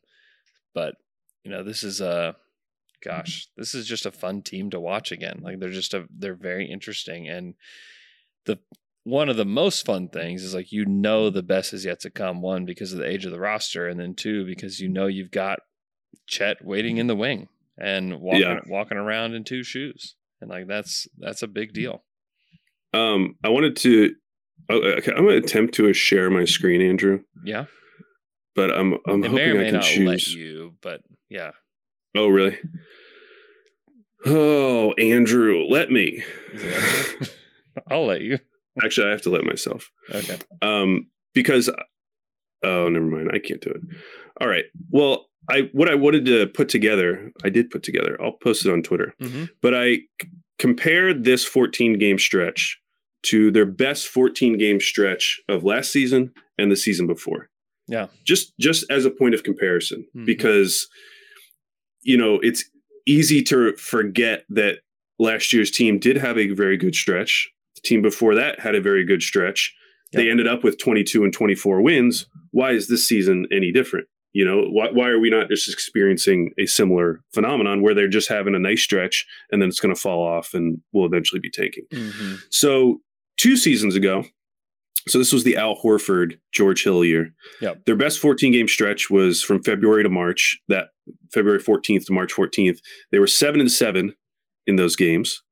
But 0.74 0.96
you 1.44 1.52
know, 1.52 1.62
this 1.62 1.84
is 1.84 2.00
a 2.00 2.34
gosh, 3.04 3.46
this 3.56 3.76
is 3.76 3.86
just 3.86 4.06
a 4.06 4.10
fun 4.10 4.42
team 4.42 4.70
to 4.70 4.80
watch 4.80 5.12
again. 5.12 5.38
Like 5.40 5.60
they're 5.60 5.68
just 5.70 5.94
a 5.94 6.08
they're 6.10 6.34
very 6.34 6.68
interesting, 6.68 7.28
and 7.28 7.54
the 8.44 8.58
one 9.04 9.28
of 9.28 9.36
the 9.36 9.44
most 9.44 9.86
fun 9.86 10.08
things 10.08 10.42
is 10.42 10.52
like 10.52 10.72
you 10.72 10.84
know 10.84 11.30
the 11.30 11.44
best 11.44 11.72
is 11.72 11.84
yet 11.84 12.00
to 12.00 12.10
come. 12.10 12.42
One 12.42 12.64
because 12.64 12.92
of 12.92 12.98
the 12.98 13.08
age 13.08 13.24
of 13.24 13.30
the 13.30 13.38
roster, 13.38 13.86
and 13.86 14.00
then 14.00 14.16
two 14.16 14.44
because 14.44 14.80
you 14.80 14.88
know 14.88 15.06
you've 15.06 15.30
got 15.30 15.60
Chet 16.26 16.64
waiting 16.64 16.96
in 16.96 17.06
the 17.06 17.14
wing 17.14 17.46
and 17.78 18.20
walking 18.20 18.40
Yeah. 18.40 18.58
walking 18.66 18.98
around 18.98 19.34
in 19.34 19.44
two 19.44 19.62
shoes, 19.62 20.16
and 20.40 20.50
like 20.50 20.66
that's 20.66 21.06
that's 21.18 21.42
a 21.44 21.46
big 21.46 21.72
deal. 21.72 22.02
Um, 22.94 23.36
I 23.44 23.48
wanted 23.50 23.76
to. 23.76 24.14
oh, 24.70 24.76
Okay, 24.98 25.12
I'm 25.12 25.24
going 25.24 25.40
to 25.40 25.46
attempt 25.46 25.74
to 25.74 25.92
share 25.92 26.30
my 26.30 26.44
screen, 26.44 26.80
Andrew, 26.82 27.20
Yeah, 27.44 27.66
but 28.54 28.70
I'm 28.76 28.94
I'm 29.06 29.22
it 29.24 29.30
hoping 29.30 29.58
I 29.60 29.70
can 29.70 29.80
choose. 29.82 30.34
you, 30.34 30.74
but 30.82 31.00
yeah, 31.28 31.50
Oh, 32.14 32.28
really? 32.28 32.58
Oh, 34.26 34.92
Andrew, 34.94 35.64
let 35.68 35.90
me. 35.90 36.22
I'll 37.90 38.06
let 38.06 38.20
you. 38.22 38.38
Actually, 38.82 39.08
I 39.08 39.10
have 39.10 39.22
to 39.22 39.30
let 39.30 39.44
myself. 39.44 39.90
Okay. 40.12 40.38
Um, 40.62 41.08
because 41.34 41.70
oh, 42.64 42.88
never 42.88 43.04
mind. 43.04 43.30
I 43.32 43.38
can't 43.38 43.60
do 43.60 43.70
it. 43.70 43.80
All 44.40 44.48
right. 44.48 44.64
Well, 44.90 45.26
I 45.48 45.68
what 45.72 45.88
I 45.88 45.94
wanted 45.94 46.24
to 46.26 46.46
put 46.48 46.68
together, 46.68 47.30
I 47.44 47.48
did 47.48 47.70
put 47.70 47.82
together. 47.82 48.18
I'll 48.20 48.32
post 48.32 48.66
it 48.66 48.72
on 48.72 48.82
Twitter. 48.82 49.14
Mm-hmm. 49.22 49.44
But 49.62 49.74
I 49.74 49.98
c- 50.60 50.66
compared 50.66 51.24
this 51.24 51.44
14 51.44 51.98
game 51.98 52.18
stretch 52.18 52.78
to 53.24 53.50
their 53.50 53.66
best 53.66 54.06
14 54.08 54.58
game 54.58 54.80
stretch 54.80 55.40
of 55.48 55.64
last 55.64 55.90
season 55.90 56.32
and 56.58 56.70
the 56.70 56.76
season 56.76 57.06
before. 57.06 57.48
Yeah. 57.88 58.06
Just 58.24 58.52
just 58.58 58.84
as 58.90 59.04
a 59.04 59.10
point 59.10 59.34
of 59.34 59.42
comparison 59.42 60.06
Mhm. 60.16 60.26
because 60.26 60.88
you 62.02 62.16
know, 62.16 62.38
it's 62.42 62.64
easy 63.06 63.42
to 63.42 63.74
forget 63.76 64.44
that 64.50 64.78
last 65.18 65.52
year's 65.52 65.70
team 65.70 65.98
did 65.98 66.16
have 66.16 66.38
a 66.38 66.48
very 66.50 66.76
good 66.76 66.94
stretch. 66.94 67.50
The 67.74 67.80
team 67.82 68.02
before 68.02 68.34
that 68.36 68.60
had 68.60 68.74
a 68.76 68.80
very 68.80 69.04
good 69.04 69.20
stretch. 69.22 69.74
They 70.12 70.30
ended 70.30 70.46
up 70.46 70.62
with 70.64 70.78
22 70.78 71.24
and 71.24 71.32
24 71.32 71.82
wins. 71.82 72.26
Why 72.52 72.70
is 72.70 72.86
this 72.88 73.06
season 73.06 73.46
any 73.52 73.72
different? 73.72 74.06
You 74.38 74.44
know, 74.44 74.68
why, 74.70 74.86
why 74.92 75.08
are 75.08 75.18
we 75.18 75.30
not 75.30 75.48
just 75.48 75.68
experiencing 75.68 76.52
a 76.60 76.66
similar 76.66 77.24
phenomenon 77.34 77.82
where 77.82 77.92
they're 77.92 78.06
just 78.06 78.28
having 78.28 78.54
a 78.54 78.60
nice 78.60 78.80
stretch 78.80 79.26
and 79.50 79.60
then 79.60 79.68
it's 79.68 79.80
going 79.80 79.92
to 79.92 80.00
fall 80.00 80.24
off 80.24 80.54
and 80.54 80.80
will 80.92 81.04
eventually 81.04 81.40
be 81.40 81.50
tanking? 81.50 81.86
Mm-hmm. 81.92 82.36
So, 82.48 83.00
two 83.36 83.56
seasons 83.56 83.96
ago, 83.96 84.22
so 85.08 85.18
this 85.18 85.32
was 85.32 85.42
the 85.42 85.56
Al 85.56 85.74
Horford, 85.74 86.38
George 86.52 86.84
Hill 86.84 87.04
year. 87.04 87.34
Yep. 87.60 87.86
Their 87.86 87.96
best 87.96 88.20
14 88.20 88.52
game 88.52 88.68
stretch 88.68 89.10
was 89.10 89.42
from 89.42 89.60
February 89.60 90.04
to 90.04 90.08
March, 90.08 90.56
that 90.68 90.90
February 91.34 91.60
14th 91.60 92.06
to 92.06 92.12
March 92.12 92.32
14th. 92.32 92.78
They 93.10 93.18
were 93.18 93.26
seven 93.26 93.58
and 93.58 93.72
seven 93.72 94.14
in 94.68 94.76
those 94.76 94.94
games, 94.94 95.42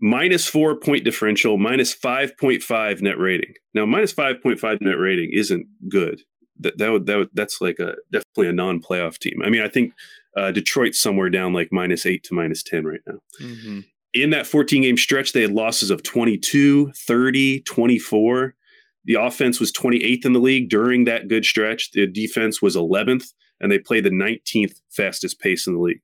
minus 0.00 0.46
four 0.46 0.74
point 0.74 1.04
differential, 1.04 1.58
minus 1.58 1.94
5.5 1.94 3.02
net 3.02 3.18
rating. 3.18 3.52
Now, 3.74 3.84
minus 3.84 4.14
5.5 4.14 4.80
net 4.80 4.98
rating 4.98 5.32
isn't 5.34 5.66
good. 5.90 6.22
That, 6.60 6.78
that 6.78 6.90
would, 6.92 7.06
that 7.06 7.16
would, 7.16 7.28
that's 7.34 7.60
like 7.60 7.78
a 7.78 7.94
definitely 8.12 8.48
a 8.48 8.52
non 8.52 8.80
playoff 8.80 9.18
team. 9.18 9.40
I 9.44 9.50
mean, 9.50 9.62
I 9.62 9.68
think 9.68 9.92
uh, 10.36 10.50
Detroit's 10.52 11.00
somewhere 11.00 11.30
down 11.30 11.52
like 11.52 11.68
minus 11.72 12.06
eight 12.06 12.22
to 12.24 12.34
minus 12.34 12.62
10 12.62 12.84
right 12.84 13.00
now 13.06 13.18
Mm-hmm. 13.40 13.80
in 14.14 14.30
that 14.30 14.46
14 14.46 14.82
game 14.82 14.96
stretch, 14.96 15.32
they 15.32 15.42
had 15.42 15.52
losses 15.52 15.90
of 15.90 16.02
22, 16.02 16.92
30, 16.92 17.60
24. 17.60 18.54
The 19.06 19.14
offense 19.14 19.60
was 19.60 19.72
28th 19.72 20.24
in 20.24 20.32
the 20.32 20.40
league 20.40 20.70
during 20.70 21.04
that 21.04 21.28
good 21.28 21.44
stretch. 21.44 21.90
The 21.92 22.06
defense 22.06 22.62
was 22.62 22.74
11th, 22.76 23.32
and 23.60 23.70
they 23.70 23.78
played 23.78 24.04
the 24.04 24.10
19th 24.10 24.80
fastest 24.90 25.40
pace 25.40 25.66
in 25.66 25.74
the 25.74 25.80
league. 25.80 26.00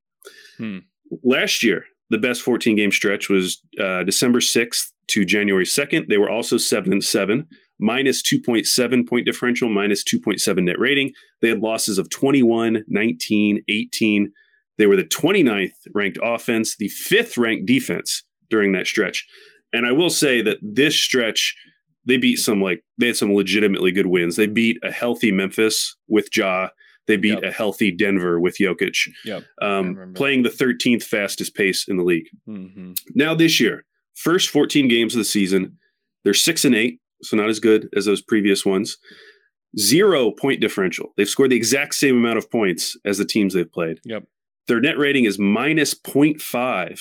Hmm. 0.58 0.78
Last 1.22 1.62
year, 1.62 1.84
the 2.10 2.18
best 2.18 2.42
14 2.42 2.76
game 2.76 2.92
stretch 2.92 3.28
was 3.28 3.62
uh, 3.80 4.02
December 4.04 4.40
6th 4.40 4.90
to 5.08 5.24
January 5.24 5.64
2nd. 5.64 6.08
They 6.08 6.18
were 6.18 6.30
also 6.30 6.56
7 6.56 6.92
and 6.92 7.02
7, 7.02 7.46
minus 7.80 8.22
2.7 8.22 9.08
point 9.08 9.26
differential, 9.26 9.68
minus 9.68 10.04
2.7 10.04 10.62
net 10.64 10.78
rating. 10.78 11.12
They 11.40 11.48
had 11.48 11.60
losses 11.60 11.98
of 11.98 12.10
21, 12.10 12.84
19, 12.86 13.62
18. 13.68 14.32
They 14.78 14.86
were 14.86 14.96
the 14.96 15.04
29th 15.04 15.72
ranked 15.94 16.18
offense, 16.22 16.76
the 16.76 16.88
fifth 16.88 17.36
ranked 17.36 17.66
defense 17.66 18.22
during 18.48 18.72
that 18.72 18.86
stretch. 18.86 19.26
And 19.72 19.86
I 19.86 19.92
will 19.92 20.10
say 20.10 20.42
that 20.42 20.58
this 20.62 20.96
stretch, 20.96 21.54
they 22.06 22.16
beat 22.16 22.36
some 22.36 22.62
like 22.62 22.82
they 22.98 23.08
had 23.08 23.16
some 23.16 23.34
legitimately 23.34 23.92
good 23.92 24.06
wins. 24.06 24.36
They 24.36 24.46
beat 24.46 24.78
a 24.82 24.90
healthy 24.90 25.30
Memphis 25.32 25.96
with 26.08 26.28
Ja. 26.36 26.68
They 27.06 27.16
beat 27.16 27.34
Yep. 27.34 27.42
a 27.42 27.50
healthy 27.50 27.90
Denver 27.90 28.38
with 28.40 28.58
Jokic, 28.58 28.96
Yep. 29.24 29.44
Um, 29.60 30.12
playing 30.14 30.42
the 30.44 30.48
13th 30.50 31.02
fastest 31.02 31.54
pace 31.54 31.86
in 31.88 31.96
the 31.96 32.04
league. 32.04 32.28
Mm-hmm. 32.48 32.92
Now 33.14 33.34
this 33.34 33.58
year, 33.58 33.84
first 34.14 34.48
14 34.50 34.86
games 34.88 35.14
of 35.14 35.18
the 35.18 35.24
season, 35.24 35.78
they're 36.24 36.34
six 36.34 36.64
and 36.64 36.74
eight, 36.74 37.00
so 37.22 37.36
not 37.36 37.48
as 37.48 37.60
good 37.60 37.88
as 37.96 38.04
those 38.06 38.22
previous 38.22 38.64
ones. 38.64 38.96
Zero 39.78 40.32
point 40.32 40.60
differential. 40.60 41.12
They've 41.16 41.28
scored 41.28 41.50
the 41.50 41.56
exact 41.56 41.94
same 41.94 42.16
amount 42.16 42.38
of 42.38 42.50
points 42.50 42.96
as 43.04 43.18
the 43.18 43.24
teams 43.24 43.54
they've 43.54 43.70
played. 43.72 44.00
Yep. 44.04 44.24
Their 44.66 44.80
net 44.80 44.98
rating 44.98 45.24
is 45.24 45.38
minus 45.38 45.94
0.5. 45.94 47.00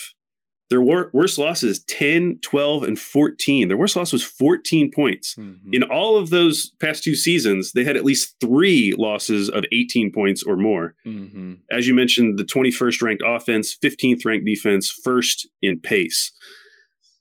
Their 0.70 0.82
wor- 0.82 1.10
worst 1.14 1.40
loss 1.40 1.64
is 1.64 1.84
10, 1.86 2.40
12, 2.44 2.84
and 2.84 3.00
14. 3.00 3.68
Their 3.70 3.78
worst 3.78 3.96
loss 3.96 4.14
was 4.14 4.24
14 4.24 4.92
points. 4.94 5.34
Mm-hmm. 5.36 5.74
In 5.74 5.82
all 5.84 6.16
of 6.16 6.30
those 6.30 6.72
past 6.80 7.04
two 7.04 7.16
seasons, 7.16 7.72
they 7.72 7.84
had 7.84 7.98
at 7.98 8.06
least 8.06 8.36
three 8.40 8.94
losses 8.96 9.50
of 9.50 9.66
18 9.72 10.12
points 10.12 10.44
or 10.44 10.56
more 10.56 10.94
Mm-hmm. 11.08 11.54
as 11.72 11.88
you 11.88 11.96
mentioned, 11.96 12.38
the 12.38 12.44
21st 12.44 13.02
ranked 13.02 13.24
offense, 13.26 13.76
15th 13.84 14.26
ranked 14.26 14.46
defense, 14.46 14.92
first 14.92 15.48
in 15.64 15.80
pace. 15.80 16.32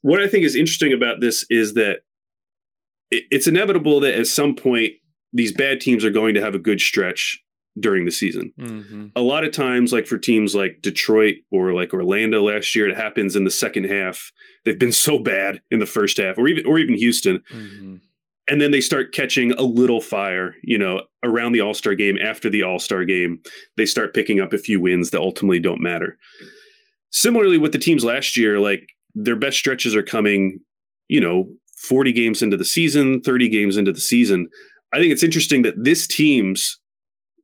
What 0.03 0.21
I 0.21 0.29
think 0.29 0.45
is 0.45 0.55
interesting 0.55 0.93
about 0.93 1.21
this 1.23 1.45
is 1.49 1.73
that 1.75 2.01
it's 3.11 3.47
inevitable 3.47 4.01
that 4.01 4.15
at 4.15 4.27
some 4.27 4.55
point 4.55 4.93
these 5.33 5.53
bad 5.53 5.81
teams 5.81 6.05
are 6.05 6.11
going 6.11 6.35
to 6.35 6.41
have 6.41 6.55
a 6.55 6.59
good 6.59 6.81
stretch 6.81 7.43
during 7.79 8.05
the 8.05 8.11
season. 8.11 8.53
Mm-hmm. 8.59 9.07
A 9.15 9.21
lot 9.21 9.45
of 9.45 9.53
times, 9.53 9.93
like 9.93 10.07
for 10.07 10.19
teams 10.19 10.55
like 10.55 10.79
Detroit 10.83 11.37
or 11.53 11.73
like 11.75 11.95
Orlando 11.95 12.43
last 12.43 12.75
year, 12.75 12.89
it 12.89 12.97
happens 12.97 13.37
in 13.37 13.45
the 13.45 13.51
second 13.51 13.85
half. 13.85 14.33
They've 14.65 14.79
been 14.79 14.93
so 14.93 15.19
bad 15.19 15.61
in 15.71 15.79
the 15.79 15.87
first 15.87 16.17
half, 16.17 16.39
or 16.39 16.49
even 16.49 16.67
or 16.67 16.79
even 16.79 16.97
Houston, 16.97 17.43
Mm-hmm. 17.53 17.97
and 18.49 18.61
then 18.61 18.71
they 18.73 18.81
start 18.81 19.13
catching 19.15 19.53
a 19.53 19.63
little 19.63 20.01
fire, 20.01 20.57
you 20.63 20.77
know, 20.77 21.03
around 21.23 21.53
the 21.53 21.61
All 21.61 21.75
Star 21.75 21.95
game, 21.95 22.19
after 22.21 22.51
the 22.51 22.63
All 22.63 22.79
Star 22.79 23.05
game, 23.05 23.41
they 23.77 23.87
start 23.87 24.15
picking 24.15 24.41
up 24.41 24.53
a 24.53 24.59
few 24.59 24.81
wins 24.81 25.11
that 25.11 25.21
ultimately 25.21 25.61
don't 25.61 25.81
matter. 25.81 26.19
Similarly, 27.11 27.59
with 27.59 27.73
the 27.73 27.79
teams 27.79 28.05
last 28.05 28.37
year, 28.37 28.59
like 28.59 28.89
their 29.15 29.37
best 29.37 29.57
stretches 29.57 29.95
are 29.95 30.03
coming, 30.03 30.59
you 31.09 31.21
know, 31.21 31.49
40 31.83 32.13
games 32.13 32.43
into 32.43 32.57
the 32.57 32.65
season, 32.65 33.21
30 33.21 33.49
games 33.49 33.77
into 33.77 33.93
the 33.93 34.01
season. 34.01 34.49
I 34.93 34.99
think 34.99 35.13
it's 35.13 35.23
interesting 35.23 35.63
that 35.63 35.85
this 35.85 36.07
team's 36.07 36.79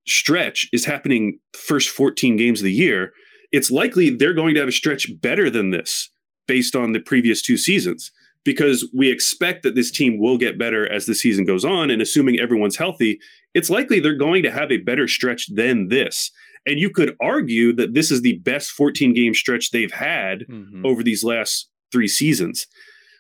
stretch 0.07 0.69
is 0.73 0.85
happening 0.85 1.39
first 1.53 1.89
14 1.91 2.37
games 2.37 2.61
of 2.61 2.65
the 2.65 2.73
year. 2.73 3.13
It's 3.53 3.71
likely 3.71 4.11
they're 4.11 4.35
going 4.35 4.55
to 4.55 4.61
have 4.61 4.69
a 4.69 4.73
stretch 4.73 5.09
better 5.21 5.49
than 5.49 5.71
this 5.71 6.11
based 6.47 6.77
on 6.77 6.93
the 6.93 7.01
previous 7.01 7.41
two 7.41 7.57
seasons 7.57 8.11
because 8.45 8.87
we 8.95 9.11
expect 9.11 9.63
that 9.63 9.75
this 9.75 9.91
team 9.91 10.19
will 10.19 10.37
get 10.37 10.59
better 10.59 10.91
as 10.91 11.07
the 11.07 11.15
season 11.15 11.45
goes 11.47 11.65
on. 11.65 11.91
And 11.91 12.03
assuming 12.03 12.39
everyone's 12.39 12.77
healthy, 12.77 13.19
it's 13.55 13.71
likely 13.71 14.01
they're 14.01 14.17
going 14.17 14.43
to 14.43 14.51
have 14.51 14.71
a 14.71 14.79
better 14.79 15.09
stretch 15.09 15.47
than 15.55 15.89
this. 15.89 16.31
And 16.67 16.79
you 16.79 16.91
could 16.91 17.17
argue 17.23 17.73
that 17.75 17.95
this 17.95 18.11
is 18.11 18.21
the 18.23 18.39
best 18.39 18.71
14 18.73 19.15
game 19.15 19.33
stretch 19.35 19.71
they've 19.71 19.93
had 19.93 20.41
Mm-hmm. 20.51 20.85
over 20.85 21.03
these 21.03 21.25
last 21.25 21.71
three 21.93 22.09
seasons. 22.09 22.67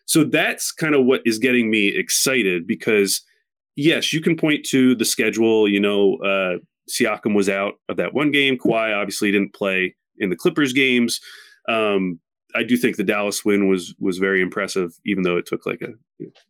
So 0.07 0.25
that's 0.25 0.71
kind 0.73 0.95
of 0.95 1.05
what 1.07 1.23
is 1.25 1.39
getting 1.39 1.71
me 1.71 1.89
excited 1.89 2.67
because, 2.67 3.23
yes, 3.77 4.13
you 4.13 4.21
can 4.21 4.37
point 4.37 4.65
to 4.67 4.95
the 4.95 5.05
schedule. 5.05 5.69
You 5.69 5.81
know, 5.81 6.17
uh, 6.17 6.59
Siakam 6.91 7.35
was 7.35 7.49
out 7.49 7.75
of 7.89 7.97
that 7.97 8.13
one 8.15 8.31
game. 8.31 8.59
Kawhi 8.59 8.95
obviously 8.95 9.31
didn't 9.33 9.55
play 9.55 9.95
in 10.19 10.29
the 10.31 10.37
Clippers 10.37 10.73
games. 10.73 11.21
Um, 11.69 12.21
I 12.55 12.63
do 12.63 12.77
think 12.77 12.97
the 12.97 13.03
Dallas 13.05 13.45
win 13.45 13.69
was 13.69 13.95
was 13.99 14.19
very 14.19 14.41
impressive, 14.43 14.93
even 15.07 15.23
though 15.25 15.37
it 15.39 15.47
took 15.47 15.65
like 15.67 15.81
a 15.83 15.89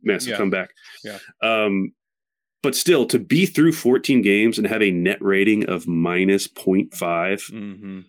massive 0.03 0.31
Yeah. 0.33 0.37
comeback. 0.37 0.71
Yeah. 1.05 1.19
Um, 1.43 1.93
but 2.63 2.75
still, 2.75 3.07
to 3.07 3.19
be 3.19 3.47
through 3.47 3.73
14 3.73 4.21
games 4.23 4.59
and 4.59 4.67
have 4.67 4.83
a 4.83 4.91
net 4.91 5.19
rating 5.21 5.67
of 5.69 5.87
minus 5.87 6.49
0.5, 6.49 6.91
Mm-hmm. 7.53 8.01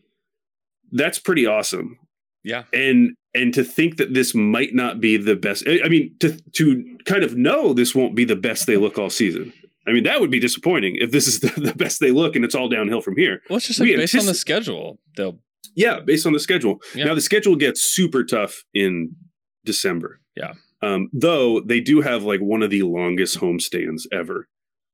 that's 0.92 1.20
pretty 1.20 1.46
awesome. 1.46 2.00
Yeah. 2.44 2.64
And 2.74 3.12
and 3.36 3.54
to 3.54 3.64
think 3.64 3.98
that 3.98 4.14
this 4.16 4.34
might 4.34 4.74
not 4.74 5.00
be 5.00 5.18
the 5.18 5.36
best. 5.36 5.64
I 5.68 5.88
mean, 5.90 6.16
to 6.22 6.38
to 6.54 6.98
kind 7.06 7.24
of 7.24 7.36
know 7.38 7.74
this 7.74 7.94
won't 7.94 8.16
be 8.16 8.26
the 8.26 8.36
best 8.36 8.66
they 8.66 8.78
look 8.78 8.98
all 8.98 9.10
season. 9.12 9.54
I 9.88 9.92
mean, 9.92 10.04
that 10.06 10.20
would 10.20 10.32
be 10.32 10.40
disappointing 10.40 10.96
if 10.96 11.12
this 11.12 11.28
is 11.28 11.42
the, 11.42 11.50
the 11.62 11.76
best 11.76 12.00
they 12.00 12.10
look 12.12 12.36
and 12.36 12.44
it's 12.44 12.56
all 12.56 12.70
downhill 12.70 13.02
from 13.02 13.18
here. 13.18 13.42
Well, 13.50 13.58
it's 13.58 13.68
just 13.68 13.80
We 13.80 13.90
like 13.92 13.98
based 13.98 14.16
on 14.18 14.26
the 14.26 14.34
schedule. 14.34 14.98
They'll 15.16 15.40
Yeah, 15.76 16.00
based 16.00 16.26
on 16.26 16.34
the 16.34 16.40
schedule. 16.40 16.82
Yeah. 16.96 17.06
Now 17.06 17.14
the 17.14 17.22
schedule 17.22 17.56
gets 17.56 17.82
super 17.82 18.24
tough 18.24 18.64
in 18.74 19.16
December. 19.64 20.22
Yeah. 20.36 20.54
Um, 20.82 21.10
though 21.14 21.62
they 21.62 21.82
do 21.82 22.02
have 22.02 22.24
like 22.24 22.40
one 22.40 22.64
of 22.64 22.70
the 22.72 22.82
longest 22.84 23.40
homestands 23.40 24.04
ever. 24.12 24.48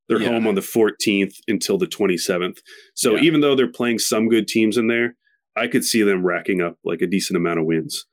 They're 0.08 0.20
Yeah. 0.20 0.28
home 0.28 0.46
on 0.46 0.56
the 0.56 0.60
14th 0.62 1.36
until 1.48 1.78
the 1.78 1.86
27th. 1.86 2.58
So 2.94 3.14
Yeah. 3.16 3.22
even 3.22 3.40
though 3.40 3.54
they're 3.54 3.70
playing 3.70 3.98
some 3.98 4.28
good 4.28 4.46
teams 4.48 4.76
in 4.76 4.88
there, 4.88 5.16
I 5.56 5.68
could 5.68 5.84
see 5.84 6.02
them 6.02 6.24
racking 6.24 6.60
up 6.60 6.78
like 6.84 7.00
a 7.02 7.06
decent 7.06 7.36
amount 7.36 7.60
of 7.60 7.66
wins. 7.66 8.04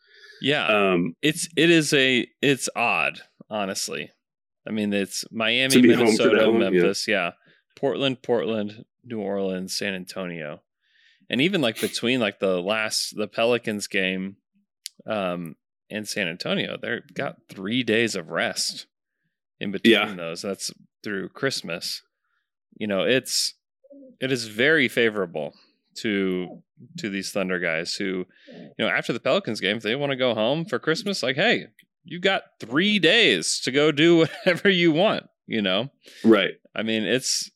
Yeah. 0.41 0.67
Um, 0.91 1.15
it's 1.21 1.47
it 1.55 1.69
is 1.69 1.93
a 1.93 2.27
it's 2.41 2.69
odd, 2.75 3.21
honestly. 3.49 4.11
I 4.67 4.71
mean, 4.71 4.93
it's 4.93 5.25
Miami, 5.31 5.81
be 5.81 5.93
home 5.93 6.05
Minnesota, 6.05 6.45
yeah. 6.51 6.57
Memphis, 6.57 7.07
yeah. 7.07 7.31
Portland, 7.75 8.21
Portland, 8.21 8.85
New 9.03 9.19
Orleans, 9.19 9.75
San 9.75 9.93
Antonio, 9.95 10.61
and 11.29 11.41
even 11.41 11.61
like 11.61 11.79
between 11.79 12.19
like 12.19 12.39
the 12.39 12.61
last 12.61 13.15
the 13.15 13.27
Pelicans 13.27 13.87
game, 13.87 14.35
um, 15.07 15.55
and 15.89 16.07
San 16.07 16.27
Antonio, 16.27 16.77
they've 16.81 17.01
got 17.13 17.37
three 17.49 17.83
days 17.83 18.15
of 18.15 18.29
rest 18.29 18.85
in 19.59 19.71
between 19.71 19.93
Yeah. 19.93 20.13
those. 20.13 20.41
That's 20.41 20.71
through 21.03 21.29
Christmas. 21.29 22.03
You 22.77 22.87
know, 22.87 23.03
it's 23.03 23.55
it 24.19 24.31
is 24.31 24.47
very 24.47 24.87
favorable 24.87 25.53
to 26.01 26.61
to 26.97 27.09
these 27.09 27.31
Thunder 27.31 27.59
guys 27.59 27.95
who, 27.95 28.25
you 28.47 28.85
know, 28.85 28.87
after 28.87 29.11
the 29.13 29.19
Pelicans 29.19 29.59
game, 29.59 29.77
if 29.77 29.83
they 29.83 29.95
want 29.95 30.11
to 30.11 30.15
go 30.15 30.33
home 30.33 30.65
for 30.65 30.79
Christmas, 30.79 31.21
like, 31.21 31.35
hey, 31.35 31.67
you 32.03 32.19
got 32.19 32.43
three 32.59 32.99
days 32.99 33.59
to 33.63 33.71
go 33.71 33.91
do 33.91 34.17
whatever 34.45 34.69
you 34.69 34.91
want. 34.91 35.25
You 35.47 35.61
know, 35.63 35.89
Right. 36.23 36.51
I 36.75 36.83
mean, 36.83 37.03
it's 37.03 37.49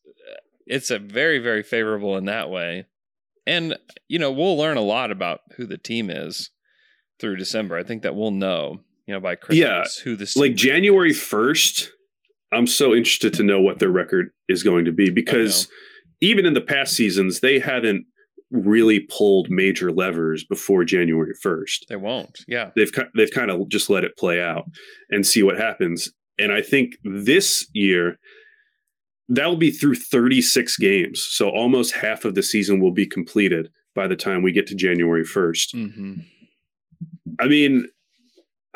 it's 0.66 0.90
a 0.90 0.98
very 1.00 1.40
very 1.40 1.62
favorable 1.62 2.18
in 2.18 2.26
that 2.26 2.50
way, 2.50 2.86
and 3.46 3.78
you 4.08 4.18
know 4.20 4.32
we'll 4.32 4.58
learn 4.58 4.78
a 4.78 4.82
lot 4.82 5.12
about 5.12 5.42
who 5.58 5.66
the 5.68 5.78
team 5.78 6.10
is 6.10 6.50
through 7.20 7.38
December. 7.38 7.78
I 7.78 7.84
think 7.84 8.02
that 8.02 8.16
we'll 8.16 8.32
know, 8.32 8.80
you 9.06 9.14
know, 9.14 9.20
by 9.20 9.36
Christmas 9.36 9.60
Yeah, 9.60 10.04
who 10.04 10.16
this 10.16 10.36
Like 10.36 10.52
team 10.52 10.58
January 10.58 11.12
is. 11.12 11.20
1st, 11.20 11.90
I'm 12.52 12.66
so 12.68 12.96
interested 12.96 13.34
to 13.36 13.44
know 13.44 13.62
what 13.62 13.78
their 13.80 13.92
record 13.92 14.32
is 14.50 14.64
going 14.64 14.86
to 14.86 14.92
be 14.92 15.10
because 15.12 15.68
even 16.20 16.46
in 16.46 16.54
the 16.54 16.62
past 16.62 16.96
seasons, 16.96 17.42
they 17.42 17.60
haven't 17.60 18.06
really 18.54 19.02
pulled 19.02 19.50
major 19.50 19.92
levers 19.92 20.44
before 20.46 20.86
January 20.86 21.34
1st. 21.44 21.88
They 21.90 21.96
won't. 21.96 22.46
Yeah. 22.48 22.70
They've 22.76 22.92
they've 23.16 23.32
kind 23.32 23.52
of 23.52 23.68
just 23.68 23.90
let 23.90 24.04
it 24.04 24.16
play 24.16 24.42
out 24.42 24.66
and 25.10 25.26
see 25.26 25.44
what 25.44 25.58
happens. 25.58 26.10
And 26.40 26.52
I 26.52 26.62
think 26.62 26.96
this 27.04 27.68
year 27.74 28.18
that'll 29.28 29.58
be 29.58 29.72
through 29.72 29.96
36 29.96 30.78
games. 30.78 31.26
So 31.28 31.50
almost 31.50 31.96
half 31.96 32.26
of 32.26 32.36
the 32.36 32.44
season 32.44 32.80
will 32.80 32.92
be 32.92 33.08
completed 33.08 33.70
by 33.96 34.08
the 34.08 34.16
time 34.16 34.44
we 34.44 34.52
get 34.52 34.68
to 34.68 34.76
January 34.76 35.24
1st. 35.24 35.76
Mm-hmm. 35.76 36.14
I 37.40 37.48
mean, 37.48 37.88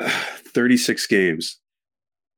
36 0.00 1.06
games. 1.06 1.60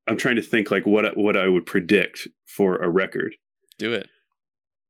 I'm 0.07 0.17
trying 0.17 0.37
to 0.37 0.43
think 0.43 0.71
like 0.71 0.87
what 0.87 1.17
what 1.17 1.37
I 1.37 1.49
would 1.49 1.67
predict 1.67 2.27
for 2.47 2.77
a 2.77 2.89
record. 2.89 3.37
Do 3.79 3.93
it. 3.93 4.09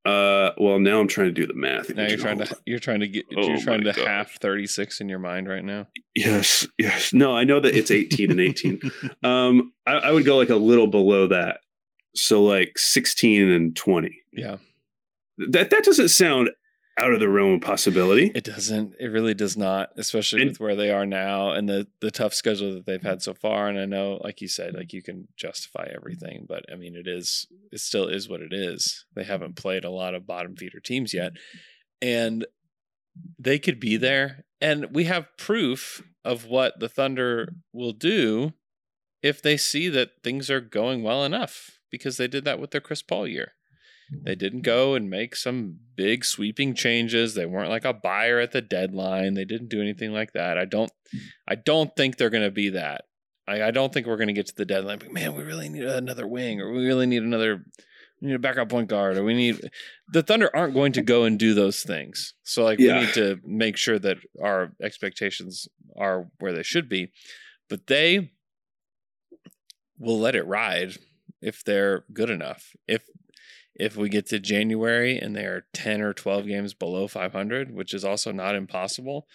Uh, 0.05 0.53
well, 0.57 0.79
now 0.79 0.99
I'm 0.99 1.09
trying 1.09 1.27
to 1.27 1.33
do 1.33 1.47
the 1.47 1.55
math. 1.55 1.95
Now 1.95 2.07
you're 2.07 2.17
trying 2.17 2.39
to 2.39 2.57
you're 2.65 2.79
trying 2.79 3.01
to 3.01 3.09
get 3.09 3.27
Oh 3.37 3.47
you're 3.47 3.61
trying 3.61 3.85
to 3.85 3.93
God. 3.93 4.07
half 4.07 4.33
36 4.41 5.01
in 5.01 5.09
your 5.11 5.19
mind 5.19 5.47
right 5.47 5.65
now. 5.65 5.89
Yes, 6.15 6.67
yes. 6.79 7.13
No, 7.13 7.37
I 7.37 7.45
know 7.45 7.61
that 7.61 7.75
it's 7.75 7.91
18 7.91 8.31
and 8.31 8.41
18. 8.41 8.81
Um, 9.23 9.73
I, 9.87 9.93
I 9.95 10.11
would 10.13 10.25
go 10.25 10.39
like 10.39 10.49
a 10.49 10.57
little 10.57 10.87
below 10.87 11.27
that, 11.29 11.59
so 12.15 12.43
like 12.43 12.79
16 12.79 13.51
and 13.51 13.77
20. 13.77 14.17
Yeah. 14.33 14.57
That 15.51 15.71
that 15.71 15.85
doesn't 15.85 16.09
sound 16.09 16.51
out 17.01 17.13
of 17.13 17.21
the 17.21 17.29
realm 17.29 17.55
of 17.55 17.61
possibility. 17.63 18.31
It 18.35 18.45
doesn't. 18.45 18.95
It 19.01 19.07
really 19.07 19.35
does 19.35 19.57
not, 19.57 19.91
especially 19.97 20.43
And- 20.43 20.51
with 20.51 20.61
where 20.61 20.77
they 20.77 20.91
are 20.91 21.07
now 21.07 21.51
and 21.53 21.69
the 21.69 21.87
the 22.01 22.11
tough 22.11 22.35
schedule 22.35 22.75
that 22.75 22.87
they've 22.87 23.03
had 23.03 23.23
so 23.23 23.35
far. 23.35 23.69
And 23.69 23.79
I 23.79 23.87
know, 23.87 24.21
like 24.23 24.41
you 24.41 24.49
said, 24.49 24.75
like 24.75 24.93
you 24.93 25.03
can 25.03 25.29
justify 25.37 25.89
everything, 25.95 26.45
but 26.49 26.65
I 26.73 26.77
mean, 26.77 26.95
it 26.95 27.07
is 27.07 27.47
it 27.73 27.81
still 27.81 28.07
is 28.07 28.29
what 28.29 28.41
it 28.41 28.53
is. 28.53 29.07
They 29.15 29.25
haven't 29.25 29.57
played 29.57 29.85
a 29.85 29.91
lot 29.91 30.15
of 30.15 30.27
bottom 30.27 30.57
feeder 30.57 30.81
teams 30.81 31.15
yet, 31.15 31.33
and 32.03 32.47
they 33.39 33.59
could 33.59 33.81
be 33.81 33.97
there. 33.97 34.45
And 34.61 34.95
we 34.95 35.05
have 35.05 35.37
proof 35.39 36.03
of 36.25 36.45
what 36.47 36.81
the 36.81 36.89
Thunder 36.89 37.55
will 37.73 37.93
do 37.93 38.53
if 39.23 39.41
they 39.43 39.57
see 39.57 39.89
that 39.89 40.23
things 40.23 40.51
are 40.51 40.61
going 40.61 41.03
well 41.03 41.25
enough, 41.25 41.79
because 41.91 42.17
they 42.19 42.29
did 42.29 42.45
that 42.45 42.59
with 42.61 42.71
their 42.71 42.81
Chris 42.81 43.03
Paul 43.03 43.27
year. 43.27 43.53
They 44.11 44.35
didn't 44.35 44.63
go 44.63 44.95
and 44.95 45.09
make 45.09 45.37
some 45.37 45.79
big 45.95 46.25
sweeping 46.25 46.75
changes. 46.75 47.35
They 47.35 47.47
weren't 47.47 47.71
like 47.71 47.85
a 47.85 47.93
buyer 47.93 48.41
at 48.41 48.51
the 48.53 48.61
deadline. 48.61 49.35
They 49.35 49.45
didn't 49.45 49.69
do 49.69 49.81
anything 49.81 50.13
like 50.13 50.33
that. 50.33 50.59
I 50.59 50.65
don't 50.65 50.91
I 51.49 51.55
don't 51.55 51.95
think 51.97 52.17
they're 52.17 52.31
going 52.31 52.43
to 52.45 52.51
be 52.51 52.71
that. 52.71 53.05
I, 53.47 53.65
I 53.65 53.71
don't 53.71 53.93
think 53.93 54.07
we're 54.07 54.17
going 54.17 54.29
to 54.29 54.33
get 54.35 54.47
to 54.47 54.55
the 54.55 54.65
deadline. 54.65 54.99
But 54.99 55.13
man, 55.13 55.35
we 55.35 55.43
really 55.45 55.69
need 55.69 55.85
another 55.85 56.27
wing, 56.27 56.61
or 56.61 56.73
we 56.73 56.87
really 56.87 57.07
need 57.07 57.23
another, 57.23 57.65
we 58.21 58.29
need 58.29 58.35
a 58.35 58.39
backup 58.41 58.69
point 58.69 58.89
guard, 58.89 59.17
or 59.17 59.25
we 59.25 59.35
need. 59.35 59.71
The 60.13 60.23
Thunder 60.23 60.51
aren't 60.55 60.75
going 60.75 60.93
to 60.93 61.03
go 61.03 61.25
and 61.25 61.39
do 61.39 61.55
those 61.55 61.83
things. 61.83 62.35
So 62.43 62.65
like 62.65 62.79
Yeah. 62.79 62.95
we 62.99 63.05
need 63.07 63.15
to 63.15 63.39
make 63.45 63.77
sure 63.77 63.99
that 63.99 64.19
our 64.43 64.73
expectations 64.83 65.69
are 65.97 66.29
where 66.39 66.53
they 66.53 66.63
should 66.65 66.89
be. 66.89 67.13
But 67.69 67.87
they 67.87 68.33
will 69.99 70.19
let 70.19 70.35
it 70.35 70.47
ride 70.47 70.97
if 71.43 71.63
they're 71.65 72.05
good 72.13 72.31
enough. 72.31 72.71
If 72.89 73.03
if 73.75 73.97
we 73.97 74.09
get 74.09 74.27
to 74.27 74.39
January 74.39 75.19
and 75.19 75.35
they 75.35 75.45
are 75.45 75.67
10 75.73 76.01
or 76.01 76.13
12 76.13 76.47
games 76.47 76.75
below 76.75 77.09
500, 77.09 77.75
which 77.75 77.95
is 77.95 78.05
also 78.05 78.33
not 78.33 78.55
impossible, 78.55 79.27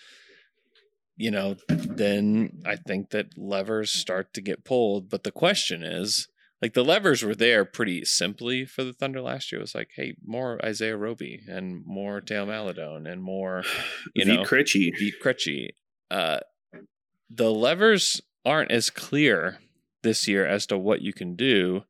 you 1.18 1.32
know, 1.32 1.56
then 1.68 2.62
I 2.66 2.76
think 2.76 3.12
that 3.12 3.38
levers 3.38 3.92
start 3.92 4.34
to 4.34 4.42
get 4.42 4.66
pulled. 4.66 5.10
But 5.10 5.24
the 5.24 5.32
question 5.32 5.84
is, 5.84 6.28
like 6.62 6.74
the 6.74 6.84
levers 6.84 7.24
were 7.24 7.36
there 7.36 7.66
pretty 7.66 8.06
simply 8.06 8.66
for 8.66 8.84
the 8.84 8.94
Thunder 8.94 9.22
last 9.22 9.52
year. 9.52 9.60
It 9.60 9.64
was 9.64 9.76
like, 9.76 9.90
hey, 9.96 10.16
more 10.26 10.64
Isaiah 10.64 10.98
Roby 10.98 11.42
and 11.48 11.86
more 11.86 12.22
Theo 12.22 12.46
Maledon 12.46 13.08
and 13.08 13.22
more, 13.22 13.64
you 14.14 14.26
know, 14.26 14.44
Krejci. 14.44 14.92
Krejci. 15.24 15.70
Uh, 16.10 16.40
the 17.30 17.52
levers 17.52 18.22
aren't 18.46 18.72
as 18.72 18.90
clear 18.90 19.60
this 20.04 20.28
year 20.28 20.46
as 20.46 20.66
to 20.68 20.78
what 20.78 21.02
you 21.02 21.14
can 21.14 21.36
do. 21.36 21.84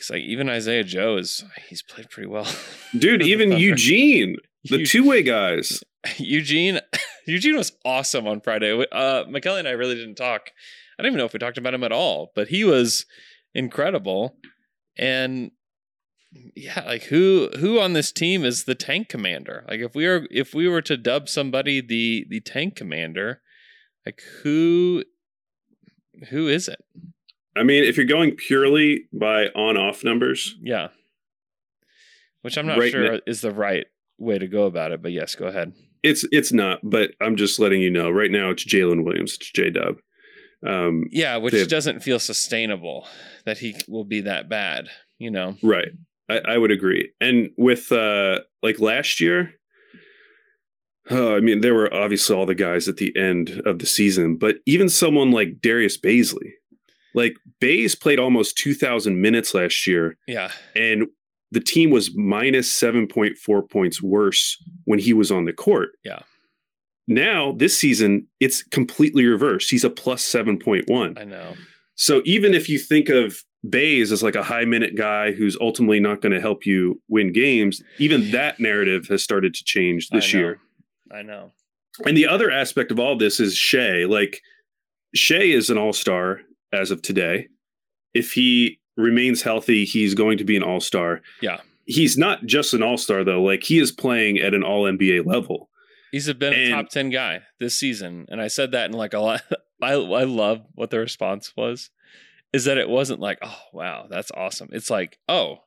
Because 0.00 0.10
like 0.10 0.22
even 0.22 0.48
Isaiah 0.48 0.82
Joe 0.82 1.18
is 1.18 1.44
he's 1.68 1.82
played 1.82 2.08
pretty 2.08 2.26
well. 2.26 2.46
Dude, 2.98 3.22
even 3.22 3.52
Eugene, 3.58 4.36
the 4.64 4.86
two 4.86 5.06
way 5.06 5.22
guys. 5.22 5.82
Eugene 6.16 6.80
Eugene 7.26 7.56
was 7.56 7.72
awesome 7.84 8.26
on 8.26 8.40
Friday. 8.40 8.72
Uh 8.72 9.24
McKelly 9.24 9.58
and 9.58 9.68
I 9.68 9.72
really 9.72 9.96
didn't 9.96 10.14
talk. 10.14 10.52
I 10.98 11.02
don't 11.02 11.10
even 11.10 11.18
know 11.18 11.26
if 11.26 11.34
we 11.34 11.38
talked 11.38 11.58
about 11.58 11.74
him 11.74 11.84
at 11.84 11.92
all, 11.92 12.32
but 12.34 12.48
he 12.48 12.64
was 12.64 13.04
incredible. 13.54 14.36
And 14.96 15.50
yeah, 16.56 16.82
like 16.86 17.02
who 17.04 17.50
who 17.58 17.78
on 17.78 17.92
this 17.92 18.10
team 18.10 18.42
is 18.42 18.64
the 18.64 18.74
tank 18.74 19.10
commander? 19.10 19.66
Like 19.68 19.80
if 19.80 19.94
we 19.94 20.06
are 20.06 20.26
if 20.30 20.54
we 20.54 20.66
were 20.66 20.82
to 20.82 20.96
dub 20.96 21.28
somebody 21.28 21.82
the 21.82 22.24
the 22.30 22.40
tank 22.40 22.74
commander, 22.74 23.42
like 24.06 24.22
who 24.42 25.04
who 26.30 26.48
is 26.48 26.68
it? 26.68 26.82
I 27.56 27.62
mean, 27.62 27.84
if 27.84 27.96
you're 27.96 28.06
going 28.06 28.36
purely 28.36 29.04
by 29.12 29.46
on 29.48 29.76
off 29.76 30.04
numbers, 30.04 30.56
Yeah. 30.62 30.88
Which 32.42 32.56
I'm 32.56 32.66
not 32.66 32.78
Right 32.78 32.90
sure 32.90 33.12
now- 33.14 33.20
is 33.26 33.40
the 33.42 33.50
right 33.50 33.86
way 34.18 34.38
to 34.38 34.46
go 34.46 34.64
about 34.64 34.92
it, 34.92 35.02
but 35.02 35.12
yes, 35.12 35.34
go 35.34 35.46
ahead. 35.46 35.72
it's 36.02 36.24
it's 36.32 36.52
not. 36.52 36.80
But 36.82 37.10
I'm 37.20 37.36
just 37.36 37.58
letting 37.58 37.82
you 37.82 37.90
know. 37.90 38.08
Right 38.10 38.30
now, 38.30 38.48
it's 38.50 38.64
Jalen 38.64 39.04
Williams. 39.04 39.34
It's 39.34 39.50
J 39.52 39.68
Dub. 39.70 39.96
Um, 40.66 41.04
Yeah, 41.10 41.36
which 41.36 41.52
They- 41.52 41.66
doesn't 41.66 42.02
feel 42.02 42.18
sustainable 42.18 43.06
that 43.44 43.58
he 43.58 43.74
will 43.88 44.04
be 44.04 44.20
that 44.22 44.48
bad, 44.48 44.88
you 45.18 45.30
know. 45.30 45.56
Right. 45.62 45.90
I, 46.30 46.38
I 46.38 46.58
would 46.58 46.70
agree. 46.70 47.10
And 47.20 47.50
with 47.58 47.92
uh 47.92 48.40
like 48.62 48.78
last 48.80 49.20
year, 49.20 49.54
oh, 51.10 51.36
I 51.36 51.40
mean, 51.40 51.60
there 51.60 51.74
were 51.74 51.92
obviously 51.92 52.34
all 52.36 52.46
the 52.46 52.54
guys 52.54 52.88
at 52.88 52.96
the 52.96 53.14
end 53.16 53.60
of 53.66 53.78
the 53.80 53.86
season, 53.86 54.36
but 54.36 54.56
even 54.66 54.88
someone 54.88 55.30
like 55.30 55.60
Darius 55.60 55.98
Bazley, 55.98 56.52
like 57.14 57.34
Bays 57.60 57.94
played 57.94 58.18
almost 58.18 58.56
2,000 58.58 59.20
minutes 59.20 59.54
last 59.54 59.86
year, 59.86 60.16
Yeah. 60.26 60.50
and 60.76 61.06
the 61.52 61.60
team 61.60 61.90
was 61.90 62.14
minus 62.14 62.70
7.4 62.72 63.68
points 63.68 64.00
worse 64.02 64.56
when 64.84 64.98
he 65.00 65.12
was 65.12 65.30
on 65.32 65.44
the 65.46 65.52
court. 65.52 65.90
Yeah. 66.04 66.20
Now, 67.08 67.52
this 67.52 67.76
season, 67.76 68.28
it's 68.38 68.62
completely 68.62 69.26
reversed. 69.26 69.70
He's 69.70 69.82
a 69.84 69.90
plus 69.90 70.22
7.1. 70.22 71.18
I 71.18 71.24
know. 71.24 71.54
So 71.96 72.22
even 72.24 72.54
if 72.54 72.68
you 72.68 72.78
think 72.78 73.08
of 73.08 73.42
Bays 73.68 74.10
as 74.12 74.22
like 74.22 74.36
a 74.36 74.42
high 74.44 74.64
minute 74.64 74.94
guy 74.96 75.32
who's 75.32 75.56
ultimately 75.60 76.00
not 76.00 76.22
going 76.22 76.32
to 76.32 76.40
help 76.40 76.64
you 76.64 77.00
win 77.08 77.32
games, 77.32 77.82
even 77.98 78.30
that 78.30 78.60
narrative 78.60 79.08
has 79.08 79.22
started 79.22 79.52
to 79.54 79.64
change 79.64 80.08
this 80.10 80.32
I 80.34 80.38
year. 80.38 80.58
I 81.12 81.22
know. 81.22 81.52
And 82.06 82.16
the 82.16 82.26
other 82.28 82.50
aspect 82.50 82.90
of 82.92 82.98
all 83.00 83.18
this 83.18 83.40
is 83.40 83.54
Shai. 83.56 84.04
Like 84.04 84.40
Shai 85.14 85.42
is 85.42 85.68
an 85.68 85.76
all 85.78 85.92
star 85.92 86.40
as 86.72 86.90
of 86.90 87.02
today. 87.02 87.48
If 88.14 88.32
he 88.32 88.78
remains 88.96 89.42
healthy, 89.42 89.84
he's 89.84 90.14
going 90.14 90.38
to 90.38 90.44
be 90.44 90.56
an 90.56 90.62
all 90.62 90.80
star. 90.80 91.22
Yeah. 91.40 91.60
He's 91.86 92.16
not 92.18 92.44
just 92.46 92.74
an 92.74 92.82
all 92.82 92.96
star 92.96 93.24
though. 93.24 93.42
Like 93.42 93.64
he 93.64 93.78
is 93.78 93.90
playing 93.92 94.38
at 94.38 94.54
an 94.54 94.62
all 94.62 94.84
NBA 94.84 95.26
level. 95.26 95.68
He's 96.12 96.32
been 96.32 96.52
a 96.52 96.56
And- 96.56 96.70
top 96.72 96.88
10 96.88 97.10
guy 97.10 97.42
this 97.60 97.76
season. 97.78 98.26
And 98.28 98.40
I 98.40 98.48
said 98.48 98.72
that 98.72 98.90
in 98.90 98.96
like 98.96 99.14
a 99.14 99.20
lot. 99.20 99.42
I, 99.82 99.92
I 99.92 100.24
love 100.24 100.62
what 100.74 100.90
the 100.90 100.98
response 100.98 101.52
was 101.56 101.90
is 102.52 102.64
that 102.64 102.78
it 102.78 102.88
wasn't 102.88 103.20
like, 103.20 103.38
oh, 103.42 103.58
wow, 103.72 104.06
that's 104.10 104.30
awesome. 104.34 104.68
It's 104.72 104.90
like, 104.90 105.18
oh, 105.28 105.58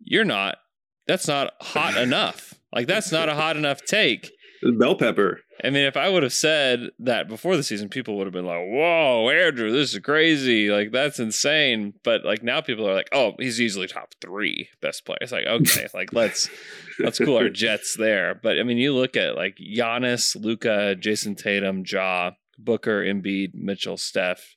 you're 0.00 0.24
not, 0.24 0.58
that's 1.06 1.28
not 1.28 1.54
hot 1.60 1.96
enough. 2.00 2.54
Like, 2.74 2.86
that's 2.88 3.12
not 3.12 3.28
a 3.28 3.34
hot 3.34 3.56
enough 3.56 3.84
take. 3.84 4.30
Bell 4.78 4.96
pepper. 4.96 5.40
I 5.64 5.70
mean, 5.70 5.84
if 5.84 5.96
I 5.96 6.08
would 6.08 6.24
have 6.24 6.32
said 6.32 6.90
that 6.98 7.28
before 7.28 7.56
the 7.56 7.62
season, 7.62 7.88
people 7.88 8.16
would 8.16 8.26
have 8.26 8.34
been 8.34 8.46
like, 8.46 8.66
"Whoa, 8.66 9.30
Andrew, 9.30 9.70
this 9.70 9.94
is 9.94 10.00
crazy! 10.00 10.68
Like 10.70 10.90
that's 10.90 11.20
insane." 11.20 11.94
But 12.02 12.24
like 12.24 12.42
now, 12.42 12.60
people 12.60 12.88
are 12.88 12.94
like, 12.94 13.08
"Oh, 13.12 13.34
he's 13.38 13.60
easily 13.60 13.86
top 13.86 14.14
three 14.20 14.68
best 14.80 15.04
player." 15.04 15.18
It's 15.20 15.30
like, 15.30 15.46
okay, 15.46 15.86
like 15.94 16.12
let's 16.12 16.50
let's 16.98 17.20
cool 17.20 17.36
our 17.36 17.48
jets 17.48 17.96
there. 17.96 18.34
But 18.34 18.58
I 18.58 18.64
mean, 18.64 18.78
you 18.78 18.92
look 18.92 19.16
at 19.16 19.36
like 19.36 19.56
Giannis, 19.56 20.34
Luka, 20.34 20.96
Jayson 20.98 21.36
Tatum, 21.36 21.84
Ja, 21.86 22.32
Booker, 22.58 23.02
Embiid, 23.02 23.54
Mitchell, 23.54 23.96
Steph, 23.96 24.56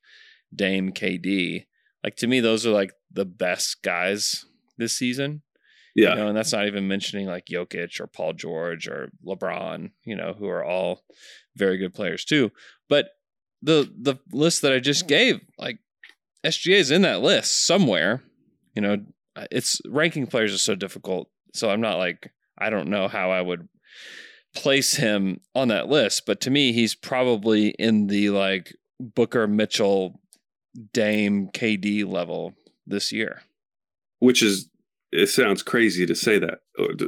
Dame, 0.54 0.92
KD. 0.92 1.66
Like 2.04 2.16
to 2.18 2.28
me, 2.28 2.40
those 2.40 2.66
are 2.66 2.72
like 2.72 2.94
the 3.12 3.26
best 3.26 3.84
guys 3.84 4.46
this 4.78 4.98
season. 4.98 5.44
Yeah. 5.96 6.10
You 6.10 6.16
know, 6.16 6.28
and 6.28 6.38
that's 6.38 6.52
not 6.52 6.68
even 6.68 6.88
mentioning 6.88 7.26
like 7.26 7.46
Jokic 7.46 8.00
or 8.02 8.08
Paul 8.08 8.34
George 8.34 8.88
or 8.88 9.10
LeBron, 9.26 9.92
you 10.04 10.16
know, 10.16 10.36
who 10.38 10.48
are 10.48 10.64
all 10.64 11.04
very 11.56 11.78
good 11.78 11.94
players 11.94 12.26
too. 12.26 12.52
But 12.90 13.08
the 13.62 13.92
the 13.98 14.18
list 14.32 14.62
that 14.62 14.74
I 14.74 14.80
just 14.80 15.08
gave, 15.08 15.40
like 15.58 15.80
SGA 16.46 16.76
is 16.76 16.92
in 16.92 17.02
that 17.04 17.22
list 17.22 17.66
somewhere. 17.66 18.22
You 18.76 18.82
know, 18.82 18.98
it's 19.52 19.80
ranking 19.88 20.28
players 20.28 20.54
is 20.54 20.62
so 20.62 20.76
difficult. 20.76 21.30
So 21.54 21.70
I'm 21.70 21.82
not 21.82 21.98
like 21.98 22.32
I 22.58 22.70
don't 22.70 22.90
know 22.90 23.08
how 23.08 23.32
I 23.32 23.42
would 23.42 23.68
place 24.54 24.96
him 24.96 25.40
on 25.54 25.70
that 25.70 25.88
list, 25.88 26.26
but 26.26 26.42
to 26.42 26.52
me 26.52 26.74
he's 26.74 26.94
probably 26.94 27.70
in 27.70 28.08
the 28.08 28.30
like 28.32 28.76
Booker 29.00 29.48
Mitchell 29.48 30.20
Dame 30.94 31.50
KD 31.54 32.06
level 32.06 32.54
this 32.86 33.14
year. 33.14 33.42
Which 34.20 34.42
is 34.42 34.70
it 35.16 35.28
sounds 35.28 35.64
crazy 35.64 36.06
to 36.06 36.16
say 36.16 36.40
that, 36.40 36.60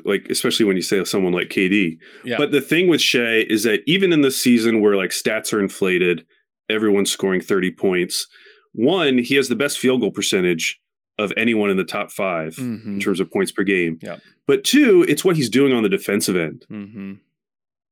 like 0.06 0.28
especially 0.30 0.66
when 0.66 0.76
you 0.76 0.82
say 0.82 1.04
someone 1.04 1.34
like 1.34 1.50
KD. 1.50 1.98
Yeah. 2.24 2.38
But 2.38 2.52
the 2.52 2.62
thing 2.62 2.88
with 2.88 3.02
Shai 3.02 3.46
is 3.50 3.64
that 3.64 3.82
even 3.88 4.12
in 4.14 4.22
the 4.22 4.32
season 4.32 4.82
where 4.82 4.96
like 4.96 5.12
stats 5.12 5.54
are 5.54 5.60
inflated, 5.60 6.26
everyone's 6.70 7.12
scoring 7.12 7.42
30 7.42 7.72
points. 7.72 8.28
One, 8.74 9.18
he 9.18 9.36
has 9.36 9.48
the 9.50 9.56
best 9.56 9.80
field 9.80 10.02
goal 10.02 10.12
percentage 10.12 10.80
of 11.20 11.34
anyone 11.36 11.70
in 11.70 11.78
the 11.78 11.84
top 11.84 12.12
5 12.12 12.56
Mhm. 12.58 12.86
in 12.86 13.00
terms 13.00 13.20
of 13.20 13.32
points 13.32 13.52
per 13.52 13.64
game. 13.64 13.98
Yeah. 14.04 14.18
But 14.46 14.64
two, 14.64 15.04
it's 15.10 15.26
what 15.26 15.36
he's 15.36 15.50
doing 15.50 15.74
on 15.74 15.82
the 15.84 15.90
defensive 15.90 16.36
end. 16.38 16.66
Mm-hmm. 16.72 17.14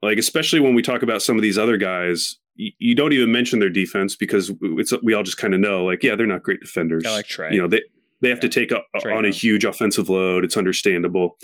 Like 0.02 0.18
especially 0.20 0.60
when 0.60 0.76
we 0.76 0.82
talk 0.84 1.02
about 1.02 1.22
some 1.22 1.36
of 1.36 1.42
these 1.42 1.58
other 1.58 1.78
guys, 1.78 2.38
you, 2.56 2.72
you 2.78 2.96
don't 2.96 3.14
even 3.14 3.32
mention 3.32 3.60
their 3.60 3.70
defense 3.70 4.16
because 4.16 4.52
it's 4.62 4.94
we 5.04 5.14
all 5.14 5.24
just 5.24 5.38
kind 5.38 5.54
of 5.54 5.60
know 5.60 5.84
like 5.84 6.04
yeah 6.04 6.16
they're 6.16 6.28
not 6.28 6.44
great 6.44 6.60
defenders. 6.60 7.04
I 7.06 7.12
like 7.12 7.26
Trey. 7.28 7.52
You 7.54 7.62
know 7.62 7.68
they 7.68 7.82
they 8.22 8.30
have 8.30 8.40
to 8.42 8.50
take 8.50 8.72
a, 8.72 8.82
Trey 9.00 9.14
on 9.14 9.26
a 9.26 9.30
huge 9.30 9.66
offensive 9.66 10.10
load. 10.10 10.44
It's 10.46 10.58
understandable. 10.58 11.38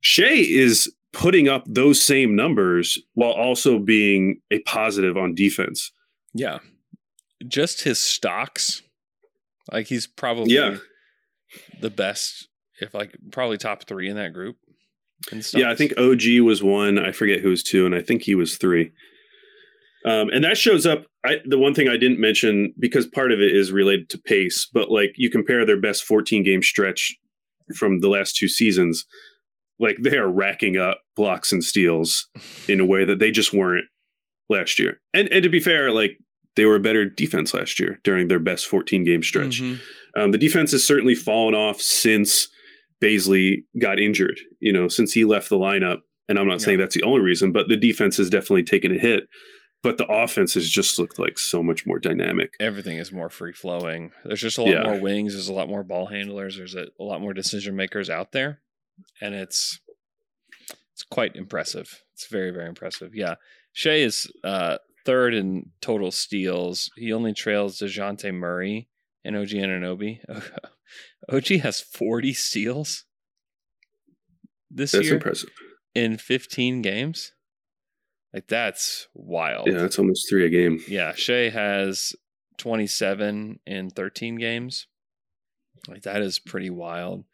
Shai 0.00 0.26
is 0.32 0.92
putting 1.12 1.48
up 1.48 1.64
those 1.66 2.02
same 2.02 2.34
numbers 2.36 2.98
while 3.14 3.32
also 3.32 3.78
being 3.78 4.40
a 4.50 4.60
positive 4.60 5.16
on 5.16 5.34
defense. 5.34 5.92
Yeah. 6.34 6.58
Just 7.46 7.82
his 7.82 7.98
stocks. 7.98 8.82
Like 9.72 9.86
he's 9.86 10.06
probably 10.06 10.54
Yeah. 10.54 10.76
the 11.80 11.90
best, 11.90 12.48
if 12.80 12.94
like 12.94 13.14
probably 13.32 13.56
top 13.58 13.84
three 13.84 14.08
in 14.08 14.16
that 14.16 14.32
group. 14.32 14.56
Yeah, 15.52 15.70
I 15.70 15.74
think 15.74 15.92
OG 15.98 16.40
was 16.40 16.62
one. 16.62 16.98
I 16.98 17.12
forget 17.12 17.40
who 17.40 17.50
was 17.50 17.62
two, 17.62 17.84
and 17.84 17.94
I 17.94 18.00
think 18.00 18.22
he 18.22 18.34
was 18.34 18.56
three. 18.56 18.92
Um, 20.04 20.30
and 20.30 20.42
that 20.44 20.56
shows 20.56 20.86
up. 20.86 21.04
I, 21.24 21.36
the 21.44 21.58
one 21.58 21.74
thing 21.74 21.88
I 21.88 21.98
didn't 21.98 22.20
mention 22.20 22.72
because 22.78 23.06
part 23.06 23.32
of 23.32 23.40
it 23.40 23.54
is 23.54 23.72
related 23.72 24.08
to 24.10 24.18
pace, 24.18 24.66
but 24.72 24.90
like 24.90 25.12
you 25.16 25.30
compare 25.30 25.66
their 25.66 25.80
best 25.80 26.04
14 26.04 26.42
game 26.42 26.62
stretch 26.62 27.14
from 27.76 28.00
the 28.00 28.08
last 28.08 28.36
two 28.36 28.48
seasons, 28.48 29.04
like 29.78 29.98
they 30.00 30.16
are 30.16 30.30
racking 30.30 30.76
up 30.78 31.00
blocks 31.16 31.52
and 31.52 31.62
steals 31.62 32.28
in 32.68 32.80
a 32.80 32.86
way 32.86 33.04
that 33.04 33.18
they 33.18 33.30
just 33.30 33.52
weren't 33.52 33.84
last 34.48 34.78
year. 34.78 35.00
And 35.12 35.28
and 35.28 35.42
to 35.42 35.50
be 35.50 35.60
fair, 35.60 35.90
like 35.92 36.18
they 36.56 36.64
were 36.64 36.76
a 36.76 36.80
better 36.80 37.04
defense 37.04 37.52
last 37.54 37.78
year 37.78 38.00
during 38.02 38.28
their 38.28 38.38
best 38.38 38.66
14 38.66 39.04
game 39.04 39.22
stretch. 39.22 39.60
Mhm. 39.60 39.78
Um, 40.16 40.30
the 40.32 40.38
defense 40.38 40.72
has 40.72 40.84
certainly 40.84 41.14
fallen 41.14 41.54
off 41.54 41.80
since 41.80 42.48
Bazley 43.02 43.64
got 43.78 44.00
injured. 44.00 44.40
You 44.60 44.72
know, 44.72 44.88
since 44.88 45.12
he 45.12 45.24
left 45.24 45.48
the 45.50 45.58
lineup, 45.58 45.98
and 46.28 46.38
I'm 46.38 46.48
not 46.48 46.60
saying 46.60 46.78
that's 46.78 46.94
the 46.94 47.02
only 47.02 47.20
reason, 47.20 47.52
but 47.52 47.68
the 47.68 47.76
defense 47.76 48.16
has 48.16 48.30
definitely 48.30 48.64
taken 48.64 48.94
a 48.94 48.98
hit. 48.98 49.24
But 49.82 49.96
the 49.96 50.06
offense 50.06 50.54
has 50.54 50.68
just 50.68 50.98
looked 50.98 51.18
like 51.18 51.38
so 51.38 51.62
much 51.62 51.86
more 51.86 51.98
dynamic. 51.98 52.54
everything 52.60 52.98
is 52.98 53.10
more 53.12 53.30
free 53.30 53.52
flowing. 53.54 54.12
There's 54.24 54.40
just 54.42 54.58
a 54.58 54.62
lot 54.62 54.70
Yeah. 54.72 54.82
more 54.82 55.00
wings. 55.00 55.32
There's 55.32 55.48
a 55.48 55.54
lot 55.54 55.68
more 55.70 55.82
ball 55.82 56.06
handlers. 56.06 56.56
There's 56.58 56.74
a, 56.74 56.88
a 56.98 57.02
lot 57.04 57.20
more 57.22 57.32
decision 57.32 57.76
makers 57.76 58.10
out 58.10 58.32
there, 58.32 58.60
and 59.22 59.34
it's 59.34 59.80
it's 60.92 61.02
quite 61.04 61.34
impressive. 61.34 62.02
It's 62.12 62.26
very 62.26 62.50
very 62.50 62.68
impressive. 62.68 63.14
Yeah, 63.14 63.36
Shai 63.72 63.96
is 63.96 64.30
uh, 64.44 64.76
third 65.06 65.32
in 65.32 65.70
total 65.80 66.10
steals. 66.10 66.90
He 66.96 67.10
only 67.12 67.32
trails 67.32 67.78
Dejounte 67.78 68.34
Murray 68.34 68.88
and 69.24 69.34
OG 69.34 69.48
Anunoby. 69.48 70.18
OG 71.32 71.46
has 71.62 71.80
40 71.80 72.34
steals 72.34 73.04
this 74.70 74.92
That's 74.92 75.06
year 75.06 75.14
impressive. 75.14 75.50
in 75.94 76.16
15 76.18 76.82
games. 76.82 77.32
Like 78.32 78.46
that's 78.46 79.08
wild. 79.14 79.66
Yeah, 79.66 79.78
that's 79.78 79.98
almost 79.98 80.28
three 80.28 80.46
a 80.46 80.48
game. 80.48 80.80
Yeah, 80.88 81.14
Shai 81.14 81.50
has 81.50 82.14
27 82.58 83.58
in 83.66 83.90
13 83.90 84.36
games. 84.36 84.86
Like 85.88 86.02
that 86.02 86.22
is 86.22 86.38
pretty 86.38 86.70
wild. 86.70 87.24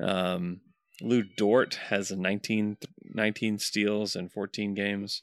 Um, 0.00 0.60
Lu 1.00 1.22
Dort 1.22 1.74
has 1.88 2.10
a 2.10 2.16
19, 2.16 2.78
19 3.02 3.58
steals 3.58 4.16
in 4.16 4.28
14 4.28 4.74
games. 4.74 5.22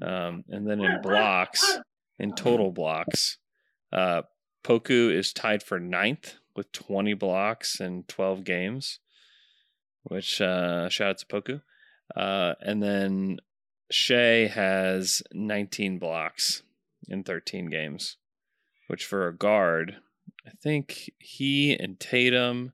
Um, 0.00 0.44
and 0.48 0.66
then 0.66 0.80
in 0.80 1.00
blocks, 1.02 1.78
in 2.18 2.34
total 2.34 2.72
blocks, 2.72 3.38
uh, 3.92 4.22
Poku 4.64 5.12
is 5.12 5.32
tied 5.32 5.62
for 5.62 5.80
ninth 5.80 6.34
with 6.54 6.72
20 6.72 7.14
blocks 7.14 7.80
in 7.80 8.04
12 8.04 8.44
games, 8.44 9.00
which 10.04 10.40
uh, 10.40 10.88
shout 10.88 11.10
out 11.10 11.18
to 11.18 11.26
Poku. 11.26 11.62
Uh, 12.14 12.54
and 12.60 12.82
then 12.82 13.38
Shai 13.92 14.46
has 14.46 15.22
19 15.32 15.98
blocks 15.98 16.62
in 17.08 17.22
13 17.24 17.66
games, 17.70 18.16
which 18.88 19.04
for 19.04 19.26
a 19.28 19.34
guard, 19.36 19.96
I 20.46 20.50
think 20.62 21.10
he 21.18 21.72
and 21.74 21.98
Tatum 22.00 22.72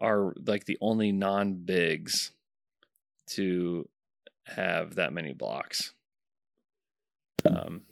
are 0.00 0.34
like 0.44 0.64
the 0.66 0.78
only 0.80 1.12
non 1.12 1.54
bigs 1.54 2.32
to 3.30 3.88
have 4.44 4.94
that 4.96 5.12
many 5.12 5.32
blocks. 5.32 5.92
Um, 7.44 7.82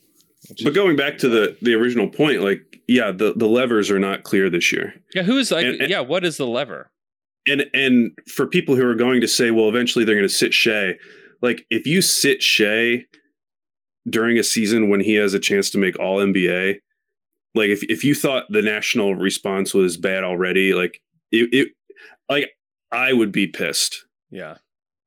But 0.63 0.75
going 0.75 0.97
back 0.97 1.19
to 1.19 1.29
the 1.29 1.57
the 1.63 1.75
original 1.75 2.09
point, 2.09 2.43
like 2.43 2.81
yeah, 2.87 3.11
the 3.11 3.33
the 3.35 3.47
levers 3.49 3.91
are 3.91 3.99
not 3.99 4.23
clear 4.23 4.51
this 4.51 4.73
year. 4.73 4.95
yeah, 5.15 5.23
who 5.23 5.39
is 5.39 5.51
like, 5.51 5.65
and- 5.67 5.81
and- 5.81 5.91
yeah, 5.91 6.01
what 6.01 6.25
is 6.25 6.37
the 6.37 6.47
lever? 6.47 6.91
And 7.47 7.65
and 7.75 8.13
for 8.29 8.47
people 8.47 8.75
who 8.77 8.87
are 8.87 8.95
going 8.95 9.21
to 9.21 9.29
say, 9.29 9.51
well, 9.51 9.69
eventually 9.69 10.05
they're 10.05 10.15
going 10.15 10.29
to 10.29 10.33
sit 10.35 10.55
Shai, 10.55 10.95
like 11.45 11.67
if 11.69 11.87
you 11.87 12.01
sit 12.01 12.43
Shai 12.43 13.05
during 14.09 14.39
a 14.39 14.43
season 14.43 14.89
when 14.89 15.01
he 15.01 15.15
has 15.17 15.35
a 15.35 15.39
chance 15.39 15.69
to 15.71 15.79
make 15.79 15.99
All 16.01 16.19
NBA, 16.19 16.77
like 17.55 17.69
if 17.69 17.83
if 17.85 18.03
you 18.03 18.15
thought 18.15 18.45
the 18.49 18.63
national 18.63 19.15
response 19.15 19.75
was 19.75 19.99
bad 19.99 20.25
already, 20.25 20.73
like 20.73 21.03
it, 21.31 21.51
it 21.53 21.69
like 22.31 22.51
I 22.91 23.13
would 23.13 23.31
be 23.31 23.47
pissed 23.47 24.07
Yeah. 24.31 24.57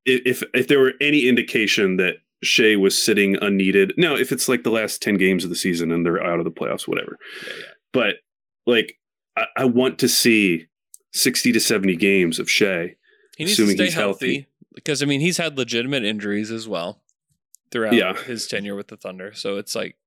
If 0.06 0.44
if 0.54 0.68
there 0.68 0.80
were 0.80 0.94
any 1.02 1.28
indication 1.28 1.98
that 1.98 2.18
Shai 2.44 2.76
was 2.76 2.96
sitting 2.96 3.36
unneeded. 3.42 3.94
Now, 3.98 4.16
if 4.16 4.32
it's 4.32 4.48
like 4.48 4.64
the 4.64 4.70
last 4.70 5.02
ten 5.02 5.18
games 5.18 5.44
of 5.44 5.50
the 5.50 5.56
season 5.56 5.92
and 5.92 6.06
they're 6.06 6.24
out 6.24 6.38
of 6.38 6.46
the 6.46 6.52
playoffs, 6.52 6.88
whatever. 6.88 7.18
Yeah. 7.42 7.54
yeah. 7.58 7.64
But 7.94 8.16
like, 8.68 8.94
I, 9.36 9.46
I 9.58 9.66
want 9.66 9.98
to 10.00 10.08
see 10.08 10.68
sixty 11.14 11.52
to 11.52 11.60
seventy 11.60 11.96
games 11.96 12.38
of 12.38 12.48
Shai. 12.50 12.96
He 13.38 13.46
needs 13.46 13.54
Assuming 13.54 13.78
to 13.78 13.84
stay 13.84 13.86
he's 13.86 13.94
healthy, 13.96 14.34
healthy. 14.34 14.48
Because 14.78 15.02
I 15.02 15.06
mean 15.08 15.22
he's 15.22 15.38
had 15.38 15.58
legitimate 15.58 16.06
injuries 16.06 16.52
as 16.52 16.68
well 16.68 17.02
throughout 17.72 17.94
Yeah. 17.94 18.14
his 18.14 18.48
tenure 18.48 18.76
with 18.76 18.88
the 18.90 18.96
Thunder. 18.98 19.34
So 19.34 19.58
it's 19.58 19.76
like 19.76 19.98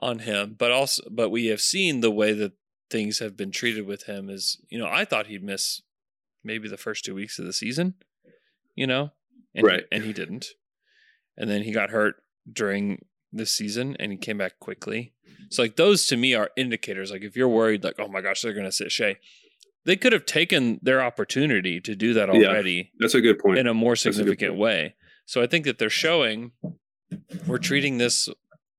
on 0.00 0.20
him, 0.20 0.54
but 0.56 0.70
also 0.70 1.02
but 1.10 1.30
we 1.30 1.46
have 1.46 1.60
seen 1.60 2.00
the 2.00 2.10
way 2.10 2.32
that 2.32 2.52
things 2.90 3.18
have 3.18 3.36
been 3.36 3.50
treated 3.50 3.84
with 3.86 4.04
him 4.04 4.30
is 4.30 4.58
you 4.68 4.78
know 4.78 4.86
I 4.86 5.04
thought 5.04 5.26
he'd 5.26 5.42
miss 5.42 5.82
maybe 6.44 6.68
the 6.68 6.76
first 6.76 7.04
two 7.04 7.14
weeks 7.14 7.38
of 7.38 7.44
the 7.44 7.52
season, 7.52 7.94
you 8.74 8.86
know, 8.86 9.10
and 9.54 9.66
Right. 9.66 9.84
and 9.92 10.04
he 10.04 10.12
didn't, 10.12 10.46
and 11.36 11.50
then 11.50 11.62
he 11.62 11.72
got 11.72 11.90
hurt 11.90 12.22
during 12.50 13.04
this 13.32 13.50
season 13.52 13.96
and 13.98 14.12
he 14.12 14.18
came 14.18 14.38
back 14.38 14.58
quickly. 14.60 15.12
So 15.50 15.62
like 15.62 15.76
those 15.76 16.06
to 16.06 16.16
me 16.16 16.34
are 16.34 16.50
indicators. 16.56 17.10
Like 17.10 17.22
if 17.22 17.36
you're 17.36 17.48
worried, 17.48 17.82
like 17.84 17.96
oh 17.98 18.08
my 18.08 18.20
gosh, 18.20 18.42
they're 18.42 18.52
going 18.54 18.64
to 18.66 18.72
sit 18.72 18.92
Shai. 18.92 19.18
They 19.84 19.96
could 19.96 20.12
have 20.12 20.26
taken 20.26 20.78
their 20.82 21.02
opportunity 21.02 21.80
to 21.80 21.94
do 21.96 22.14
that 22.14 22.28
Yeah. 22.34 22.48
already 22.48 22.92
That's 22.98 23.14
a 23.14 23.20
good 23.20 23.38
point. 23.38 23.58
in 23.58 23.66
a 23.66 23.74
more 23.74 23.96
significant 23.96 24.52
point. 24.52 24.60
way. 24.60 24.94
So 25.26 25.42
I 25.42 25.46
think 25.46 25.64
that 25.64 25.78
they're 25.78 25.90
showing 25.90 26.52
we're 27.46 27.58
treating 27.58 27.98
this 27.98 28.28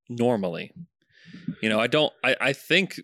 normally. 0.08 0.72
You 1.62 1.68
know, 1.68 1.78
I 1.80 1.86
don't 1.86 2.12
I, 2.22 2.36
I 2.40 2.52
think 2.52 3.00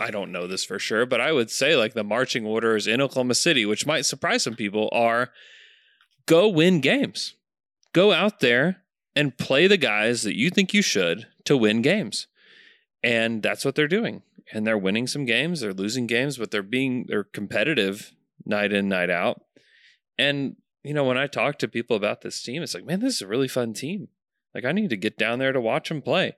I 0.00 0.10
don't 0.10 0.32
know 0.32 0.46
this 0.46 0.64
for 0.64 0.78
sure, 0.78 1.06
but 1.06 1.20
I 1.20 1.32
would 1.32 1.50
say 1.50 1.76
like 1.76 1.94
the 1.94 2.04
marching 2.04 2.46
orders 2.46 2.86
in 2.86 3.00
Oklahoma 3.00 3.34
City, 3.34 3.64
which 3.66 3.86
might 3.86 4.06
surprise 4.06 4.42
some 4.44 4.54
people, 4.56 4.88
are 4.92 5.30
go 6.26 6.48
win 6.48 6.80
games. 6.80 7.34
Go 7.92 8.12
out 8.12 8.40
there 8.40 8.82
and 9.16 9.36
play 9.36 9.66
the 9.66 9.76
guys 9.76 10.22
that 10.22 10.36
you 10.36 10.50
think 10.50 10.72
you 10.74 10.82
should 10.82 11.26
to 11.44 11.56
win 11.56 11.82
games. 11.82 12.26
And 13.02 13.42
that's 13.42 13.64
what 13.64 13.74
they're 13.74 13.88
doing. 13.88 14.22
And 14.52 14.66
they're 14.66 14.78
winning 14.78 15.06
some 15.06 15.24
games, 15.24 15.60
they're 15.60 15.74
losing 15.74 16.06
games, 16.06 16.38
but 16.38 16.50
they're 16.50 16.62
being 16.62 17.04
they're 17.08 17.24
competitive 17.24 18.12
night 18.46 18.72
in, 18.72 18.88
night 18.88 19.10
out. 19.10 19.42
And 20.16 20.56
you 20.82 20.94
know, 20.94 21.04
when 21.04 21.18
I 21.18 21.26
talk 21.26 21.58
to 21.58 21.68
people 21.68 21.96
about 21.96 22.22
this 22.22 22.42
team, 22.42 22.62
it's 22.62 22.74
like, 22.74 22.84
man, 22.84 23.00
this 23.00 23.16
is 23.16 23.22
a 23.22 23.26
really 23.26 23.48
fun 23.48 23.74
team. 23.74 24.08
Like, 24.54 24.64
I 24.64 24.72
need 24.72 24.90
to 24.90 24.96
get 24.96 25.18
down 25.18 25.38
there 25.38 25.52
to 25.52 25.60
watch 25.60 25.88
them 25.88 26.00
play. 26.00 26.34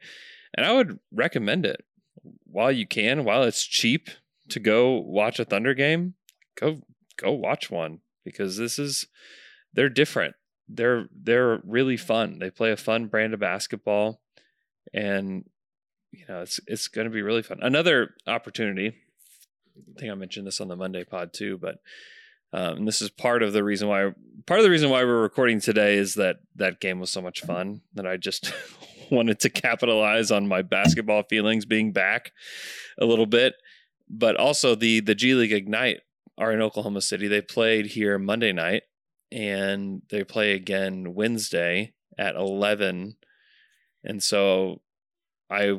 And 0.54 0.66
I 0.66 0.72
would 0.72 0.98
recommend 1.12 1.64
it 1.64 1.84
while 2.44 2.72
you 2.72 2.86
can, 2.86 3.24
while 3.24 3.44
it's 3.44 3.64
cheap 3.64 4.10
to 4.48 4.58
go 4.58 4.96
watch 4.96 5.38
a 5.38 5.44
Thunder 5.44 5.74
game. 5.74 6.14
Go, 6.58 6.80
go 7.16 7.30
watch 7.32 7.70
one. 7.70 8.00
because 8.24 8.56
this 8.56 8.78
is 8.78 9.06
they're 9.72 9.88
different. 9.88 10.34
They're 10.68 11.08
they're 11.14 11.60
really 11.64 11.96
fun. 11.96 12.38
They 12.38 12.50
play 12.50 12.70
a 12.72 12.76
fun 12.76 13.06
brand 13.06 13.34
of 13.34 13.40
basketball, 13.40 14.20
and 14.92 15.44
you 16.12 16.24
know 16.28 16.42
it's 16.42 16.60
it's 16.66 16.88
going 16.88 17.06
to 17.06 17.12
be 17.12 17.22
really 17.22 17.42
fun. 17.42 17.58
Another 17.62 18.14
opportunity. 18.26 18.94
I 19.76 19.98
think 20.00 20.12
I 20.12 20.14
mentioned 20.14 20.46
this 20.46 20.60
on 20.60 20.68
the 20.68 20.76
Monday 20.76 21.04
pod 21.04 21.32
too, 21.32 21.58
but 21.58 21.76
um, 22.52 22.84
this 22.84 23.00
is 23.00 23.10
part 23.10 23.42
of 23.42 23.52
the 23.52 23.62
reason 23.62 23.88
why 23.88 24.10
part 24.46 24.60
of 24.60 24.64
the 24.64 24.70
reason 24.70 24.90
why 24.90 25.04
we're 25.04 25.22
recording 25.22 25.60
today 25.60 25.96
is 25.96 26.14
that 26.14 26.36
that 26.56 26.80
game 26.80 26.98
was 27.00 27.10
so 27.10 27.22
much 27.22 27.42
fun 27.42 27.82
that 27.94 28.06
I 28.06 28.16
just 28.16 28.52
wanted 29.10 29.40
to 29.40 29.50
capitalize 29.50 30.30
on 30.30 30.48
my 30.48 30.62
basketball 30.62 31.22
feelings 31.22 31.64
being 31.64 31.92
back 31.92 32.32
a 32.98 33.06
little 33.06 33.26
bit. 33.26 33.54
But 34.08 34.36
also 34.36 34.74
the 34.74 35.00
the 35.00 35.14
G 35.14 35.34
League 35.34 35.52
Ignite 35.52 36.00
are 36.36 36.52
in 36.52 36.60
Oklahoma 36.60 37.02
City. 37.02 37.28
They 37.28 37.42
played 37.42 37.86
here 37.86 38.18
Monday 38.18 38.52
night 38.52 38.82
and 39.30 40.02
they 40.10 40.24
play 40.24 40.52
again 40.52 41.14
Wednesday 41.14 41.92
at 42.18 42.34
11. 42.34 43.16
And 44.02 44.22
so 44.22 44.80
I 45.48 45.78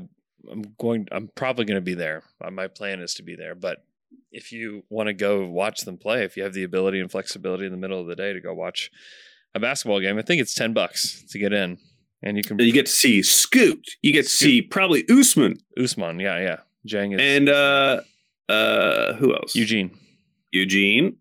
I'm 0.49 0.75
going 0.79 1.07
I'm 1.11 1.29
probably 1.35 1.65
going 1.65 1.75
to 1.75 1.81
be 1.81 1.93
there. 1.93 2.23
Uh, 2.43 2.51
my 2.51 2.67
plan 2.67 3.01
is 3.01 3.13
to 3.15 3.23
be 3.23 3.35
there, 3.35 3.55
but 3.55 3.83
if 4.31 4.51
you 4.51 4.83
want 4.89 5.07
to 5.07 5.13
go 5.13 5.45
watch 5.45 5.81
them 5.81 5.97
play, 5.97 6.23
if 6.23 6.37
you 6.37 6.43
have 6.43 6.53
the 6.53 6.63
ability 6.63 6.99
and 6.99 7.11
flexibility 7.11 7.65
in 7.65 7.71
the 7.71 7.77
middle 7.77 7.99
of 7.99 8.07
the 8.07 8.15
day 8.15 8.33
to 8.33 8.39
go 8.39 8.53
watch 8.53 8.89
a 9.53 9.59
basketball 9.59 9.99
game, 9.99 10.17
I 10.17 10.21
think 10.21 10.41
it's 10.41 10.55
10 10.55 10.73
bucks 10.73 11.23
to 11.29 11.39
get 11.39 11.53
in. 11.53 11.77
And 12.23 12.37
you 12.37 12.43
can 12.43 12.59
you 12.59 12.71
get 12.71 12.85
to 12.85 12.91
see 12.91 13.23
Scoot. 13.23 13.95
You 14.01 14.13
get 14.13 14.23
to 14.23 14.29
see 14.29 14.61
probably 14.61 15.03
Ousmane 15.03 15.59
Ousmane, 15.77 16.21
yeah, 16.21 16.39
yeah. 16.39 16.57
Dieng 16.87 17.15
is 17.15 17.19
and 17.21 17.49
uh 17.49 18.01
uh 18.47 19.13
who 19.13 19.33
else? 19.33 19.55
Eugene. 19.55 19.97
Eugene 20.51 21.17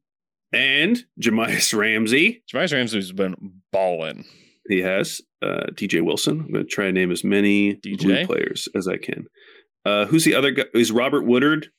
and 0.53 1.05
Jahmi'us 1.21 1.77
Ramsey. 1.77 2.43
Jahmi'us 2.53 2.73
Ramsey's 2.75 3.13
been 3.13 3.61
balling. 3.73 4.27
He 4.71 4.81
has 4.83 5.21
uh, 5.43 5.67
DJ 5.73 6.03
Wilson. 6.03 6.41
I'm 6.41 6.53
going 6.53 6.65
to 6.65 6.71
try 6.71 6.87
to 6.87 6.93
name 6.93 7.11
as 7.11 7.25
many 7.25 7.75
DJ? 7.75 8.03
blue 8.03 8.27
players 8.27 8.69
as 8.75 8.87
I 8.89 8.97
can. 8.97 9.27
Uh, 9.85 10.07
who's 10.07 10.25
the 10.25 10.35
other 10.35 10.51
guy? 10.51 10.65
Is 10.75 10.93
Robert 10.93 11.23
Woodard? 11.25 11.71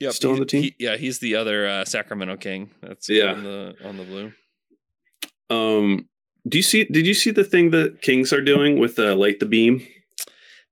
Yep, 0.00 0.12
Still 0.12 0.32
on 0.32 0.38
the 0.38 0.46
team? 0.46 0.62
he- 0.62 0.74
yeah, 0.78 0.96
he's 0.96 1.18
the 1.18 1.34
other 1.36 1.66
uh, 1.66 1.84
Sacramento 1.84 2.36
King. 2.36 2.70
That's 2.82 3.08
Yeah. 3.08 3.32
on 3.32 3.42
the 3.44 3.74
on 3.84 3.96
the 3.96 4.04
blue. 4.04 4.32
Um, 5.50 6.08
do 6.48 6.58
you 6.58 6.62
see? 6.62 6.84
Did 6.84 7.06
you 7.06 7.14
see 7.14 7.30
the 7.30 7.44
thing 7.44 7.70
that 7.70 8.00
Kings 8.02 8.32
are 8.32 8.40
doing 8.40 8.78
with 8.78 8.98
uh, 8.98 9.14
light 9.16 9.40
the 9.40 9.46
beam? 9.46 9.86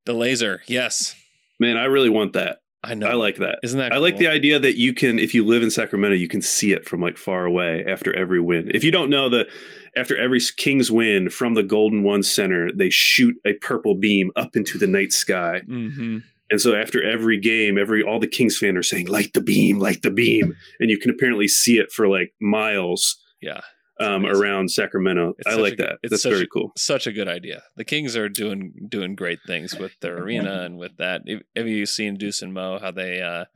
The 0.04 0.12
laser, 0.12 0.62
yes, 0.68 1.14
Man, 1.58 1.76
I 1.76 1.84
really 1.86 2.10
want 2.10 2.34
that. 2.34 2.58
I 2.84 2.94
know. 2.94 3.08
I 3.08 3.14
like 3.14 3.36
that. 3.38 3.58
Isn't 3.64 3.80
that? 3.80 3.92
I 3.92 3.96
like 3.96 4.18
the 4.18 4.28
idea 4.28 4.60
that 4.60 4.76
you 4.78 4.94
can, 4.94 5.18
if 5.18 5.34
you 5.34 5.44
live 5.44 5.64
in 5.64 5.70
Sacramento, 5.72 6.14
you 6.16 6.28
can 6.28 6.40
see 6.40 6.70
it 6.72 6.86
from 6.88 7.00
like 7.00 7.16
far 7.18 7.44
away 7.44 7.84
after 7.84 8.14
every 8.14 8.40
win. 8.40 8.70
If 8.72 8.84
you 8.84 8.92
don't 8.92 9.10
know 9.10 9.28
the, 9.28 9.48
after 9.96 10.16
every 10.16 10.40
Kings 10.56 10.90
win 10.90 11.30
from 11.30 11.54
the 11.54 11.62
Golden 11.62 12.02
One 12.02 12.22
Center, 12.22 12.70
they 12.72 12.90
shoot 12.90 13.34
a 13.46 13.54
purple 13.54 13.94
beam 13.94 14.30
up 14.36 14.54
into 14.56 14.78
the 14.78 14.86
night 14.86 15.12
sky. 15.12 15.62
Mhm. 15.68 16.22
And 16.50 16.60
so 16.60 16.76
after 16.76 17.02
every 17.02 17.38
game, 17.38 17.76
every 17.76 18.02
all 18.02 18.20
the 18.20 18.28
Kings 18.28 18.56
fans 18.58 18.76
are 18.76 18.82
saying, 18.82 19.06
"Light 19.08 19.32
the 19.32 19.40
beam, 19.40 19.78
light 19.80 20.02
the 20.02 20.10
beam," 20.12 20.54
and 20.80 20.90
you 20.90 20.98
can 20.98 21.10
apparently 21.10 21.48
see 21.48 21.78
it 21.78 21.90
for 21.90 22.06
like 22.08 22.32
miles 22.40 23.16
Yeah, 23.42 23.62
um, 23.98 24.24
around 24.26 24.70
Sacramento. 24.70 25.34
It's 25.38 25.48
I 25.48 25.54
like 25.58 25.72
a- 25.74 25.76
that. 25.76 25.98
it's 26.04 26.10
That's 26.10 26.22
very 26.24 26.44
a- 26.44 26.46
cool. 26.46 26.70
such 26.76 27.06
a 27.08 27.12
good 27.12 27.26
idea. 27.26 27.62
The 27.76 27.84
Kings 27.84 28.16
are 28.16 28.28
doing 28.28 28.72
doing 28.88 29.16
great 29.16 29.40
things 29.46 29.76
with 29.76 29.98
their 30.00 30.18
arena 30.22 30.62
and 30.62 30.78
with 30.78 30.96
that. 30.98 31.22
Have- 31.28 31.42
Have 31.56 31.66
you 31.68 31.84
seen 31.86 32.14
Deuce 32.16 32.42
and 32.42 32.54
Mo 32.54 32.78
how 32.78 32.92
they 32.92 33.20
uh, 33.22 33.46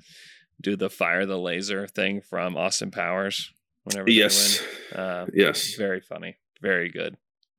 do 0.60 0.74
the 0.74 0.90
fire 0.90 1.24
the 1.26 1.38
laser 1.38 1.86
thing 1.86 2.20
from 2.22 2.56
Austin 2.56 2.90
Powers 2.90 3.52
whenever 3.90 4.06
they 4.06 4.12
Yes, 4.12 4.60
win? 4.92 5.00
Uh, 5.00 5.26
yes. 5.32 5.74
very 5.74 6.00
funny, 6.00 6.36
very 6.60 6.88
good. 6.88 7.16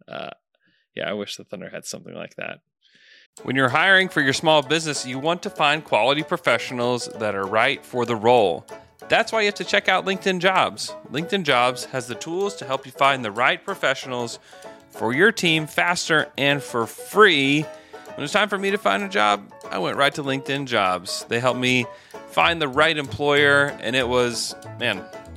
Uh, 0.07 0.29
yeah, 0.95 1.09
I 1.09 1.13
wish 1.13 1.37
the 1.37 1.43
Thunder 1.43 1.69
had 1.69 1.85
something 1.85 2.13
like 2.13 2.35
that. 2.35 2.59
When 3.43 3.55
you're 3.55 3.69
hiring 3.69 4.09
for 4.09 4.19
your 4.21 4.33
small 4.33 4.61
business, 4.61 5.05
you 5.05 5.17
want 5.17 5.41
to 5.43 5.49
find 5.49 5.83
quality 5.85 6.21
professionals 6.23 7.07
that 7.19 7.33
are 7.33 7.45
right 7.45 7.83
for 7.85 8.05
the 8.05 8.15
role. 8.15 8.65
That's 9.07 9.31
why 9.31 9.41
you 9.41 9.45
have 9.47 9.55
to 9.55 9.63
check 9.63 9.87
out 9.87 10.05
LinkedIn 10.05 10.39
Jobs. 10.39 10.93
LinkedIn 11.11 11.43
Jobs 11.43 11.85
has 11.85 12.07
the 12.07 12.15
tools 12.15 12.55
to 12.57 12.65
help 12.65 12.85
you 12.85 12.91
find 12.91 13.23
the 13.23 13.31
right 13.31 13.63
professionals 13.63 14.39
for 14.89 15.13
your 15.13 15.31
team 15.31 15.65
faster 15.65 16.29
and 16.37 16.61
for 16.61 16.85
free. 16.85 17.61
When 17.61 18.17
it 18.17 18.21
was 18.21 18.31
time 18.33 18.49
for 18.49 18.57
me 18.57 18.71
to 18.71 18.77
find 18.77 19.01
a 19.03 19.09
job, 19.09 19.49
I 19.69 19.79
went 19.79 19.95
right 19.95 20.13
to 20.15 20.23
LinkedIn 20.23 20.65
Jobs. 20.65 21.25
They 21.29 21.39
helped 21.39 21.59
me 21.59 21.85
find 22.31 22.61
the 22.61 22.67
right 22.67 22.97
employer, 22.97 23.67
and 23.81 23.95
it 23.95 24.07
was, 24.07 24.53
man, 24.77 25.01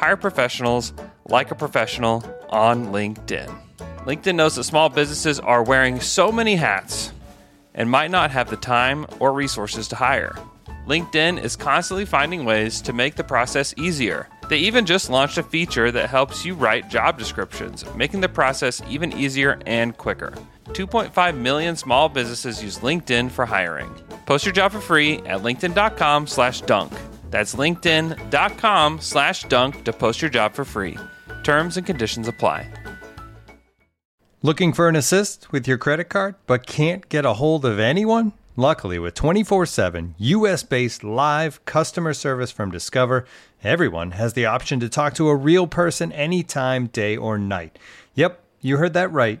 Hire 0.00 0.16
professionals 0.16 0.94
like 1.26 1.50
a 1.50 1.54
professional 1.54 2.24
on 2.48 2.86
LinkedIn. 2.86 3.54
LinkedIn 4.06 4.34
knows 4.34 4.56
that 4.56 4.64
small 4.64 4.88
businesses 4.88 5.38
are 5.38 5.62
wearing 5.62 6.00
so 6.00 6.32
many 6.32 6.56
hats 6.56 7.12
and 7.74 7.90
might 7.90 8.10
not 8.10 8.30
have 8.30 8.48
the 8.48 8.56
time 8.56 9.04
or 9.18 9.34
resources 9.34 9.88
to 9.88 9.96
hire. 9.96 10.34
LinkedIn 10.86 11.38
is 11.44 11.54
constantly 11.54 12.06
finding 12.06 12.46
ways 12.46 12.80
to 12.80 12.94
make 12.94 13.16
the 13.16 13.22
process 13.22 13.74
easier. 13.76 14.26
They 14.48 14.56
even 14.60 14.86
just 14.86 15.10
launched 15.10 15.36
a 15.36 15.42
feature 15.42 15.92
that 15.92 16.08
helps 16.08 16.46
you 16.46 16.54
write 16.54 16.88
job 16.88 17.18
descriptions, 17.18 17.84
making 17.94 18.22
the 18.22 18.28
process 18.30 18.80
even 18.88 19.12
easier 19.12 19.60
and 19.66 19.94
quicker. 19.94 20.32
2.5 20.68 21.36
million 21.36 21.76
small 21.76 22.08
businesses 22.08 22.64
use 22.64 22.78
LinkedIn 22.78 23.30
for 23.30 23.44
hiring. 23.44 23.94
Post 24.24 24.46
your 24.46 24.54
job 24.54 24.72
for 24.72 24.80
free 24.80 25.18
at 25.26 25.42
linkedin.com 25.42 26.26
slash 26.26 26.62
dunk. 26.62 26.90
That's 27.30 27.54
linkedin.com 27.54 29.00
slash 29.00 29.44
dunk 29.44 29.84
to 29.84 29.92
post 29.92 30.20
your 30.20 30.30
job 30.30 30.52
for 30.52 30.64
free. 30.64 30.98
Terms 31.42 31.76
and 31.76 31.86
conditions 31.86 32.28
apply. 32.28 32.68
Looking 34.42 34.72
for 34.72 34.88
an 34.88 34.96
assist 34.96 35.52
with 35.52 35.68
your 35.68 35.78
credit 35.78 36.08
card 36.08 36.34
but 36.46 36.66
can't 36.66 37.08
get 37.08 37.26
a 37.26 37.34
hold 37.34 37.64
of 37.64 37.78
anyone? 37.78 38.32
Luckily, 38.56 38.98
with 38.98 39.14
24 39.14 39.66
7 39.66 40.14
US 40.18 40.62
based 40.62 41.04
live 41.04 41.64
customer 41.64 42.12
service 42.12 42.50
from 42.50 42.70
Discover, 42.70 43.26
everyone 43.62 44.12
has 44.12 44.32
the 44.32 44.46
option 44.46 44.80
to 44.80 44.88
talk 44.88 45.14
to 45.14 45.28
a 45.28 45.36
real 45.36 45.66
person 45.66 46.10
anytime, 46.12 46.88
day 46.88 47.16
or 47.16 47.38
night. 47.38 47.78
Yep, 48.14 48.42
you 48.60 48.76
heard 48.76 48.92
that 48.94 49.12
right. 49.12 49.40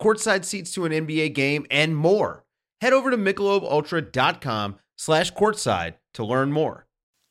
courtside 0.00 0.44
seats 0.44 0.72
to 0.74 0.84
an 0.84 0.92
NBA 0.92 1.34
game, 1.34 1.66
and 1.70 1.96
more. 1.96 2.44
Head 2.80 2.92
over 2.92 3.10
to 3.10 3.16
michelobultra.com 3.16 4.78
slash 4.96 5.32
courtside 5.32 5.94
to 6.14 6.24
learn 6.24 6.52
more. 6.52 6.86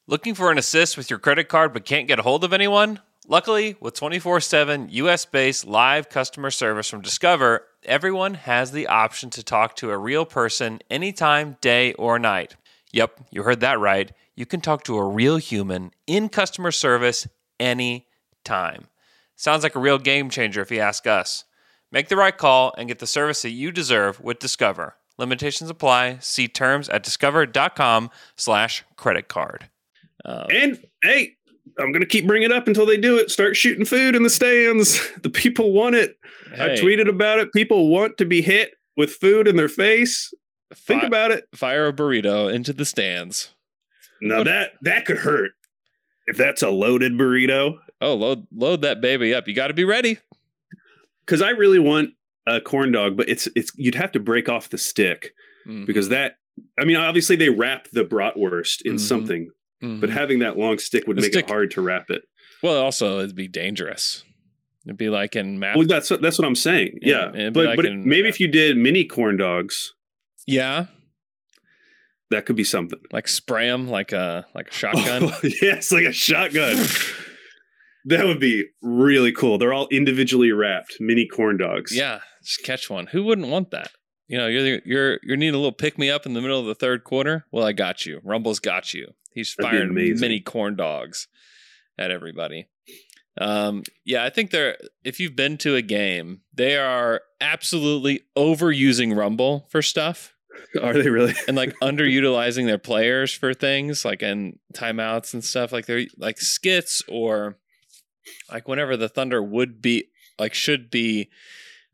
Looking 0.07 0.35
for 0.35 0.51
an 0.51 0.57
assist 0.57 0.97
with 0.97 1.09
your 1.09 1.19
credit 1.19 1.49
card 1.49 1.73
but 1.73 1.85
can't 1.85 2.07
get 2.07 2.19
a 2.19 2.23
hold 2.23 2.43
of 2.43 2.53
anyone? 2.53 3.01
Luckily, 3.27 3.75
with 3.81 3.93
24 3.93 4.39
7 4.39 4.87
US 4.89 5.25
based 5.25 5.65
live 5.65 6.09
customer 6.09 6.49
service 6.49 6.89
from 6.89 7.01
Discover, 7.01 7.63
everyone 7.83 8.35
has 8.35 8.71
the 8.71 8.87
option 8.87 9.29
to 9.31 9.43
talk 9.43 9.75
to 9.77 9.91
a 9.91 9.97
real 9.97 10.25
person 10.25 10.79
anytime, 10.89 11.57
day 11.59 11.91
or 11.93 12.19
night. 12.19 12.55
Yep, 12.93 13.19
you 13.31 13.43
heard 13.43 13.59
that 13.59 13.79
right. 13.79 14.13
You 14.35 14.45
can 14.45 14.61
talk 14.61 14.83
to 14.85 14.97
a 14.97 15.07
real 15.07 15.37
human 15.37 15.91
in 16.05 16.29
customer 16.29 16.71
service 16.71 17.27
anytime. 17.59 18.87
Sounds 19.35 19.63
like 19.63 19.75
a 19.75 19.79
real 19.79 19.99
game 19.99 20.29
changer 20.29 20.61
if 20.61 20.71
you 20.71 20.79
ask 20.79 21.05
us. 21.05 21.43
Make 21.91 22.09
the 22.09 22.17
right 22.17 22.37
call 22.37 22.73
and 22.77 22.87
get 22.87 22.99
the 22.99 23.07
service 23.07 23.41
that 23.43 23.51
you 23.51 23.71
deserve 23.71 24.19
with 24.21 24.39
Discover. 24.39 24.95
Limitations 25.17 25.69
apply. 25.69 26.17
See 26.19 26.47
terms 26.47 26.89
at 26.89 27.03
discover.com 27.03 28.09
slash 28.35 28.83
credit 28.97 29.27
card. 29.29 29.69
Um, 30.25 30.45
And 30.51 30.79
hey, 31.01 31.33
I'm 31.79 31.91
gonna 31.91 32.05
keep 32.05 32.27
bringing 32.27 32.51
it 32.51 32.55
up 32.55 32.67
until 32.67 32.85
they 32.85 32.97
do 32.97 33.17
it. 33.17 33.31
Start 33.31 33.55
shooting 33.55 33.85
food 33.85 34.15
in 34.15 34.23
the 34.23 34.29
stands. 34.29 34.99
The 35.21 35.29
people 35.29 35.71
want 35.71 35.95
it. 35.95 36.17
I 36.53 36.69
tweeted 36.69 37.09
about 37.09 37.39
it. 37.39 37.51
People 37.53 37.89
want 37.89 38.17
to 38.19 38.25
be 38.25 38.41
hit 38.41 38.71
with 38.95 39.11
food 39.11 39.47
in 39.47 39.55
their 39.55 39.67
face. 39.69 40.33
Think 40.73 41.01
Fi- 41.01 41.07
about 41.07 41.31
it. 41.31 41.45
Fire 41.55 41.87
a 41.87 41.93
burrito 41.93 42.53
into 42.53 42.71
the 42.73 42.85
stands. 42.85 43.53
Now 44.21 44.43
that 44.43 44.73
that 44.81 45.05
could 45.05 45.17
hurt. 45.17 45.51
If 46.27 46.35
that's 46.37 46.61
a 46.61 46.69
loaded 46.69 47.13
burrito, 47.13 47.77
Oh, 48.01 48.13
load 48.13 48.45
load 48.53 48.81
that 48.83 49.01
baby 49.01 49.33
up. 49.33 49.47
You 49.47 49.55
got 49.55 49.67
to 49.67 49.73
be 49.73 49.85
ready. 49.85 50.19
Because 51.27 51.41
I 51.43 51.49
really 51.51 51.79
want 51.79 52.11
a 52.47 52.59
corn 52.61 52.91
dog, 52.93 53.15
but 53.17 53.29
it's 53.29 53.47
it's 53.55 53.71
you'd 53.75 53.95
have 53.95 54.11
to 54.13 54.19
break 54.19 54.47
off 54.49 54.69
the 54.69 54.77
stick 54.79 55.33
Mhm. 55.67 55.85
because 55.85 56.09
that. 56.09 56.37
I 56.79 56.85
mean, 56.85 56.95
obviously 56.97 57.35
they 57.35 57.49
wrap 57.49 57.87
the 57.91 58.03
bratwurst 58.03 58.81
in 58.83 58.95
Mhm. 58.95 58.99
something, 58.99 59.51
Mhm. 59.83 60.01
but 60.01 60.09
having 60.09 60.39
that 60.39 60.57
long 60.57 60.79
stick 60.79 61.05
would 61.05 61.17
The 61.17 61.21
make 61.21 61.33
stick- 61.33 61.45
it 61.45 61.51
hard 61.51 61.69
to 61.71 61.81
wrap 61.81 62.09
it. 62.09 62.23
well, 62.63 62.77
also 62.81 63.19
it'd 63.19 63.35
be 63.35 63.47
dangerous. 63.47 64.23
It'd 64.87 64.97
be 64.97 65.09
like 65.09 65.35
in 65.35 65.59
map. 65.59 65.75
Well, 65.77 65.85
that's 65.85 66.09
what 66.09 66.21
that's 66.21 66.39
what 66.39 66.47
I'm 66.47 66.55
saying. 66.55 66.97
Yeah, 67.03 67.31
Yeah, 67.35 67.49
but 67.51 67.65
like 67.65 67.75
but 67.75 67.93
maybe 67.93 68.27
if 68.29 68.39
you 68.39 68.47
did 68.47 68.75
mini 68.77 69.03
corn 69.05 69.37
dogs, 69.37 69.93
yeah, 70.47 70.85
that 72.31 72.45
could 72.45 72.55
be 72.55 72.63
something. 72.63 72.99
like 73.11 73.27
spray 73.27 73.67
them 73.67 73.87
like 73.87 74.11
a 74.13 74.47
like 74.55 74.69
a 74.69 74.73
shotgun. 74.81 75.31
yes, 75.61 75.91
like 75.91 76.05
a 76.05 76.13
shotgun. 76.13 76.77
that 78.07 78.25
would 78.25 78.39
be 78.39 78.65
really 78.81 79.31
cool. 79.31 79.57
They're 79.57 79.73
all 79.73 79.87
individually 79.89 80.51
wrapped 80.51 80.97
mini 80.99 81.27
corn 81.27 81.57
dogs. 81.57 81.95
Yeah, 81.95 82.19
just 82.43 82.63
catch 82.63 82.89
one. 82.89 83.07
Who 83.07 83.23
wouldn't 83.23 83.47
want 83.47 83.71
that? 83.71 83.91
You 84.27 84.37
know, 84.37 84.47
you're 84.47 84.79
you're 84.85 85.19
you're 85.23 85.37
needing 85.37 85.55
a 85.55 85.57
little 85.57 85.71
pick 85.71 85.97
me 85.97 86.09
up 86.09 86.25
in 86.25 86.33
the 86.33 86.41
middle 86.41 86.59
of 86.59 86.65
the 86.65 86.75
third 86.75 87.03
quarter. 87.03 87.45
Well, 87.51 87.65
I 87.65 87.71
got 87.71 88.05
you. 88.05 88.19
Rumble's 88.23 88.59
got 88.59 88.93
you. 88.93 89.13
He's 89.33 89.53
firing 89.53 89.93
mini 89.93 90.39
corn 90.39 90.75
dogs 90.75 91.27
at 91.97 92.11
everybody. 92.11 92.67
Um, 93.39 93.83
yeah, 94.03 94.23
I 94.23 94.29
think 94.29 94.51
they're. 94.51 94.77
If 95.03 95.19
you've 95.19 95.35
been 95.35 95.57
to 95.59 95.75
a 95.75 95.81
game, 95.81 96.41
they 96.53 96.75
are 96.75 97.21
absolutely 97.39 98.21
overusing 98.35 99.15
Rumble 99.15 99.67
for 99.69 99.81
stuff 99.81 100.33
Are 100.81 100.93
they 100.93 101.09
really? 101.09 101.35
and 101.47 101.55
like 101.55 101.75
underutilizing 101.81 102.65
their 102.65 102.77
players 102.77 103.33
for 103.33 103.53
things 103.53 104.05
like 104.05 104.21
in 104.21 104.59
timeouts 104.73 105.33
and 105.33 105.43
stuff. 105.43 105.71
Like 105.71 105.85
they're 105.85 106.05
like 106.17 106.39
skits 106.39 107.01
or 107.07 107.57
like 108.51 108.67
whenever 108.67 108.95
the 108.97 109.09
Thunder 109.09 109.41
would 109.41 109.81
be 109.81 110.05
like 110.39 110.53
should 110.53 110.89
be 110.89 111.29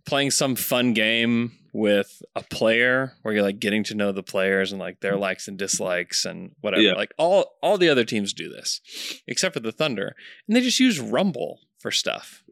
playing 0.05 0.31
some 0.31 0.55
fun 0.55 0.93
game 0.93 1.53
with 1.71 2.21
a 2.35 2.43
player 2.43 3.13
where 3.21 3.33
you're 3.33 3.43
like 3.43 3.59
getting 3.59 3.83
to 3.85 3.95
know 3.95 4.11
the 4.11 4.21
players 4.21 4.71
and 4.71 4.79
like 4.79 4.99
their 4.99 5.15
likes 5.15 5.47
and 5.47 5.57
dislikes 5.57 6.25
and 6.25 6.51
whatever. 6.61 6.81
Yeah. 6.83 6.93
Like 6.93 7.13
all 7.17 7.55
all 7.63 7.77
the 7.77 7.89
other 7.89 8.03
teams 8.03 8.33
do 8.33 8.49
this 8.49 8.81
except 9.27 9.53
for 9.53 9.59
the 9.61 9.71
Thunder, 9.71 10.15
and 10.47 10.55
they 10.55 10.61
just 10.61 10.79
use 10.79 10.99
Rumble 10.99 11.59
for 11.79 11.89
stuff. 11.91 12.43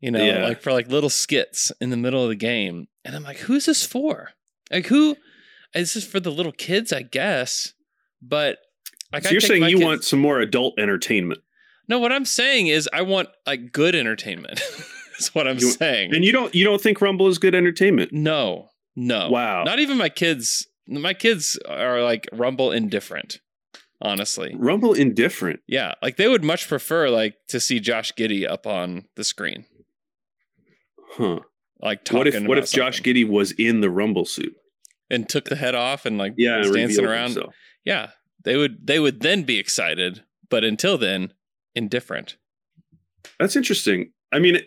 You 0.00 0.10
know, 0.10 0.24
Yeah. 0.24 0.44
like 0.46 0.60
for 0.62 0.72
like 0.72 0.88
little 0.88 1.10
skits 1.10 1.72
in 1.80 1.90
the 1.90 1.96
middle 1.96 2.22
of 2.22 2.28
the 2.28 2.36
game, 2.36 2.88
and 3.04 3.14
I'm 3.16 3.22
like, 3.24 3.38
who's 3.38 3.66
this 3.66 3.84
for? 3.84 4.30
Like 4.70 4.86
who? 4.86 5.16
Is 5.74 5.94
this 5.94 6.04
for 6.06 6.20
the 6.20 6.30
little 6.32 6.52
kids? 6.52 6.92
I 6.92 7.02
guess, 7.02 7.74
but 8.22 8.58
like 9.12 9.22
so 9.24 9.28
I 9.30 9.32
you're 9.32 9.40
saying 9.40 9.62
you 9.64 9.76
kids- 9.76 9.84
want 9.84 10.04
some 10.04 10.18
more 10.20 10.40
adult 10.40 10.78
entertainment, 10.78 11.40
no, 11.90 11.98
what 11.98 12.12
I'm 12.12 12.24
saying 12.24 12.68
is 12.68 12.88
I 12.92 13.02
want 13.02 13.28
like 13.46 13.72
good 13.72 13.94
entertainment. 13.94 14.60
That's 15.12 15.34
what 15.34 15.46
I'm 15.46 15.58
You- 15.58 15.70
saying. 15.70 16.14
and 16.14 16.24
you 16.24 16.32
don't 16.32 16.54
you 16.54 16.64
don't 16.64 16.80
think 16.80 17.00
Rumble 17.02 17.28
is 17.28 17.36
good 17.38 17.54
entertainment? 17.54 18.12
no, 18.12 18.70
no. 18.96 19.28
Wow. 19.30 19.64
Not 19.64 19.78
even 19.80 19.98
my 19.98 20.08
kids. 20.08 20.66
My 20.88 21.12
kids 21.14 21.58
are 21.68 22.02
like 22.02 22.26
Rumble 22.32 22.72
indifferent, 22.72 23.40
honestly. 24.02 24.54
Rumble 24.58 24.94
indifferent. 24.94 25.60
Yeah. 25.68 25.92
Like 26.02 26.16
they 26.16 26.26
would 26.26 26.42
much 26.42 26.66
prefer 26.68 27.08
like 27.10 27.34
to 27.48 27.60
see 27.60 27.78
Josh 27.80 28.12
Giddey 28.14 28.48
up 28.48 28.66
on 28.66 29.04
the 29.16 29.22
screen. 29.24 29.66
Huh. 31.12 31.40
Like 31.80 32.04
talking 32.04 32.18
What 32.18 32.26
if 32.34 32.44
what 32.46 32.58
if 32.58 32.70
Josh. 32.72 33.00
Giddey 33.02 33.28
was 33.28 33.52
in 33.52 33.80
the 33.80 33.90
Rumble 33.90 34.24
suit? 34.24 34.54
and 35.12 35.28
took 35.28 35.46
the 35.46 35.56
head 35.56 35.74
off 35.74 36.06
and 36.06 36.18
like 36.18 36.34
Yeah, 36.36 36.58
was 36.58 36.70
dancing 36.70 37.04
around. 37.04 37.30
himself. 37.32 37.54
Yeah. 37.84 38.10
They 38.44 38.56
would 38.56 38.86
they 38.86 38.98
would 39.00 39.20
then 39.20 39.42
be 39.42 39.58
excited, 39.58 40.22
but 40.48 40.62
until 40.64 40.96
then, 40.98 41.32
indifferent. 41.80 42.36
That's 43.40 43.56
interesting. 43.56 44.12
I 44.32 44.38
mean, 44.38 44.60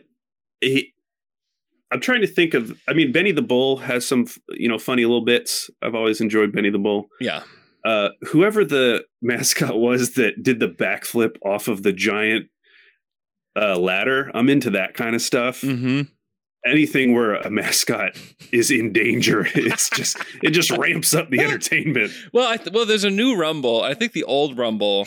he, 0.59 0.93
I'm 1.91 2.01
trying 2.01 2.22
to 2.22 2.28
think 2.28 2.53
of. 2.53 2.78
I 2.88 2.93
mean, 2.93 3.11
Benny 3.11 3.32
the 3.32 3.41
Bull 3.41 3.78
has 3.78 4.05
some, 4.05 4.28
you 4.49 4.68
know, 4.68 4.80
funny 4.80 5.05
little 5.05 5.24
bits. 5.24 5.70
I've 5.82 5.95
always 5.95 6.20
enjoyed 6.20 6.51
Benny 6.51 6.72
the 6.72 6.80
Bull. 6.80 7.07
Yeah. 7.22 7.43
Uh, 7.86 8.09
whoever 8.24 8.66
the 8.66 9.05
mascot 9.22 9.80
was 9.80 10.16
that 10.16 10.41
did 10.41 10.59
the 10.59 10.68
backflip 10.68 11.38
off 11.45 11.68
of 11.68 11.84
the 11.84 11.93
giant 11.93 12.47
uh, 13.55 13.78
ladder, 13.78 14.32
I'm 14.34 14.49
into 14.49 14.72
that 14.72 14.95
kind 14.95 15.16
of 15.16 15.22
stuff. 15.22 15.61
Mm-hmm. 15.61 16.01
Anything 16.66 17.14
where 17.14 17.36
a 17.36 17.49
mascot 17.49 18.18
is 18.51 18.72
in 18.72 18.93
danger, 18.93 19.45
it's 19.53 19.89
just 19.89 20.18
it 20.41 20.51
just 20.51 20.72
ramps 20.72 21.14
up 21.14 21.30
the 21.30 21.41
entertainment. 21.41 22.11
Well, 22.32 22.49
I 22.49 22.57
th- 22.57 22.72
well, 22.74 22.86
there's 22.86 23.03
a 23.03 23.09
new 23.09 23.36
Rumble. 23.36 23.84
I 23.84 23.93
think 23.93 24.14
the 24.14 24.24
old 24.24 24.57
Rumble 24.57 25.05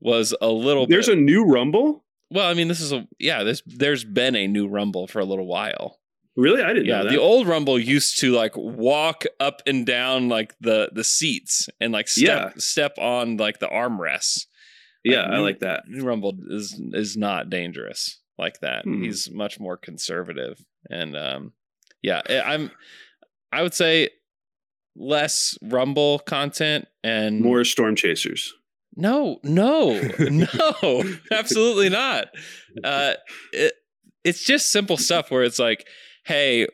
was 0.00 0.34
a 0.40 0.48
little. 0.48 0.86
There's 0.86 1.06
bit, 1.06 1.18
a 1.18 1.20
new 1.20 1.44
Rumble. 1.44 2.04
well, 2.30 2.48
I 2.48 2.54
mean, 2.54 2.68
this 2.68 2.80
is 2.80 2.92
a 2.92 3.06
yeah. 3.18 3.42
There's 3.44 3.62
there's 3.66 4.04
been 4.04 4.34
a 4.36 4.46
new 4.46 4.68
Rumble 4.68 5.06
for 5.06 5.20
a 5.20 5.24
little 5.24 5.46
while. 5.46 5.98
Really, 6.36 6.62
I 6.62 6.68
didn't 6.68 6.86
Yeah, 6.86 6.98
know 6.98 7.04
that. 7.04 7.10
the 7.10 7.20
old 7.20 7.46
Rumble 7.48 7.78
used 7.78 8.20
to 8.20 8.32
like 8.32 8.56
walk 8.56 9.24
up 9.40 9.62
and 9.66 9.84
down 9.84 10.28
like 10.28 10.54
the 10.60 10.90
the 10.92 11.04
seats 11.04 11.68
and 11.80 11.92
like 11.92 12.08
step 12.08 12.24
Yeah. 12.26 12.52
step 12.58 12.94
on 12.98 13.36
like 13.36 13.58
the 13.58 13.66
armrests. 13.68 14.46
yeah, 15.04 15.22
like, 15.22 15.30
I 15.30 15.36
new- 15.36 15.42
like 15.42 15.58
that. 15.60 15.84
New 15.88 16.04
Rumble 16.04 16.34
is 16.48 16.80
is 16.92 17.16
not 17.16 17.50
dangerous 17.50 18.20
like 18.38 18.60
that. 18.60 18.84
Hmm. 18.84 19.02
He's 19.02 19.28
much 19.30 19.58
more 19.60 19.76
conservative 19.76 20.64
and 20.88 21.16
um 21.16 21.52
yeah, 22.00 22.22
I'm 22.46 22.70
I 23.52 23.62
would 23.62 23.74
say 23.74 24.08
less 24.96 25.58
Rumble 25.62 26.20
content 26.20 26.86
and 27.02 27.40
More 27.40 27.64
Storm 27.64 27.96
Chasers. 27.96 28.54
No, 29.00 29.38
no, 29.42 30.00
no, 30.18 31.04
absolutely 31.32 31.88
not. 31.88 32.28
Uh, 32.84 33.14
it, 33.52 33.72
it's 34.24 34.44
just 34.44 34.70
simple 34.70 34.96
stuff 34.96 35.30
where 35.30 35.42
it's 35.42 35.58
like, 35.58 35.86
hey, 36.24 36.66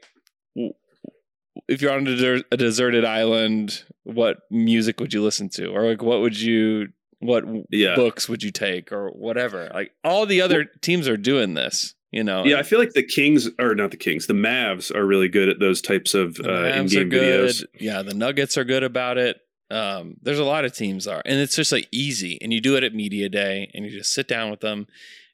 if 1.68 1.80
you're 1.82 1.92
on 1.92 2.06
a, 2.06 2.10
deser- 2.10 2.44
a 2.52 2.56
deserted 2.56 3.04
island, 3.04 3.84
what 4.04 4.38
music 4.50 5.00
would 5.00 5.12
you 5.12 5.22
listen 5.22 5.48
to, 5.50 5.68
or 5.68 5.82
like 5.88 6.02
what 6.02 6.20
would 6.20 6.38
you, 6.40 6.88
what 7.20 7.44
Yeah. 7.70 7.94
books 7.96 8.28
would 8.28 8.42
you 8.42 8.50
take, 8.50 8.92
or 8.92 9.08
whatever. 9.10 9.70
Like 9.72 9.92
all 10.04 10.26
the 10.26 10.40
other 10.42 10.66
teams 10.82 11.08
are 11.08 11.16
doing 11.16 11.54
this, 11.54 11.94
you 12.10 12.22
know. 12.22 12.44
Yeah, 12.44 12.58
I 12.58 12.62
feel 12.62 12.78
like 12.78 12.92
the 12.92 13.02
Kings 13.02 13.48
or 13.58 13.74
not 13.74 13.90
the 13.90 13.96
Kings, 13.96 14.26
the 14.26 14.34
Mavs 14.34 14.94
are 14.94 15.04
really 15.06 15.28
good 15.28 15.48
at 15.48 15.58
those 15.60 15.80
types 15.80 16.14
of 16.14 16.38
uh, 16.44 16.52
in-game 16.64 17.06
are 17.06 17.10
good. 17.10 17.50
videos. 17.50 17.64
Yeah, 17.80 18.02
the 18.02 18.14
Nuggets 18.14 18.56
are 18.58 18.64
good 18.64 18.82
about 18.82 19.18
it. 19.18 19.38
Um, 19.70 20.16
there's 20.22 20.38
a 20.38 20.44
lot 20.44 20.64
of 20.64 20.72
teams 20.74 21.06
are, 21.06 21.22
and 21.24 21.40
it's 21.40 21.56
just 21.56 21.72
like 21.72 21.88
easy. 21.90 22.38
And 22.40 22.52
you 22.52 22.60
do 22.60 22.76
it 22.76 22.84
at 22.84 22.94
media 22.94 23.28
day, 23.28 23.70
and 23.74 23.84
you 23.84 23.90
just 23.90 24.12
sit 24.12 24.28
down 24.28 24.50
with 24.50 24.60
them, 24.60 24.86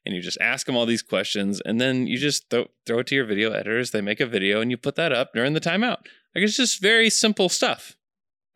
and 0.06 0.14
you 0.14 0.22
just 0.22 0.38
ask 0.40 0.66
them 0.66 0.76
all 0.76 0.86
these 0.86 1.02
questions, 1.02 1.60
and 1.64 1.80
then 1.80 2.06
you 2.06 2.16
just 2.18 2.48
throw 2.50 2.66
throw 2.86 3.00
it 3.00 3.06
to 3.08 3.14
your 3.14 3.26
video 3.26 3.52
editors. 3.52 3.90
They 3.90 4.00
make 4.00 4.20
a 4.20 4.26
video, 4.26 4.60
and 4.60 4.70
you 4.70 4.76
put 4.76 4.94
that 4.96 5.12
up 5.12 5.32
during 5.34 5.52
the 5.52 5.60
timeout. 5.60 5.98
Like 6.34 6.44
it's 6.44 6.56
just 6.56 6.80
very 6.80 7.10
simple 7.10 7.48
stuff. 7.50 7.96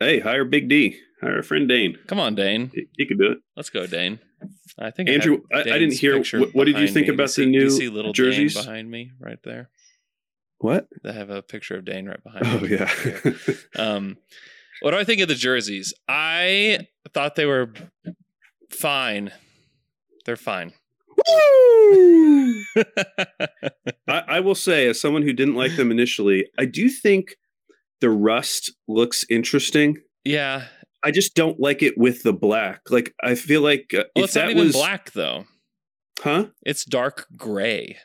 Hey, 0.01 0.21
hire 0.21 0.45
Big 0.45 0.69
D, 0.69 0.99
hire 1.21 1.39
a 1.39 1.43
friend 1.43 1.69
Dane. 1.69 1.99
Come 2.07 2.21
on, 2.21 2.35
Dane, 2.35 2.71
He, 2.75 2.87
he 2.97 3.07
could 3.07 3.19
do 3.19 3.33
it. 3.33 3.39
let's 3.57 3.71
go, 3.71 3.87
Dane. 3.87 4.19
I 4.79 4.91
think 4.91 5.09
Andrew, 5.09 5.41
I, 5.53 5.61
I- 5.61 5.63
didn't 5.65 5.95
hear- 5.95 6.19
what- 6.19 6.55
what 6.55 6.65
did 6.65 6.79
you 6.79 6.89
think 6.89 7.09
me. 7.09 7.15
about 7.15 7.29
Do 7.31 7.45
the 7.45 7.51
you 7.51 7.53
see- 7.53 7.53
you 7.53 7.65
new 7.65 7.71
see 7.71 7.89
little 7.89 8.13
jerseys? 8.13 8.55
Dane 8.55 8.63
behind 8.65 8.91
me 8.91 9.13
right 9.21 9.39
there? 9.45 9.71
What? 10.59 10.89
I 11.05 11.13
have 11.13 11.29
a 11.31 11.43
picture 11.43 11.77
of 11.77 11.85
Dane 11.85 12.07
right 12.07 12.23
behind 12.23 12.47
Oh 12.47 12.61
me. 12.61 12.71
yeah. 12.71 13.33
Um, 13.77 14.17
what 14.81 14.91
do 14.93 14.99
I 14.99 15.05
think 15.05 15.21
of 15.21 15.29
the 15.29 15.35
jerseys? 15.35 15.93
I 16.09 16.87
thought 17.15 17.35
they 17.37 17.47
were 17.47 17.73
fine. 18.71 19.33
They're 20.25 20.37
fine. 20.37 20.73
I, 24.09 24.23
I 24.29 24.41
will 24.41 24.55
say, 24.55 24.87
as 24.89 25.01
someone 25.01 25.23
who 25.23 25.33
didn't 25.33 25.55
like 25.55 25.77
them 25.77 25.91
initially, 25.91 26.47
I 26.59 26.65
do 26.67 26.89
think 26.89 27.37
the 28.01 28.11
rust 28.11 28.73
looks 28.89 29.25
interesting. 29.31 29.99
yeah. 30.25 30.65
I 31.05 31.13
just 31.13 31.37
don't 31.37 31.61
like 31.61 31.83
it 31.85 31.97
with 31.97 32.25
the 32.25 32.33
black. 32.33 32.81
Like 32.91 33.15
I 33.23 33.37
feel 33.37 33.61
like 33.61 33.93
uh, 33.95 34.05
Well, 34.17 34.25
if 34.25 34.25
it's 34.25 34.35
that 34.35 34.45
not 34.47 34.51
even 34.53 34.65
was 34.65 34.73
black 34.75 35.13
though. 35.13 35.45
huh? 36.21 36.47
It's 36.63 36.85
dark 36.85 37.27
gray. 37.37 37.97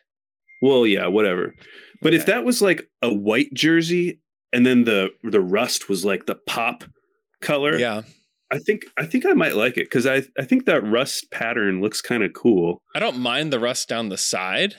Well, 0.62 0.86
yeah, 0.86 1.08
whatever. 1.08 1.56
But 2.04 2.14
if 2.14 2.28
that 2.28 2.44
was 2.44 2.62
like 2.62 2.88
a 3.02 3.12
white 3.12 3.52
jersey 3.56 4.20
and 4.54 4.66
then 4.66 4.84
the 4.84 5.10
the 5.24 5.42
rust 5.42 5.90
was 5.90 6.04
like 6.06 6.26
the 6.26 6.36
pop 6.36 6.84
color, 7.42 7.78
Yeah. 7.78 8.02
I 8.54 8.60
think 8.60 8.84
I 8.98 9.06
think 9.06 9.26
I 9.26 9.32
might 9.32 9.56
like 9.56 9.78
it 9.78 9.86
because 9.86 10.06
I 10.06 10.24
I 10.38 10.44
think 10.44 10.66
that 10.66 10.82
rust 10.86 11.32
pattern 11.32 11.80
looks 11.82 12.02
kind 12.02 12.22
of 12.24 12.34
cool. 12.34 12.82
I 12.94 13.00
don't 13.00 13.18
mind 13.20 13.54
the 13.54 13.60
rust 13.60 13.88
down 13.88 14.10
the 14.10 14.18
side. 14.18 14.76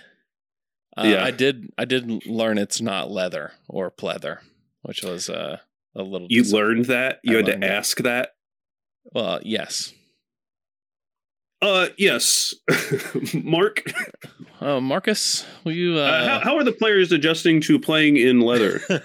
Uh, 0.97 1.05
Yeah. 1.07 1.25
I 1.25 1.31
did. 1.31 1.71
I 1.79 1.87
did 1.87 2.27
learn 2.27 2.59
it's 2.59 2.83
not 2.83 3.11
leather 3.11 3.53
or 3.69 3.91
pleather, 3.91 4.39
which 4.83 5.03
was 5.03 5.31
uh, 5.31 5.57
a 5.97 6.03
little. 6.03 6.27
You 6.31 6.45
learned 6.45 6.85
that 6.87 7.21
you 7.25 7.35
I 7.39 7.43
had 7.43 7.47
to 7.47 7.67
ask 7.67 7.97
that. 7.99 8.35
Well, 9.15 9.41
yes. 9.43 9.95
Uh, 11.63 11.89
yes, 11.97 12.55
Mark. 13.35 13.85
Oh, 14.61 14.81
Marcus, 14.81 15.47
will 15.65 15.73
you? 15.73 15.97
Uh... 15.97 16.03
Uh, 16.03 16.29
how, 16.29 16.41
how 16.41 16.57
are 16.57 16.65
the 16.65 16.73
players 16.73 17.13
adjusting 17.13 17.61
to 17.63 17.79
playing 17.79 18.17
in 18.17 18.41
leather? 18.41 18.81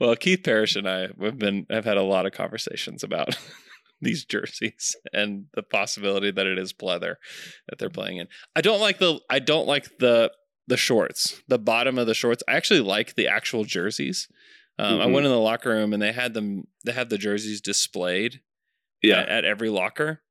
well, 0.00 0.16
Keith 0.16 0.42
Parrish 0.44 0.76
and 0.76 0.88
I 0.88 1.08
have 1.20 1.38
been 1.38 1.66
have 1.70 1.84
had 1.84 1.96
a 1.96 2.02
lot 2.02 2.26
of 2.26 2.32
conversations 2.32 3.02
about 3.02 3.36
these 4.00 4.24
jerseys 4.24 4.96
and 5.12 5.46
the 5.54 5.62
possibility 5.62 6.30
that 6.30 6.46
it 6.46 6.58
is 6.58 6.72
pleather 6.72 7.16
that 7.68 7.78
they're 7.78 7.90
playing 7.90 8.16
in. 8.18 8.28
I 8.56 8.60
don't 8.60 8.80
like 8.80 8.98
the 8.98 9.20
I 9.30 9.38
don't 9.38 9.66
like 9.66 9.98
the 9.98 10.32
the 10.68 10.76
shorts, 10.76 11.42
the 11.48 11.58
bottom 11.58 11.98
of 11.98 12.06
the 12.06 12.14
shorts. 12.14 12.42
I 12.48 12.52
actually 12.52 12.80
like 12.80 13.14
the 13.14 13.28
actual 13.28 13.64
jerseys. 13.64 14.28
Um, 14.78 15.00
I 15.00 15.06
Mhm. 15.06 15.12
went 15.12 15.26
in 15.26 15.32
the 15.32 15.38
locker 15.38 15.70
room 15.70 15.92
and 15.92 16.02
they 16.02 16.12
had 16.12 16.34
them. 16.34 16.66
They 16.84 16.92
had 16.92 17.10
the 17.10 17.18
jerseys 17.18 17.60
displayed 17.60 18.40
yeah, 19.02 19.20
at, 19.20 19.28
at 19.28 19.44
every 19.44 19.68
locker, 19.68 20.22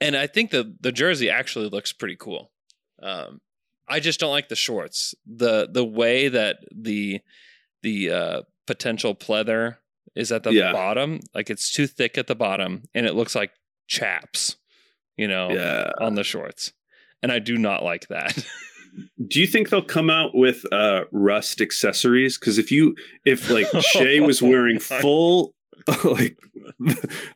and 0.00 0.16
I 0.16 0.26
think 0.26 0.50
the 0.50 0.76
the 0.80 0.92
jersey 0.92 1.28
actually 1.30 1.68
looks 1.68 1.92
pretty 1.92 2.16
cool. 2.16 2.52
Um, 3.02 3.40
I 3.88 3.98
just 3.98 4.20
don't 4.20 4.30
like 4.30 4.48
the 4.48 4.56
shorts. 4.56 5.14
the 5.26 5.68
The 5.70 5.84
way 5.84 6.28
that 6.28 6.58
the 6.70 7.20
the 7.82 8.10
uh, 8.10 8.42
potential 8.66 9.14
pleather 9.14 9.76
is 10.14 10.32
at 10.32 10.42
the 10.42 10.52
Yeah. 10.52 10.72
bottom, 10.72 11.20
like 11.34 11.50
it's 11.50 11.72
too 11.72 11.86
thick 11.86 12.18
at 12.18 12.26
the 12.26 12.34
bottom, 12.34 12.82
and 12.94 13.06
it 13.06 13.14
looks 13.14 13.34
like 13.34 13.52
chaps, 13.86 14.56
you 15.16 15.28
know, 15.28 15.50
yeah. 15.50 15.90
on 16.00 16.14
the 16.14 16.24
shorts, 16.24 16.72
and 17.22 17.30
I 17.32 17.38
do 17.38 17.56
not 17.56 17.82
like 17.84 18.08
that. 18.08 18.44
Do 19.28 19.38
you 19.40 19.46
think 19.46 19.68
they'll 19.68 19.82
come 19.82 20.10
out 20.10 20.34
with 20.34 20.64
uh 20.72 21.02
rust 21.12 21.60
accessories? 21.60 22.36
Because 22.38 22.58
if 22.58 22.72
you 22.72 22.96
if 23.24 23.48
like 23.48 23.66
Shai 23.92 24.18
was 24.18 24.42
wearing 24.42 24.80
full 24.80 25.54
like 26.04 26.36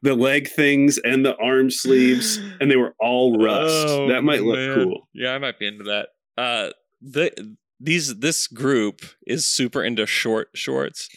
the 0.02 0.14
leg 0.14 0.48
things 0.48 0.98
and 0.98 1.24
the 1.24 1.36
arm 1.36 1.70
sleeves 1.70 2.38
and 2.60 2.68
they 2.70 2.76
were 2.76 2.94
all 2.98 3.38
rust, 3.40 3.86
Oh, 3.88 4.08
that 4.08 4.22
might 4.24 4.42
look 4.42 4.56
man. 4.56 4.74
cool. 4.84 5.08
Yeah, 5.14 5.30
I 5.32 5.38
might 5.38 5.58
be 5.60 5.68
into 5.68 5.84
that. 5.84 6.08
Uh, 6.36 6.70
the 7.00 7.56
these 7.84 8.18
this 8.18 8.46
group 8.46 9.00
is 9.26 9.44
super 9.46 9.82
into 9.84 10.06
short 10.06 10.48
shorts, 10.54 11.08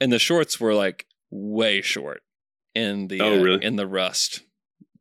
and 0.00 0.12
the 0.12 0.18
shorts 0.18 0.60
were 0.60 0.74
like 0.74 1.06
way 1.30 1.80
short 1.82 2.22
in 2.74 3.08
the 3.08 3.20
Oh, 3.20 3.38
uh, 3.38 3.42
really? 3.42 3.64
in 3.64 3.76
the 3.76 3.86
rust 3.86 4.42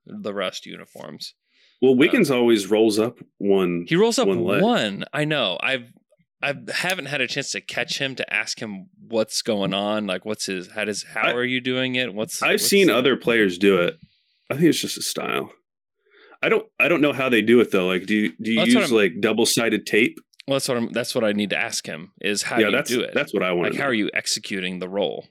the 0.05 0.33
rust 0.33 0.65
uniforms. 0.65 1.35
Well, 1.81 1.95
Wiggins 1.95 2.29
always 2.29 2.69
rolls 2.69 2.99
up 2.99 3.19
one. 3.37 3.85
He 3.87 3.95
rolls 3.95 4.19
up 4.19 4.27
One 4.27 4.43
one. 4.43 5.05
I 5.13 5.25
know. 5.25 5.57
I've 5.61 5.85
I 6.43 6.55
haven't 6.73 7.05
had 7.05 7.21
a 7.21 7.27
chance 7.27 7.51
to 7.51 7.61
catch 7.61 7.99
him 7.99 8.15
to 8.15 8.33
ask 8.33 8.59
him 8.59 8.87
what's 9.07 9.41
going 9.43 9.73
on. 9.73 10.07
Like, 10.07 10.25
what's 10.25 10.47
his? 10.47 10.69
How 10.71 10.85
does? 10.85 11.03
How 11.03 11.29
I- 11.29 11.33
are 11.33 11.43
you 11.43 11.61
doing 11.61 11.95
it? 11.95 12.13
What's? 12.13 12.41
I've 12.41 12.53
what's 12.53 12.65
seen 12.67 12.87
the- 12.87 12.95
other 12.95 13.15
players 13.15 13.57
do 13.57 13.77
it. 13.81 13.95
I 14.49 14.55
think 14.55 14.65
it's 14.67 14.79
just 14.81 14.97
a 14.97 15.01
style. 15.03 15.51
I 16.43 16.49
don't. 16.49 16.65
I 16.79 16.87
don't 16.87 17.01
know 17.01 17.13
how 17.13 17.29
they 17.29 17.41
do 17.43 17.59
it 17.61 17.71
though. 17.71 17.87
Like, 17.87 18.05
do 18.07 18.15
you 18.15 18.33
do 18.41 18.51
you 18.51 18.57
Well, 18.57 18.67
use 18.67 18.91
like 18.91 19.21
double 19.21 19.45
sided 19.45 19.85
tape? 19.85 20.17
Well, 20.47 20.55
that's 20.55 20.67
what 20.67 20.77
I'm. 20.77 20.91
That's 20.91 21.13
what 21.15 21.23
I 21.23 21.31
need 21.33 21.51
to 21.51 21.57
ask 21.57 21.85
him. 21.85 22.11
Is 22.21 22.41
how 22.43 22.57
yeah, 22.59 22.69
do 22.69 22.77
you 22.77 22.83
do 22.83 23.01
it? 23.01 23.11
that's 23.13 23.33
what 23.33 23.43
I 23.43 23.51
want. 23.51 23.71
like, 23.73 23.79
how 23.79 23.87
are 23.87 23.93
you 23.93 24.09
executing 24.13 24.79
the 24.79 24.89
role? 24.89 25.27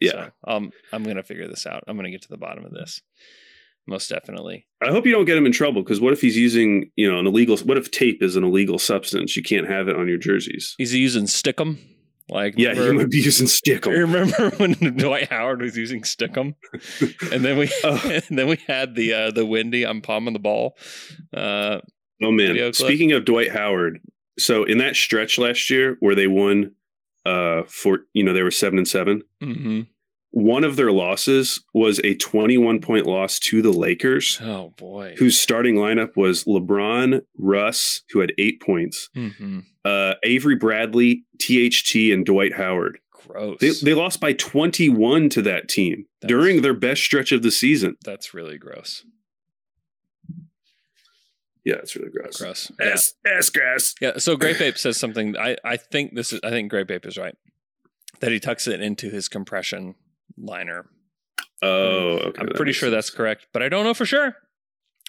Yeah, 0.00 0.12
So, 0.12 0.30
um, 0.46 0.70
I'm 0.92 1.02
gonna 1.02 1.24
figure 1.24 1.48
this 1.48 1.66
out. 1.66 1.82
I'm 1.88 1.96
gonna 1.96 2.10
get 2.10 2.22
to 2.22 2.28
the 2.28 2.36
bottom 2.36 2.64
of 2.64 2.70
this. 2.72 3.00
Most 3.86 4.08
definitely. 4.10 4.66
I 4.82 4.90
hope 4.90 5.06
you 5.06 5.12
don't 5.12 5.24
get 5.24 5.36
him 5.36 5.46
in 5.46 5.50
trouble 5.52 5.82
because 5.82 6.00
what 6.00 6.12
if 6.12 6.20
he's 6.20 6.36
using 6.36 6.90
you 6.94 7.10
know 7.10 7.18
an 7.18 7.26
illegal? 7.26 7.56
What 7.58 7.78
if 7.78 7.90
tape 7.90 8.22
is 8.22 8.36
an 8.36 8.44
illegal 8.44 8.78
substance? 8.78 9.36
You 9.36 9.42
can't 9.42 9.66
have 9.68 9.88
it 9.88 9.96
on 9.96 10.06
your 10.06 10.18
jerseys. 10.18 10.76
Is 10.78 10.92
he 10.92 10.98
using 11.00 11.24
Stickum? 11.24 11.78
Like, 12.30 12.54
Yeah, 12.58 12.74
he 12.74 12.80
remember- 12.80 13.02
might 13.04 13.10
be 13.10 13.16
using 13.18 13.46
stick 13.46 13.86
'em. 13.86 13.92
Remember 13.98 14.50
when 14.58 14.72
Dwight 14.98 15.30
Howard 15.30 15.62
was 15.62 15.76
using 15.78 16.02
Stickum, 16.02 16.54
and 17.32 17.42
then 17.44 17.56
we 17.58 17.70
Oh. 17.82 18.00
and 18.28 18.38
then 18.38 18.46
we 18.46 18.58
had 18.68 18.94
the 18.94 19.14
uh, 19.14 19.30
the 19.30 19.46
windy. 19.46 19.84
I'm 19.84 20.02
palming 20.02 20.34
the 20.34 20.38
ball. 20.38 20.76
Uh, 21.34 21.80
Oh 22.22 22.30
man! 22.32 22.72
Speaking 22.74 23.12
of 23.12 23.24
Dwight 23.24 23.50
Howard, 23.52 24.00
so 24.38 24.64
in 24.64 24.78
that 24.78 24.96
stretch 24.96 25.38
last 25.38 25.68
year 25.70 25.96
where 26.00 26.14
they 26.14 26.26
won, 26.26 26.72
uh, 27.26 27.62
for 27.66 28.00
you 28.14 28.22
know 28.24 28.32
they 28.32 28.42
were 28.42 28.50
seven 28.50 28.78
and 28.78 28.88
seven. 28.88 29.22
mhm. 29.42 29.86
One 30.30 30.62
of 30.62 30.76
their 30.76 30.92
losses 30.92 31.64
was 31.72 32.00
a 32.04 32.14
21 32.14 32.80
point 32.82 33.06
loss 33.06 33.38
to 33.40 33.62
the 33.62 33.70
Lakers, 33.72 34.38
Oh 34.42 34.74
boy. 34.76 35.14
whose 35.18 35.40
starting 35.40 35.76
lineup 35.76 36.16
was 36.16 36.44
LeBron, 36.44 37.22
Russ, 37.38 38.02
who 38.10 38.20
had 38.20 38.32
eight 38.38 38.60
points, 38.60 39.08
hmm 39.14 39.60
uh, 39.86 40.14
Avery 40.22 40.54
Bradley, 40.54 41.24
THT, 41.40 42.12
and 42.12 42.26
Dwight 42.26 42.52
Howard. 42.54 42.98
Gross. 43.26 43.58
They, 43.58 43.70
they 43.70 43.94
lost 43.94 44.20
by 44.20 44.34
21 44.34 45.30
to 45.30 45.42
that 45.42 45.66
team 45.68 46.04
That's- 46.20 46.28
during 46.28 46.60
their 46.60 46.74
best 46.74 47.02
stretch 47.02 47.32
of 47.32 47.42
the 47.42 47.50
season. 47.50 47.96
That's 48.04 48.34
really 48.34 48.58
gross. 48.58 49.04
Yeah, 51.64 51.74
it's 51.76 51.94
really 51.96 52.10
gross. 52.10 52.40
Gross. 52.40 52.72
Yeah. 52.80 52.86
S, 52.86 53.14
S 53.26 53.50
grass. 53.50 53.94
Yeah. 54.00 54.18
So 54.18 54.36
Grape 54.36 54.60
Ape 54.60 54.78
says 54.78 54.96
something. 54.98 55.36
I, 55.36 55.56
I 55.64 55.76
think 55.76 56.14
this 56.14 56.32
is. 56.32 56.40
I 56.42 56.50
think 56.50 56.70
Grape 56.70 56.90
Ape 56.90 57.06
is 57.06 57.18
right. 57.18 57.34
That 58.20 58.32
he 58.32 58.40
tucks 58.40 58.66
it 58.66 58.80
into 58.80 59.10
his 59.10 59.28
compression 59.28 59.94
liner. 60.36 60.86
Oh, 61.62 62.18
um, 62.18 62.26
okay. 62.26 62.40
I'm 62.40 62.48
pretty 62.48 62.72
sure 62.72 62.90
that's 62.90 63.10
correct, 63.10 63.48
but 63.52 63.62
I 63.62 63.68
don't 63.68 63.84
know 63.84 63.94
for 63.94 64.06
sure. 64.06 64.36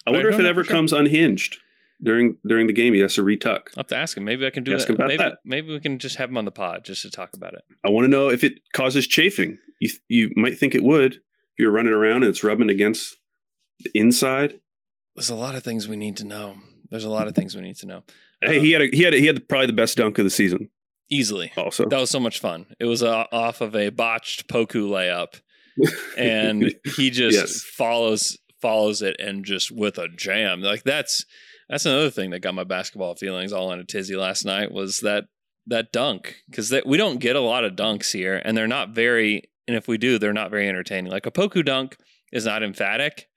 I 0.06 0.10
wonder 0.10 0.30
I 0.30 0.34
if 0.34 0.40
it 0.40 0.46
ever 0.46 0.62
for 0.62 0.68
sure. 0.68 0.76
comes 0.76 0.92
unhinged 0.92 1.58
during 2.02 2.36
during 2.46 2.66
the 2.66 2.72
game. 2.72 2.94
He 2.94 3.00
has 3.00 3.14
to 3.14 3.22
retuck. 3.22 3.68
I'll 3.76 3.78
have 3.78 3.86
to 3.88 3.96
ask 3.96 4.16
him. 4.16 4.24
Maybe 4.24 4.46
I 4.46 4.50
can 4.50 4.64
do 4.64 4.74
Ask 4.74 4.86
that. 4.86 4.92
him 4.92 4.96
about 4.96 5.08
maybe, 5.08 5.18
that. 5.18 5.38
maybe 5.44 5.68
we 5.72 5.80
can 5.80 5.98
just 5.98 6.16
have 6.16 6.30
him 6.30 6.36
on 6.38 6.44
the 6.44 6.50
pod 6.50 6.84
just 6.84 7.02
to 7.02 7.10
talk 7.10 7.30
about 7.34 7.54
it. 7.54 7.62
I 7.84 7.90
want 7.90 8.04
to 8.04 8.08
know 8.10 8.28
if 8.28 8.42
it 8.44 8.60
causes 8.72 9.06
chafing. 9.06 9.58
You 9.80 9.90
you 10.08 10.30
might 10.36 10.58
think 10.58 10.74
it 10.74 10.82
would 10.82 11.14
if 11.14 11.20
you're 11.58 11.72
running 11.72 11.92
around 11.92 12.22
and 12.22 12.26
it's 12.26 12.44
rubbing 12.44 12.70
against 12.70 13.16
the 13.80 13.90
inside. 13.94 14.60
There's 15.20 15.28
a 15.28 15.34
lot 15.34 15.54
of 15.54 15.62
things 15.62 15.86
we 15.86 15.96
need 15.96 16.16
to 16.16 16.24
know. 16.24 16.56
There's 16.90 17.04
a 17.04 17.10
lot 17.10 17.28
of 17.28 17.34
things 17.34 17.54
we 17.54 17.60
need 17.60 17.76
to 17.76 17.86
know. 17.86 18.04
Hey, 18.40 18.56
Uh, 18.56 18.62
he 18.62 18.70
had 18.72 18.80
a, 18.80 18.86
he 18.90 19.02
had 19.02 19.12
a, 19.12 19.18
he 19.18 19.26
had 19.26 19.46
probably 19.50 19.66
the 19.66 19.74
best 19.74 19.98
dunk 19.98 20.16
of 20.18 20.24
the 20.24 20.30
season. 20.30 20.70
easily. 21.10 21.52
Also, 21.58 21.86
That 21.86 22.00
was 22.00 22.08
so 22.08 22.18
much 22.20 22.40
fun. 22.40 22.64
It 22.80 22.86
was 22.86 23.02
uh, 23.02 23.24
off 23.30 23.60
of 23.60 23.76
a 23.76 23.90
botched 23.90 24.48
Poku 24.48 24.88
layup, 24.88 25.40
and 26.16 26.74
he 26.96 27.10
just 27.10 27.36
Yes. 27.36 27.62
follows 27.62 28.38
follows 28.62 29.02
it 29.02 29.16
and 29.20 29.44
just 29.44 29.70
with 29.70 29.98
a 29.98 30.08
jam. 30.08 30.62
Like 30.62 30.84
that's 30.84 31.24
that's 31.68 31.84
another 31.86 32.10
thing 32.10 32.30
that 32.30 32.40
got 32.40 32.54
my 32.54 32.64
basketball 32.64 33.14
feelings 33.14 33.52
all 33.52 33.72
in 33.72 33.78
a 33.78 33.84
tizzy 33.84 34.16
last 34.16 34.44
night 34.44 34.72
was 34.72 35.00
that 35.00 35.24
that 35.66 35.92
dunk 35.92 36.36
because 36.48 36.72
we 36.86 36.96
don't 36.96 37.20
get 37.20 37.36
a 37.36 37.40
lot 37.40 37.64
of 37.64 37.74
dunks 37.76 38.12
here, 38.12 38.40
and 38.44 38.56
they're 38.56 38.66
not 38.66 38.90
very. 38.94 39.42
And 39.68 39.76
if 39.76 39.86
we 39.86 39.98
do, 39.98 40.18
they're 40.18 40.32
not 40.32 40.50
very 40.50 40.66
entertaining. 40.68 41.12
Like 41.12 41.26
a 41.26 41.30
Poku 41.30 41.64
dunk 41.64 41.96
is 42.32 42.46
not 42.46 42.62
emphatic. 42.62 43.28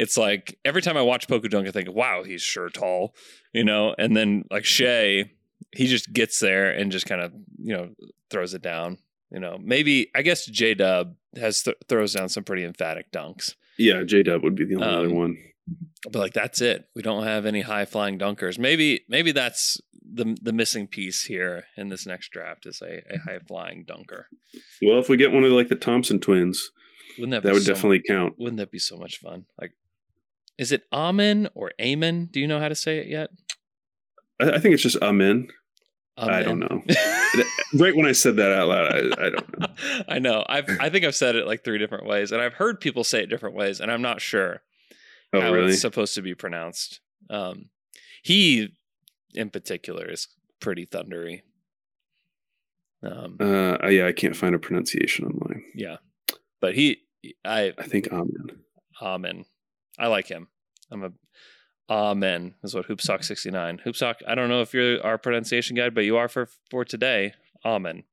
It's 0.00 0.16
like 0.16 0.58
every 0.64 0.82
time 0.82 0.96
I 0.96 1.02
watch 1.02 1.28
Poku 1.28 1.48
dunk, 1.50 1.68
I 1.68 1.70
think, 1.70 1.90
"Wow, 1.92 2.22
he's 2.24 2.42
sure 2.42 2.68
tall," 2.70 3.14
you 3.52 3.64
know. 3.64 3.94
And 3.98 4.16
then 4.16 4.44
like 4.50 4.64
Shai, 4.64 5.30
he 5.72 5.86
just 5.86 6.12
gets 6.12 6.38
there 6.38 6.70
and 6.70 6.90
just 6.90 7.06
kind 7.06 7.20
of 7.20 7.32
you 7.58 7.74
know 7.76 7.90
throws 8.30 8.54
it 8.54 8.62
down. 8.62 8.98
You 9.30 9.40
know, 9.40 9.58
maybe 9.62 10.10
I 10.14 10.22
guess 10.22 10.46
J 10.46 10.74
Dub 10.74 11.14
has 11.36 11.62
th- 11.62 11.76
throws 11.88 12.14
down 12.14 12.28
some 12.28 12.44
pretty 12.44 12.64
emphatic 12.64 13.12
dunks, 13.12 13.54
yeah, 13.78 14.02
J 14.02 14.22
Dub 14.24 14.42
would 14.42 14.56
be 14.56 14.64
the 14.64 14.74
only 14.76 14.86
Um, 14.88 14.94
other 14.98 15.14
one. 15.14 15.36
but 16.10 16.18
like 16.18 16.32
that's 16.32 16.60
it. 16.60 16.88
We 16.96 17.02
don't 17.02 17.24
have 17.24 17.46
any 17.46 17.60
high 17.60 17.84
flying 17.84 18.18
dunkers. 18.18 18.58
Maybe 18.58 19.04
maybe 19.08 19.30
that's 19.32 19.80
the 20.12 20.36
the 20.42 20.52
missing 20.52 20.86
piece 20.88 21.24
here 21.26 21.64
in 21.76 21.88
this 21.90 22.06
next 22.06 22.30
draft 22.32 22.66
is 22.66 22.82
a, 22.82 23.02
a 23.14 23.18
high 23.18 23.38
flying 23.46 23.84
dunker. 23.86 24.26
Well, 24.82 24.98
if 24.98 25.08
we 25.08 25.16
get 25.16 25.30
one 25.30 25.44
of 25.44 25.52
like 25.52 25.68
the 25.68 25.76
Thompson 25.76 26.18
twins, 26.18 26.70
Wouldn't 27.18 27.30
that 27.32 27.42
that 27.46 27.52
would 27.52 27.62
so- 27.62 27.72
definitely 27.74 28.02
count. 28.08 28.34
Wouldn't 28.38 28.56
that 28.58 28.72
be 28.72 28.78
so 28.80 28.96
much 28.96 29.18
fun? 29.18 29.44
Like, 29.60 29.72
is 30.58 30.72
it 30.72 30.82
Amen 30.92 31.48
or 31.54 31.72
Amen? 31.80 32.28
Do 32.30 32.40
you 32.40 32.46
know 32.46 32.60
how 32.60 32.68
to 32.68 32.74
say 32.74 32.98
it 32.98 33.06
yet? 33.08 33.30
I, 34.40 34.52
I 34.52 34.58
think 34.58 34.74
it's 34.74 34.82
just 34.82 34.96
amen. 35.02 35.48
I 36.18 36.42
don't 36.42 36.58
know. 36.58 36.82
right 37.78 37.96
when 37.96 38.04
I 38.04 38.12
said 38.12 38.36
that 38.36 38.52
out 38.52 38.68
loud, 38.68 38.92
I, 38.92 38.98
I 39.26 39.30
don't 39.30 39.58
know. 39.58 39.66
I 40.08 40.18
know. 40.18 40.44
I've 40.46 40.68
I 40.78 40.90
think 40.90 41.06
I've 41.06 41.14
said 41.14 41.34
it 41.34 41.46
like 41.46 41.64
three 41.64 41.78
different 41.78 42.06
ways, 42.06 42.30
and 42.30 42.42
I've 42.42 42.52
heard 42.54 42.78
people 42.80 43.04
say 43.04 43.22
it 43.22 43.30
different 43.30 43.56
ways, 43.56 43.80
and 43.80 43.90
I'm 43.90 44.02
not 44.02 44.20
sure 44.20 44.60
Oh, 45.32 45.40
how 45.40 45.52
really? 45.52 45.70
it's 45.72 45.80
supposed 45.80 46.14
to 46.16 46.22
be 46.22 46.34
pronounced. 46.34 47.00
Um, 47.30 47.70
he, 48.22 48.70
in 49.32 49.48
particular, 49.48 50.10
is 50.10 50.26
pretty 50.60 50.84
thundery. 50.86 51.42
Um, 53.02 53.36
Uh, 53.40 53.86
yeah, 53.88 54.06
I 54.06 54.12
can't 54.12 54.36
find 54.36 54.54
a 54.54 54.58
pronunciation 54.58 55.24
online. 55.26 55.62
yeah, 55.74 55.96
but 56.60 56.74
he, 56.74 56.98
I, 57.44 57.72
I 57.78 57.84
think 57.84 58.08
amen. 58.12 58.46
Amen. 59.00 59.44
I 60.00 60.08
like 60.08 60.26
him. 60.26 60.48
I'm 60.90 61.04
a 61.04 61.12
Amen 61.90 62.54
is 62.62 62.72
what 62.74 62.86
Hoopsock 62.86 63.24
69. 63.24 63.80
Hoopsock, 63.84 64.16
I 64.26 64.36
don't 64.36 64.48
know 64.48 64.60
if 64.62 64.72
you're 64.72 65.04
our 65.04 65.18
pronunciation 65.18 65.74
guide, 65.76 65.92
but 65.94 66.04
you 66.04 66.16
are 66.16 66.28
for 66.28 66.48
for 66.70 66.84
today. 66.84 67.34
Amen. 67.64 68.04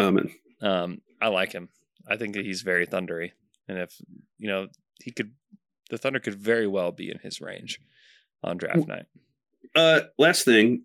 Amen. 0.00 0.30
Um, 0.62 1.02
I 1.20 1.28
like 1.28 1.52
him. 1.52 1.68
I 2.08 2.16
think 2.16 2.34
that 2.34 2.46
he's 2.46 2.62
very 2.62 2.86
thundery, 2.86 3.32
and 3.68 3.78
if 3.78 4.00
you 4.38 4.48
know, 4.48 4.68
he 5.02 5.10
could, 5.10 5.32
the 5.90 5.98
Thunder 5.98 6.20
could 6.20 6.34
very 6.36 6.66
well 6.66 6.90
be 6.90 7.10
in 7.10 7.18
his 7.18 7.40
range 7.40 7.80
on 8.42 8.56
draft 8.56 8.88
night. 8.88 9.04
Uh, 9.74 10.00
last 10.16 10.44
thing, 10.46 10.84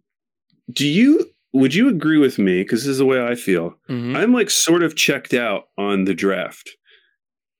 do 0.70 0.86
you 0.86 1.30
would 1.54 1.74
you 1.74 1.88
agree 1.88 2.18
with 2.18 2.38
me? 2.40 2.62
Because 2.62 2.82
this 2.84 2.90
is 2.92 2.98
the 2.98 3.06
way 3.06 3.26
I 3.26 3.36
feel. 3.36 3.76
Mhm. 3.90 4.18
I'm 4.18 4.34
like 4.34 4.50
sort 4.50 4.84
of 4.84 4.96
checked 4.98 5.34
out 5.34 5.70
on 5.78 6.04
the 6.04 6.14
draft 6.14 6.72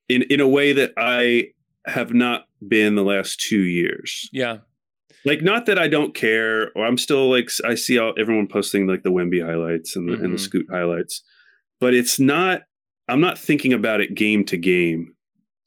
in 0.10 0.24
in 0.24 0.42
a 0.42 0.48
way 0.48 0.74
that 0.74 0.92
I 0.98 1.52
have 1.86 2.14
not 2.14 2.46
been 2.68 2.96
the 2.96 3.04
last 3.04 3.40
two 3.40 3.62
years. 3.62 4.30
Yeah. 4.32 4.60
Like, 5.26 5.42
not 5.42 5.66
that 5.68 5.80
I 5.80 5.88
don't 5.88 6.14
care, 6.14 6.72
or 6.76 6.86
I'm 6.86 6.98
still 6.98 7.30
like 7.30 7.50
I 7.66 7.76
see 7.76 7.98
all, 7.98 8.14
everyone 8.18 8.48
posting 8.48 8.88
like 8.88 9.04
the 9.04 9.12
Wemby 9.12 9.46
highlights 9.46 9.96
and 9.96 10.08
the, 10.10 10.14
and 10.14 10.34
the 10.34 10.38
Mhm. 10.38 10.40
Scoot 10.40 10.66
highlights, 10.70 11.24
but 11.80 11.94
it's 11.94 12.20
not. 12.20 12.64
I'm 13.10 13.20
not 13.22 13.38
thinking 13.38 13.74
about 13.74 14.00
it 14.02 14.16
game 14.16 14.46
to 14.46 14.58
game 14.58 15.16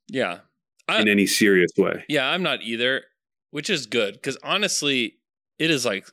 Yeah. 0.09 0.41
I, 0.89 1.01
in 1.01 1.09
any 1.09 1.27
serious 1.27 1.71
way. 1.77 2.05
yeah, 2.09 2.29
I'm 2.31 2.43
not 2.43 2.63
either, 2.63 3.03
which 3.51 3.69
is 3.69 3.87
good 3.87 4.15
because 4.15 4.39
honestly, 4.43 5.19
it 5.59 5.71
is 5.71 5.85
like 5.85 6.07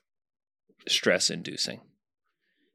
stress 0.88 1.30
inducing 1.30 1.80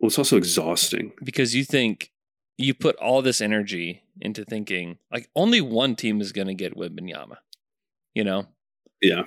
Well, 0.01 0.07
it's 0.09 0.19
also 0.19 0.37
exhausting. 0.39 1.13
because 1.23 1.55
you 1.55 1.65
think 1.65 2.11
you 2.59 2.75
put 2.75 2.97
all 2.97 3.23
this 3.23 3.41
energy 3.41 4.03
into 4.21 4.45
thinking 4.45 4.99
like 5.13 5.31
only 5.35 5.61
one 5.61 5.95
team 5.97 6.21
is 6.21 6.33
going 6.33 6.49
to 6.49 6.55
get 6.55 6.77
Wembanyama, 6.77 7.37
you 8.15 8.25
know? 8.25 8.47
Yeah, 9.01 9.25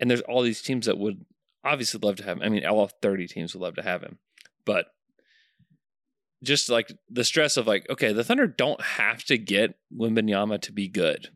And 0.00 0.10
there's 0.10 0.22
all 0.22 0.40
these 0.40 0.62
teams 0.62 0.86
that 0.86 0.96
would 0.96 1.26
obviously 1.62 2.00
love 2.02 2.16
to 2.16 2.24
have 2.24 2.38
him. 2.38 2.42
I 2.42 2.48
mean, 2.48 2.64
all 2.64 2.88
30 2.88 3.28
teams 3.28 3.52
would 3.54 3.62
love 3.62 3.74
to 3.76 3.82
have 3.82 4.00
him. 4.02 4.18
But 4.64 4.86
just 6.42 6.70
like 6.70 6.90
the 7.10 7.22
stress 7.22 7.58
of 7.58 7.66
like, 7.66 7.86
okay, 7.90 8.14
the 8.14 8.24
Thunder 8.24 8.46
don't 8.46 8.80
have 8.80 9.24
to 9.24 9.36
get 9.36 9.74
Wembanyama 9.94 10.62
to 10.62 10.72
be 10.72 10.88
good. 10.88 11.28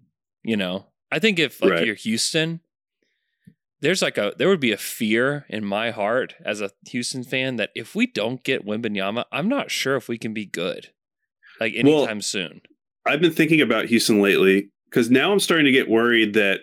You 0.42 0.56
know? 0.56 0.86
I 1.12 1.18
think 1.18 1.38
if 1.38 1.60
like 1.60 1.70
Right. 1.72 1.86
you're 1.86 1.94
Houston, 1.94 2.60
there's 3.80 4.00
like 4.00 4.16
a 4.16 4.32
there 4.38 4.48
would 4.48 4.60
be 4.60 4.72
a 4.72 4.78
fear 4.78 5.44
in 5.50 5.62
my 5.62 5.90
heart 5.90 6.36
as 6.42 6.62
a 6.62 6.70
Houston 6.88 7.22
fan 7.22 7.56
that 7.56 7.70
if 7.74 7.94
we 7.94 8.06
don't 8.06 8.42
get 8.42 8.64
Wembanyama, 8.66 9.26
I'm 9.30 9.48
not 9.48 9.70
sure 9.70 9.96
if 9.96 10.08
we 10.08 10.16
can 10.16 10.32
be 10.32 10.46
good. 10.46 10.88
Like 11.60 11.74
Well, 11.84 11.98
anytime 11.98 12.20
soon. 12.20 12.60
I've 13.06 13.20
been 13.20 13.32
thinking 13.32 13.60
about 13.60 13.86
Houston 13.86 14.20
lately 14.20 14.70
because 14.88 15.10
now 15.10 15.32
I'm 15.32 15.40
starting 15.40 15.66
to 15.66 15.72
get 15.72 15.88
worried 15.88 16.34
that 16.34 16.60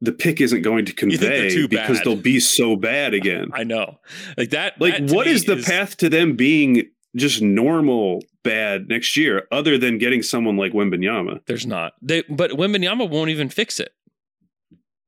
the 0.00 0.12
pick 0.12 0.40
isn't 0.40 0.62
going 0.62 0.84
to 0.84 0.92
convey 0.92 1.66
because 1.66 2.00
they'll 2.02 2.16
be 2.16 2.38
so 2.38 2.76
bad 2.76 3.14
again. 3.14 3.50
I 3.52 3.64
know. 3.64 3.98
Like 4.36 4.50
that 4.50 4.80
like, 4.80 5.06
that 5.06 5.14
what 5.14 5.26
is 5.26 5.44
the 5.44 5.56
path 5.56 5.96
to 5.98 6.08
them 6.08 6.36
being 6.36 6.90
just 7.16 7.40
normal 7.40 8.22
bad 8.42 8.88
next 8.88 9.16
year, 9.16 9.46
other 9.50 9.78
than 9.78 9.98
getting 9.98 10.22
someone 10.22 10.56
like 10.56 10.72
Wembanyama? 10.72 11.40
There's 11.46 11.66
not. 11.66 11.94
They 12.02 12.22
but 12.28 12.52
Wembanyama 12.52 13.08
won't 13.08 13.30
even 13.30 13.48
fix 13.48 13.80
it. 13.80 13.92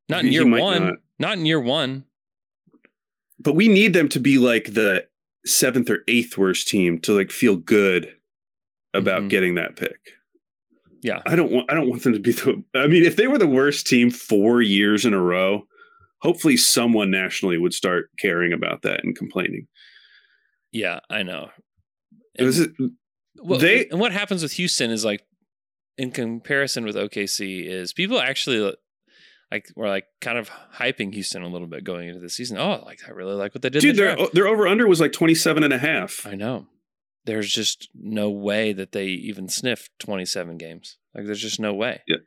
Not 0.08 0.24
in 0.24 0.32
year 0.32 0.48
one. 0.48 0.86
not. 0.86 0.94
Not. 1.18 1.38
in 1.38 1.46
year 1.46 1.60
one. 1.60 2.04
But 3.38 3.54
we 3.54 3.68
need 3.68 3.92
them 3.92 4.08
to 4.08 4.20
be 4.20 4.38
like 4.38 4.72
the 4.72 5.06
seventh 5.44 5.90
or 5.90 6.02
eighth 6.08 6.36
worst 6.38 6.66
team 6.66 6.98
to 7.00 7.14
like 7.14 7.30
feel 7.30 7.56
good 7.56 8.12
about 8.94 9.22
Mhm. 9.22 9.28
getting 9.30 9.54
that 9.56 9.76
pick. 9.76 9.98
Yeah. 11.02 11.22
I 11.26 11.36
don't 11.36 11.52
want 11.52 11.70
I 11.70 11.74
don't 11.74 11.88
want 11.88 12.02
them 12.02 12.12
to 12.14 12.18
be 12.18 12.32
the 12.32 12.62
I 12.74 12.86
mean, 12.86 13.04
if 13.04 13.16
they 13.16 13.26
were 13.28 13.38
the 13.38 13.46
worst 13.46 13.86
team 13.86 14.10
four 14.10 14.60
years 14.62 15.04
in 15.04 15.14
a 15.14 15.20
row, 15.20 15.66
hopefully 16.22 16.56
someone 16.56 17.10
nationally 17.10 17.56
would 17.58 17.72
start 17.74 18.10
caring 18.18 18.52
about 18.52 18.82
that 18.82 19.04
and 19.04 19.16
complaining. 19.16 19.68
Yeah, 20.72 21.00
I 21.08 21.22
know. 21.22 21.50
It 22.34 22.44
was 22.44 22.68
Well, 23.36 23.58
they- 23.60 23.86
and 23.88 24.00
what 24.00 24.12
happens 24.12 24.42
with 24.42 24.52
Houston 24.52 24.90
is 24.90 25.04
like 25.04 25.22
in 25.96 26.10
comparison 26.10 26.84
with 26.84 26.96
OKC 26.96 27.66
is 27.66 27.92
people 27.92 28.20
actually 28.20 28.74
like 29.52 29.66
were 29.76 29.88
like 29.88 30.04
kind 30.20 30.36
of 30.38 30.50
hyping 30.74 31.12
Houston 31.14 31.42
a 31.42 31.48
little 31.48 31.66
bit 31.68 31.84
going 31.84 32.08
into 32.08 32.20
the 32.20 32.28
season. 32.28 32.58
Oh, 32.58 32.82
like 32.84 33.00
I 33.06 33.12
really 33.12 33.34
like 33.34 33.54
what 33.54 33.62
they 33.62 33.70
did. 33.70 33.80
dude, 33.82 33.96
the 33.96 34.02
their 34.02 34.16
their 34.34 34.48
over 34.48 34.66
under 34.66 34.86
was 34.88 35.00
like 35.00 35.12
27 35.12 35.62
and 35.62 35.72
a 35.72 35.78
half. 35.78 36.26
I 36.26 36.34
know. 36.34 36.66
There's 37.28 37.52
just 37.52 37.88
no 37.94 38.30
way 38.30 38.72
that 38.72 38.92
they 38.92 39.06
even 39.08 39.48
sniffed 39.50 39.90
27 39.98 40.56
games. 40.56 40.96
Like 41.14 41.26
there's 41.26 41.42
just 41.42 41.60
no 41.60 41.74
way. 41.74 42.00
It 42.06 42.20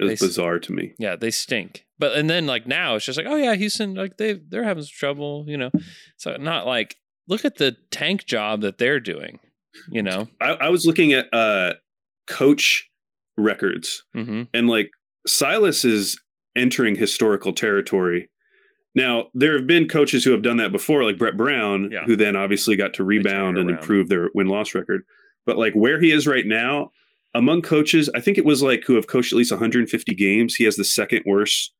was 0.00 0.18
They- 0.20 0.26
bizarre 0.26 0.58
to 0.58 0.72
me. 0.72 0.94
Yeah, 0.98 1.16
they 1.16 1.30
stink. 1.30 1.84
But 1.98 2.16
and 2.16 2.28
then 2.30 2.46
like 2.46 2.66
now 2.66 2.94
it's 2.96 3.04
just 3.04 3.18
like, 3.18 3.26
oh 3.28 3.36
yeah, 3.36 3.54
Houston, 3.54 3.94
like 3.94 4.16
they 4.16 4.32
they're 4.32 4.64
having 4.64 4.82
some 4.84 4.94
trouble, 4.98 5.44
you 5.46 5.56
know. 5.58 5.70
So 6.16 6.36
not 6.36 6.66
like 6.66 6.96
look 7.28 7.44
at 7.44 7.58
the 7.58 7.76
tank 7.90 8.24
job 8.24 8.62
that 8.62 8.78
they're 8.78 9.00
doing, 9.00 9.38
you 9.90 10.02
know. 10.02 10.28
I, 10.40 10.52
I 10.54 10.68
was 10.70 10.86
looking 10.86 11.12
at 11.12 11.26
uh 11.32 11.74
coach 12.26 12.88
records 13.36 14.02
Mm-hmm. 14.16 14.42
and 14.54 14.68
like 14.68 14.90
Silas 15.26 15.84
is 15.84 16.18
entering 16.56 16.96
historical 16.96 17.52
territory. 17.52 18.28
Now, 18.94 19.28
there 19.34 19.56
have 19.56 19.66
been 19.66 19.88
coaches 19.88 20.22
who 20.24 20.32
have 20.32 20.42
done 20.42 20.58
that 20.58 20.70
before, 20.72 21.02
like 21.04 21.16
Brett 21.18 21.36
Brown, 21.36 21.90
Yeah. 21.90 22.04
who 22.04 22.14
then 22.16 22.36
obviously 22.36 22.76
got 22.76 22.92
to 22.94 23.04
rebound 23.04 23.56
and 23.58 23.70
improve 23.70 24.08
their 24.08 24.28
win 24.34 24.48
loss 24.48 24.74
record. 24.74 25.04
But 25.46 25.56
like 25.58 25.72
where 25.74 26.00
he 26.00 26.10
is 26.12 26.26
right 26.26 26.46
now, 26.46 26.90
among 27.34 27.62
coaches, 27.62 28.10
I 28.14 28.20
think 28.20 28.36
it 28.36 28.44
was 28.44 28.62
like 28.62 28.84
who 28.84 28.94
have 28.96 29.06
coached 29.06 29.32
at 29.32 29.36
least 29.38 29.50
150 29.50 30.14
games, 30.14 30.54
he 30.54 30.64
has 30.64 30.76
the 30.76 30.84
second 30.84 31.22
worst 31.24 31.72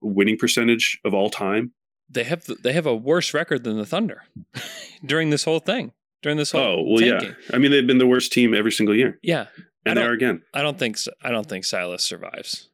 winning 0.00 0.36
percentage 0.38 1.00
of 1.04 1.12
all 1.14 1.30
time. 1.30 1.72
They 2.08 2.22
have 2.24 2.44
they 2.62 2.72
have 2.72 2.86
a 2.86 2.94
worse 2.94 3.34
record 3.34 3.64
than 3.64 3.76
the 3.76 3.84
Thunder 3.86 4.22
during 5.04 5.30
this 5.30 5.42
whole 5.42 5.58
thing. 5.58 5.92
During 6.22 6.38
this 6.38 6.52
whole 6.52 6.60
Oh, 6.60 6.82
well, 6.82 7.02
yeah. 7.02 7.32
I 7.52 7.58
mean, 7.58 7.72
they've 7.72 7.86
been 7.86 7.98
the 7.98 8.06
worst 8.06 8.32
team 8.32 8.54
every 8.54 8.70
single 8.72 8.94
year. 8.94 9.18
Yeah. 9.22 9.46
And 9.84 9.98
they 9.98 10.02
are 10.04 10.12
again. 10.12 10.42
I 10.54 10.62
don't 10.62 10.78
think 10.78 10.96
so. 10.98 11.10
I 11.22 11.30
don't 11.30 11.48
think 11.48 11.64
Silas 11.64 12.02
survives 12.04 12.68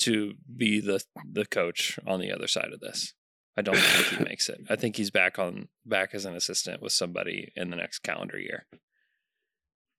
to 0.00 0.34
be 0.56 0.80
the 0.80 1.02
the 1.30 1.46
coach 1.46 1.98
on 2.06 2.20
the 2.20 2.32
other 2.32 2.46
side 2.48 2.72
of 2.72 2.80
this. 2.80 3.14
I 3.56 3.62
don't 3.62 3.76
think 3.76 4.18
he 4.18 4.24
makes 4.28 4.48
it. 4.48 4.60
I 4.70 4.76
think 4.76 4.96
he's 4.96 5.10
back 5.10 5.38
on 5.38 5.68
back 5.84 6.14
as 6.14 6.24
an 6.24 6.34
assistant 6.34 6.82
with 6.82 6.92
somebody 6.92 7.52
in 7.54 7.70
the 7.70 7.76
next 7.76 8.00
calendar 8.00 8.38
year. 8.38 8.66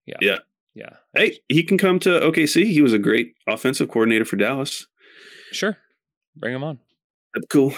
Yeah. 0.06 0.18
Yeah. 0.22 0.38
Yeah. 0.76 0.90
Hey, 1.16 1.38
he 1.50 1.64
can 1.64 1.78
come 1.78 2.00
to 2.00 2.10
OKC. 2.10 2.66
He 2.66 2.82
was 2.82 2.94
a 2.94 3.00
great 3.00 3.36
offensive 3.48 3.90
coordinator 3.90 4.26
for 4.26 4.38
Dallas. 4.38 4.88
Sure. 5.52 5.78
Bring 6.36 6.56
him 6.56 6.64
on. 6.64 6.80
Cool. 7.50 7.74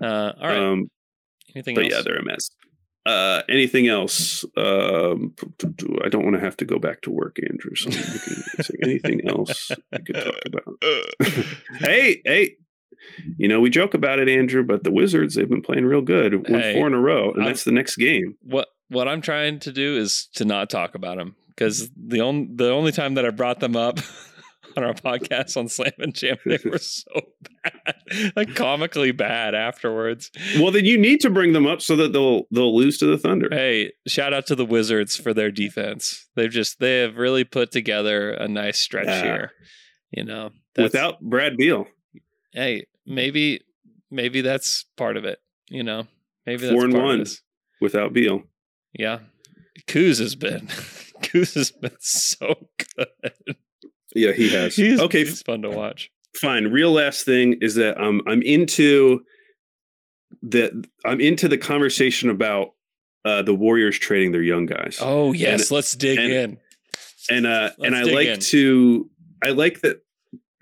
Uh, 0.00 0.32
all 0.40 0.48
right. 0.48 0.58
Um, 0.58 0.88
Anything 1.54 1.74
but 1.74 1.84
else? 1.84 1.92
yeah, 1.92 2.02
they're 2.02 2.16
a 2.16 2.24
mess. 2.24 2.48
Uh, 3.04 3.42
anything 3.48 3.88
else? 3.88 4.44
Um, 4.56 5.34
I 6.04 6.08
don't 6.08 6.22
want 6.24 6.34
to 6.36 6.40
have 6.40 6.56
to 6.58 6.64
go 6.64 6.78
back 6.78 7.00
to 7.02 7.10
work, 7.10 7.38
Andrew. 7.50 7.74
So, 7.74 7.90
there 7.90 8.78
anything 8.84 9.28
else 9.28 9.72
we 9.90 9.98
could 9.98 10.14
talk 10.14 10.38
about? 10.46 10.78
hey, 11.80 12.22
hey, 12.24 12.56
you 13.36 13.48
know 13.48 13.60
we 13.60 13.70
joke 13.70 13.94
about 13.94 14.20
it, 14.20 14.28
Andrew, 14.28 14.62
but 14.62 14.84
the 14.84 14.92
Wizards 14.92 15.34
they've 15.34 15.48
been 15.48 15.62
playing 15.62 15.84
real 15.84 16.02
good, 16.02 16.48
won 16.48 16.60
Hey, 16.60 16.74
four 16.74 16.86
in 16.86 16.94
a 16.94 17.00
row, 17.00 17.32
and 17.32 17.42
I'm- 17.42 17.46
that's 17.50 17.64
the 17.64 17.72
next 17.72 17.96
game. 17.96 18.36
what 18.42 18.68
what 18.88 19.08
I'm 19.08 19.20
trying 19.20 19.58
to 19.60 19.72
do 19.72 19.96
is 19.96 20.26
to 20.34 20.44
not 20.44 20.70
talk 20.70 20.94
about 20.94 21.16
them 21.16 21.34
because 21.48 21.90
the 21.96 22.20
only 22.20 22.48
the 22.54 22.70
only 22.70 22.92
time 22.92 23.14
that 23.14 23.24
I 23.26 23.30
brought 23.30 23.58
them 23.60 23.74
up 23.74 23.98
on 24.76 24.84
our 24.84 24.94
podcast 24.94 25.56
on 25.56 25.68
Slam 25.68 25.92
and 25.98 26.14
Jam, 26.14 26.36
they 26.46 26.58
were 26.64 26.78
so 26.78 27.04
bad, 27.62 28.32
like 28.36 28.54
comically 28.54 29.12
bad 29.12 29.54
afterwards. 29.54 30.30
Well, 30.58 30.70
then 30.70 30.84
you 30.84 30.98
need 30.98 31.20
to 31.20 31.30
bring 31.30 31.52
them 31.52 31.66
up 31.66 31.80
so 31.82 31.96
that 31.96 32.12
they'll 32.12 32.44
they'll 32.50 32.76
lose 32.76 32.98
to 32.98 33.06
the 33.06 33.18
Thunder. 33.18 33.48
Hey, 33.50 33.92
shout 34.06 34.32
out 34.32 34.46
to 34.46 34.54
the 34.54 34.64
Wizards 34.64 35.16
for 35.16 35.32
their 35.34 35.50
defense. 35.50 36.26
They've 36.36 36.50
just 36.50 36.78
they 36.80 37.00
have 37.00 37.16
really 37.16 37.44
put 37.44 37.70
together 37.72 38.30
a 38.30 38.48
nice 38.48 38.78
stretch 38.78 39.06
Yeah. 39.06 39.22
here. 39.22 39.52
You 40.10 40.24
know, 40.24 40.50
Without 40.76 41.20
Brad 41.20 41.56
Beal, 41.56 41.86
hey, 42.52 42.86
maybe 43.06 43.62
maybe 44.10 44.40
that's 44.42 44.84
part 44.96 45.16
of 45.16 45.24
it. 45.24 45.38
You 45.70 45.82
know, 45.82 46.06
maybe 46.46 46.62
that's 46.62 46.72
four 46.74 46.84
and 46.84 46.92
one 46.94 47.24
without 47.80 48.12
Beal. 48.12 48.42
Yeah, 48.98 49.20
Kuz 49.86 50.18
has 50.18 50.34
been 50.34 50.66
Kuz 51.22 51.54
has 51.54 51.70
been 51.70 51.96
so 51.98 52.54
good. 52.96 53.56
Yeah, 54.14 54.32
he 54.32 54.48
has. 54.50 54.76
He's, 54.76 55.00
okay, 55.00 55.20
he's 55.24 55.42
fun 55.42 55.62
to 55.62 55.70
watch. 55.70 56.10
fine. 56.36 56.66
Real 56.68 56.92
last 56.92 57.24
thing 57.24 57.58
is 57.60 57.74
that 57.76 58.00
um, 58.02 58.20
I'm 58.26 58.42
into 58.42 59.20
the 60.42 60.84
I'm 61.04 61.20
into 61.20 61.48
the 61.48 61.58
conversation 61.58 62.30
about 62.30 62.74
uh, 63.24 63.42
the 63.42 63.54
Warriors 63.54 63.98
trading 63.98 64.32
their 64.32 64.42
young 64.42 64.66
guys. 64.66 64.98
Oh 65.00 65.32
yes, 65.32 65.62
And- 65.62 65.70
let's 65.72 65.92
dig 65.92 66.18
and- 66.18 66.32
in. 66.32 66.58
and 67.30 67.46
uh, 67.46 67.70
and 67.82 67.94
Let's 67.94 68.08
I 68.08 68.12
like 68.12 68.28
in. 68.28 68.40
to 68.40 69.10
I 69.44 69.50
like 69.50 69.80
that 69.82 70.02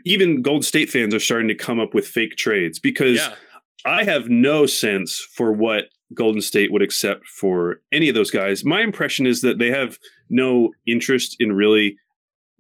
even 0.05 0.43
Gold 0.43 0.65
State 0.65 0.91
fans 0.91 1.15
are 1.15 1.21
starting 1.21 1.49
to 1.49 1.55
come 1.55 1.79
up 1.79 1.95
with 1.95 2.07
fake 2.07 2.37
trades 2.37 2.79
because 2.79 3.17
Yeah, 3.19 3.35
I 3.85 4.05
have 4.05 4.29
no 4.29 4.67
sense 4.67 5.19
for 5.35 5.53
what 5.53 5.85
Golden 6.15 6.41
State 6.41 6.73
would 6.73 6.83
accept 6.83 7.27
for 7.29 7.81
any 7.93 8.09
of 8.09 8.15
those 8.15 8.31
guys. 8.31 8.65
My 8.65 8.81
impression 8.83 9.27
is 9.27 9.43
that 9.43 9.59
they 9.59 9.71
have 9.71 9.99
no 10.29 10.71
interest 10.87 11.37
in 11.39 11.53
really 11.53 11.97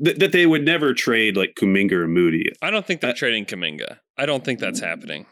that, 0.00 0.18
that 0.18 0.32
they 0.32 0.46
would 0.46 0.64
never 0.64 0.92
trade 0.94 1.36
like 1.36 1.54
Kuminga 1.54 1.92
or 1.92 2.08
Moody. 2.08 2.50
I 2.62 2.70
don't 2.70 2.86
think 2.86 3.00
they're 3.00 3.10
Uh, 3.10 3.14
trading 3.14 3.44
Kuminga. 3.46 3.98
I 4.18 4.26
don't 4.26 4.44
think 4.44 4.58
that's 4.60 4.80
happening. 4.80 5.26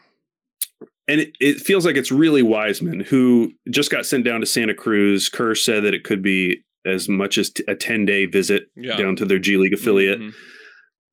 And 1.07 1.21
it, 1.21 1.31
it 1.39 1.57
feels 1.59 1.85
like 1.85 1.97
it's 1.97 2.11
really 2.11 2.43
Wiseman 2.43 2.99
who 2.99 3.51
just 3.71 3.89
got 3.91 4.05
sent 4.05 4.25
down 4.25 4.41
to 4.41 4.45
Santa 4.45 4.75
Cruz. 4.75 5.27
Kerr 5.27 5.55
said 5.55 5.83
that 5.83 5.93
it 5.95 6.03
could 6.03 6.21
be 6.21 6.61
as 6.85 7.09
much 7.09 7.37
as 7.37 7.49
t- 7.49 7.63
a 7.67 7.75
10 7.75 8.05
day 8.05 8.25
visit 8.25 8.67
Yeah. 8.75 8.95
down 8.95 9.15
to 9.17 9.25
their 9.25 9.39
G 9.39 9.57
League 9.57 9.73
affiliate. 9.73 10.19
Mhm. 10.19 10.33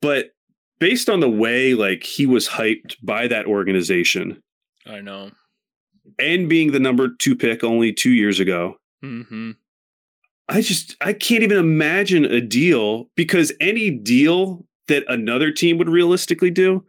But 0.02 0.30
based 0.78 1.08
on 1.08 1.20
the 1.20 1.30
way 1.30 1.72
like 1.74 2.04
he 2.04 2.26
was 2.26 2.46
hyped 2.48 2.96
by 3.02 3.26
that 3.28 3.46
organization 3.46 4.42
I 4.84 5.00
know. 5.00 5.30
and 6.18 6.48
being 6.48 6.72
the 6.72 6.78
number 6.80 7.08
two 7.18 7.34
pick 7.34 7.64
only 7.64 7.92
two 7.94 8.12
years 8.12 8.38
ago, 8.38 8.76
hmm 9.02 9.52
I 10.48 10.60
just 10.60 10.96
I 11.00 11.12
can't 11.12 11.42
even 11.42 11.58
imagine 11.58 12.24
a 12.24 12.40
deal 12.40 13.08
because 13.16 13.52
any 13.60 13.90
deal 13.90 14.66
that 14.88 15.04
another 15.08 15.50
team 15.50 15.78
would 15.78 15.88
realistically 15.88 16.50
do 16.50 16.84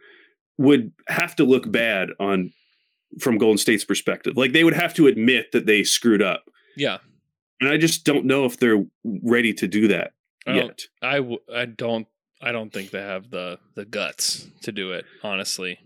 would 0.58 0.92
have 1.08 1.36
to 1.38 1.44
look 1.44 1.72
bad 1.72 2.10
on 2.20 2.52
from 3.20 3.38
Golden 3.38 3.58
State's 3.58 3.86
perspective. 3.86 4.38
Like 4.38 4.54
they 4.54 4.64
would 4.64 4.74
have 4.74 4.94
to 4.96 5.08
admit 5.08 5.52
that 5.54 5.66
they 5.66 5.84
screwed 5.84 6.22
up. 6.22 6.46
Yeah. 6.76 6.98
And 7.60 7.70
I 7.70 7.78
just 7.78 8.06
don't 8.06 8.26
know 8.26 8.46
if 8.46 8.60
they're 8.60 8.86
ready 9.04 9.54
to 9.54 9.68
do 9.68 9.88
that 9.88 10.14
I 10.46 10.54
yet. 10.54 10.62
don't, 10.68 10.88
I, 11.02 11.16
w- 11.18 11.40
I 11.54 11.66
don't 11.66 12.08
I 12.42 12.52
don't 12.52 12.72
think 12.72 12.92
they 12.92 13.02
have 13.02 13.32
the 13.32 13.58
the 13.76 13.86
guts 13.86 14.48
to 14.62 14.72
do 14.72 14.92
it, 14.92 15.06
honestly. 15.24 15.80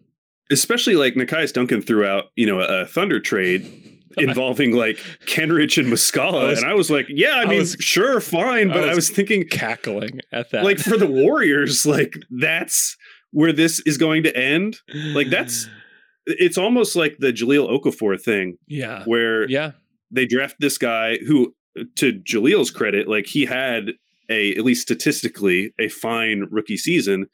Especially 0.51 0.95
like 0.95 1.13
Nekias 1.13 1.53
Duncan 1.53 1.81
threw 1.81 2.05
out, 2.05 2.25
you 2.35 2.45
know, 2.45 2.59
a 2.59 2.85
Thunder 2.85 3.21
trade 3.21 3.80
involving 4.17 4.71
like 4.75 4.97
Kenrich 5.25 5.77
and 5.77 5.91
Muscala. 5.91 6.41
I 6.45 6.47
was- 6.49 6.61
and 6.61 6.69
I 6.71 6.73
was 6.73 6.89
like, 6.89 7.05
yeah, 7.09 7.35
I, 7.35 7.41
I 7.43 7.45
mean, 7.45 7.59
was- 7.59 7.77
sure, 7.79 8.19
fine. 8.21 8.67
But 8.69 8.83
I 8.83 8.87
was 8.87 8.95
was 8.97 9.09
thinking, 9.09 9.43
Cackling 9.47 10.19
at 10.31 10.49
that. 10.51 10.63
like 10.63 10.77
for 10.79 10.97
the 10.97 11.07
Warriors, 11.07 11.85
like 11.85 12.13
that's 12.29 12.95
where 13.31 13.53
this 13.53 13.81
is 13.85 13.97
going 13.97 14.23
to 14.23 14.35
end. 14.37 14.77
Like 14.93 15.29
that's 15.29 15.67
it's 16.25 16.57
almost 16.57 16.95
like 16.95 17.17
the 17.19 17.31
Jahlil 17.33 17.69
Okafor 17.69 18.19
thing 18.21 18.57
yeah. 18.67 19.03
where 19.05 19.49
Yeah. 19.49 19.71
they 20.11 20.25
draft 20.25 20.55
this 20.59 20.77
guy 20.77 21.17
who 21.27 21.55
to 21.95 22.13
Jahlil's 22.13 22.69
credit, 22.71 23.07
like 23.07 23.25
he 23.27 23.45
had 23.45 23.91
a 24.29 24.53
at 24.55 24.63
least 24.65 24.81
statistically 24.81 25.73
a 25.79 25.87
fine 25.87 26.47
rookie 26.51 26.77
season, 26.77 27.27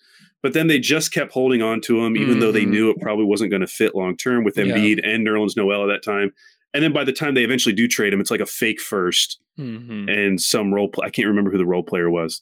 but 0.44 0.54
then 0.54 0.68
they 0.68 0.80
just 0.80 1.12
kept 1.12 1.32
holding 1.32 1.62
on 1.64 1.82
to 1.82 2.04
him, 2.06 2.16
even 2.16 2.40
though 2.40 2.52
they 2.52 2.64
Mhm. 2.66 2.70
knew 2.70 2.90
it 2.92 3.02
probably 3.02 3.26
wasn't 3.26 3.50
going 3.50 3.62
to 3.62 3.68
fit 3.68 3.96
long 3.96 4.16
term 4.16 4.44
with 4.44 4.58
Yeah. 4.58 4.66
Embiid 4.66 5.00
and 5.04 5.26
Nerlens 5.26 5.58
Noel 5.58 5.84
at 5.90 5.94
that 5.94 6.04
time. 6.04 6.32
And 6.78 6.84
then 6.84 6.94
by 6.94 7.04
the 7.04 7.12
time 7.12 7.34
they 7.34 7.44
eventually 7.44 7.74
do 7.74 7.88
trade 7.88 8.14
him, 8.14 8.22
it's 8.22 8.30
like 8.30 8.40
a 8.40 8.46
fake 8.46 8.80
first 8.80 9.40
hmm 9.56 10.08
and 10.08 10.40
some 10.40 10.72
role. 10.72 10.90
Play- 10.90 11.08
I 11.08 11.10
can't 11.10 11.28
remember 11.28 11.50
who 11.50 11.58
the 11.58 11.66
role 11.66 11.82
player 11.82 12.08
was. 12.08 12.40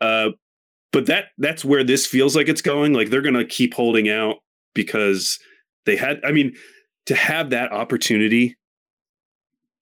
Uh, 0.00 0.30
but 0.92 1.06
that 1.06 1.24
that's 1.38 1.64
where 1.64 1.82
this 1.82 2.06
feels 2.06 2.36
like 2.36 2.48
it's 2.48 2.62
going. 2.62 2.92
Like 2.92 3.10
they're 3.10 3.20
going 3.20 3.34
to 3.34 3.44
keep 3.44 3.74
holding 3.74 4.08
out 4.08 4.36
because 4.74 5.40
they 5.86 5.96
had. 5.96 6.20
I 6.24 6.30
mean, 6.30 6.54
to 7.06 7.16
have 7.16 7.50
that 7.50 7.72
opportunity 7.72 8.56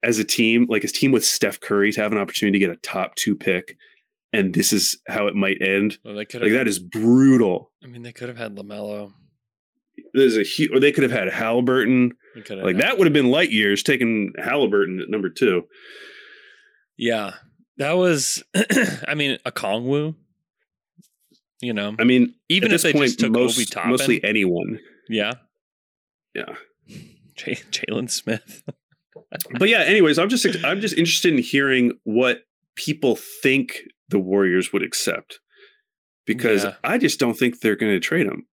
as 0.03 0.18
a 0.18 0.24
team, 0.24 0.64
like 0.70 0.84
a 0.84 0.88
team 0.88 1.12
with 1.12 1.22
Steph 1.22 1.61
Curry, 1.61 1.93
to 1.93 2.01
have 2.01 2.12
an 2.12 2.18
opportunity 2.18 2.59
to 2.59 2.66
get 2.66 2.74
a 2.74 2.80
top 2.80 3.14
two 3.16 3.36
pick, 3.36 3.76
and 4.32 4.55
this 4.55 4.72
is 4.72 4.99
how 5.07 5.26
it 5.26 5.34
might 5.34 5.61
end. 5.61 5.99
Well, 6.03 6.14
they 6.14 6.20
Like 6.20 6.53
that 6.53 6.66
is 6.66 6.78
brutal. 6.78 7.70
I 7.84 7.88
mean, 7.88 8.01
they 8.01 8.12
could 8.12 8.30
have 8.30 8.38
had 8.38 8.57
LaMelo. 8.57 9.12
There's 10.14 10.36
a 10.36 10.43
huge, 10.43 10.70
or 10.72 10.80
they 10.80 10.93
could 10.93 11.03
have 11.03 11.12
had 11.12 11.28
Halliburton. 11.28 12.12
Like 12.34 12.49
had- 12.76 12.78
that 12.78 12.99
would 12.99 13.07
have 13.07 13.12
been 13.12 13.30
light 13.30 13.51
years 13.51 13.82
taking 13.82 14.32
Halliburton 14.38 15.01
at 15.01 15.09
number 15.11 15.28
two. 15.28 15.64
Yeah, 16.97 17.34
that 17.78 17.93
was. 17.93 18.43
I 19.09 19.14
mean, 19.14 19.38
Okongwu. 19.47 20.14
You 21.61 21.72
know, 21.72 21.95
I 21.99 22.05
mean, 22.05 22.34
even 22.49 22.72
if 22.72 22.82
they 22.82 22.93
point, 22.93 23.05
just 23.07 23.20
took 23.20 23.30
most, 23.32 23.57
Obi 23.57 23.64
Toppin, 23.66 23.90
mostly 23.93 24.24
anyone. 24.24 24.80
yeah, 25.09 25.34
Yeah. 26.34 26.55
J- 27.36 27.55
Jalen 27.70 28.11
Smith. 28.11 28.62
but 29.59 29.68
yeah 29.68 29.78
anyways 29.80 30.18
i'm 30.18 30.28
just 30.28 30.47
i'm 30.64 30.80
just 30.80 30.97
interested 30.97 31.32
in 31.32 31.38
hearing 31.38 31.93
what 32.05 32.40
people 32.76 33.16
think 33.43 33.80
the 34.09 34.18
warriors 34.18 34.72
would 34.72 34.82
accept 34.82 35.38
because 36.26 36.64
Yeah. 36.64 36.74
i 36.84 36.99
just 36.99 37.18
don't 37.18 37.34
think 37.34 37.61
they're 37.61 37.76
going 37.76 37.93
to 37.93 38.01
trade 38.01 38.26
him 38.26 38.47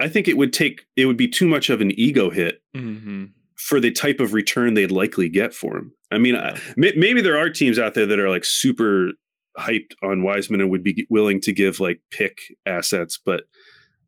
i 0.00 0.08
think 0.08 0.26
it 0.26 0.36
would 0.36 0.52
take 0.52 0.86
it 0.96 1.06
would 1.06 1.16
be 1.16 1.28
too 1.28 1.46
much 1.46 1.70
of 1.70 1.80
an 1.80 1.92
ego 1.92 2.30
hit 2.30 2.62
hmm 2.74 3.26
for 3.56 3.78
the 3.78 3.90
type 3.92 4.20
of 4.20 4.32
return 4.32 4.72
they'd 4.72 4.90
likely 4.90 5.28
get 5.28 5.52
for 5.52 5.76
him. 5.76 5.92
I 6.10 6.16
mean 6.16 6.34
I, 6.34 6.58
maybe 6.76 7.20
there 7.20 7.36
are 7.36 7.50
teams 7.50 7.78
out 7.78 7.92
there 7.92 8.06
that 8.06 8.18
are 8.18 8.30
like 8.30 8.42
super 8.44 9.10
hyped 9.58 9.92
on 10.02 10.22
wiseman 10.22 10.62
and 10.62 10.70
would 10.70 10.82
be 10.82 11.06
willing 11.10 11.42
to 11.42 11.52
give 11.52 11.78
like 11.78 12.00
pick 12.10 12.38
assets 12.64 13.20
but 13.22 13.44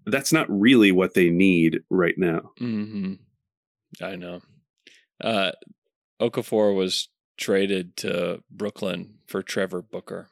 that's 0.07 0.32
not 0.32 0.47
really 0.49 0.90
what 0.90 1.12
they 1.12 1.28
need 1.28 1.80
right 1.90 2.14
now. 2.16 2.53
Hmm 2.59 3.14
I 4.01 4.16
know. 4.16 4.40
Uh, 5.22 5.53
Okafor 6.18 6.74
was 6.74 7.11
traded 7.36 7.95
to 7.99 8.43
Brooklyn 8.51 9.18
for 9.26 9.43
Trevor 9.43 9.82
Booker. 9.82 10.30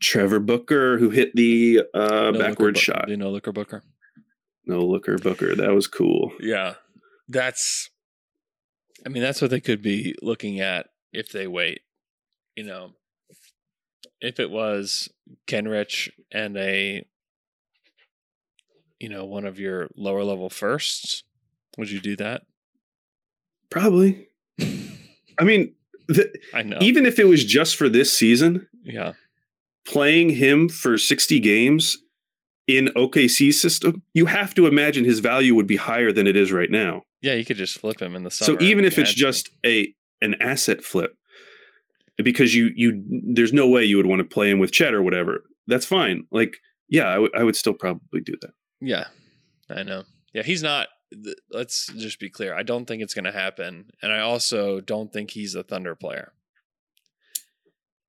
trevor 0.00 0.38
booker 0.38 0.96
who 0.98 1.10
hit 1.10 1.34
the 1.34 1.80
uh 1.92 2.30
No 2.30 2.38
backward 2.38 2.78
shot. 2.78 3.08
You 3.08 3.16
know 3.16 3.30
Looker 3.30 3.52
Booker? 3.52 3.82
No 4.66 4.80
looker 4.80 5.18
booker 5.18 5.54
that 5.54 5.72
was 5.72 5.86
cool 5.86 6.32
Yeah, 6.40 6.74
that's. 7.28 7.90
I 9.04 9.10
mean, 9.10 9.22
that's 9.22 9.42
what 9.42 9.50
they 9.50 9.60
could 9.60 9.82
be 9.82 10.14
looking 10.22 10.60
at 10.60 10.86
if 11.12 11.30
they 11.30 11.46
wait. 11.46 11.80
You 12.56 12.64
know, 12.64 12.92
if 14.20 14.40
it 14.40 14.50
was 14.50 15.10
Kenrich 15.46 16.10
and 16.32 16.56
a, 16.56 17.04
you 18.98 19.08
know, 19.10 19.24
one 19.24 19.44
of 19.44 19.58
your 19.58 19.90
lower 19.96 20.24
level 20.24 20.48
firsts, 20.48 21.24
would 21.76 21.90
you 21.90 22.00
do 22.00 22.16
that? 22.16 22.42
Probably. 23.70 24.28
I 24.60 25.44
mean, 25.44 25.74
the, 26.08 26.32
I 26.54 26.62
know. 26.62 26.78
even 26.80 27.04
if 27.04 27.18
it 27.18 27.24
was 27.24 27.44
just 27.44 27.76
for 27.76 27.88
this 27.88 28.16
season, 28.16 28.68
yeah, 28.84 29.12
playing 29.86 30.30
him 30.30 30.68
for 30.68 30.96
60 30.96 31.40
games 31.40 31.98
in 32.66 32.86
OKC's 32.96 33.60
system, 33.60 34.02
you 34.14 34.26
have 34.26 34.54
to 34.54 34.66
imagine 34.66 35.04
his 35.04 35.20
value 35.20 35.54
would 35.54 35.66
be 35.66 35.76
higher 35.76 36.12
than 36.12 36.26
it 36.26 36.36
is 36.36 36.50
right 36.52 36.70
now. 36.70 37.02
yeah, 37.20 37.34
you 37.34 37.44
could 37.44 37.56
just 37.58 37.78
flip 37.78 38.00
him 38.00 38.14
in 38.16 38.22
the 38.24 38.30
summer. 38.30 38.58
So 38.58 38.64
even 38.64 38.84
if 38.84 38.98
it's 38.98 39.12
just 39.14 39.50
a 39.64 39.94
an 40.22 40.34
asset 40.40 40.82
flip, 40.82 41.16
because 42.16 42.54
you 42.54 42.70
you 42.74 43.02
there's 43.34 43.52
no 43.52 43.68
way 43.68 43.84
you 43.84 43.96
would 43.96 44.06
want 44.06 44.20
to 44.20 44.24
play 44.24 44.50
him 44.50 44.58
with 44.58 44.72
Chet 44.72 44.94
or 44.94 45.02
whatever. 45.02 45.44
That's 45.66 45.86
fine. 45.86 46.26
Like, 46.30 46.58
yeah, 46.88 47.08
I 47.34 47.42
would- 47.42 47.56
still 47.56 47.72
probably 47.74 48.20
do 48.20 48.34
that. 48.42 48.52
Yeah, 48.80 49.06
I 49.70 49.82
know. 49.82 50.04
Yeah, 50.32 50.42
he's 50.42 50.62
not. 50.62 50.88
th- 51.12 51.36
Let's 51.50 51.86
just 51.96 52.18
be 52.20 52.28
clear. 52.30 52.54
I 52.54 52.62
don't 52.62 52.86
think 52.86 53.02
it's 53.02 53.14
going 53.14 53.24
to 53.24 53.32
happen, 53.32 53.90
and 54.02 54.12
I 54.12 54.20
also 54.20 54.80
don't 54.80 55.12
think 55.12 55.30
he's 55.30 55.54
a 55.54 55.62
Thunder 55.62 55.94
player. 55.94 56.32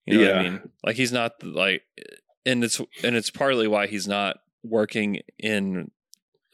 You 0.06 0.18
know 0.20 0.26
what 0.28 0.36
I 0.38 0.43
Yeah. 0.43 0.49
mean? 0.49 0.70
Like 0.84 0.95
he's 0.97 1.12
not 1.12 1.32
like, 1.43 1.84
and 2.45 2.64
it's 2.64 2.80
and 3.03 3.16
it's 3.16 3.30
partly 3.32 3.68
why 3.68 3.88
he's 3.88 4.08
not 4.08 4.38
working 4.66 5.20
in 5.38 5.91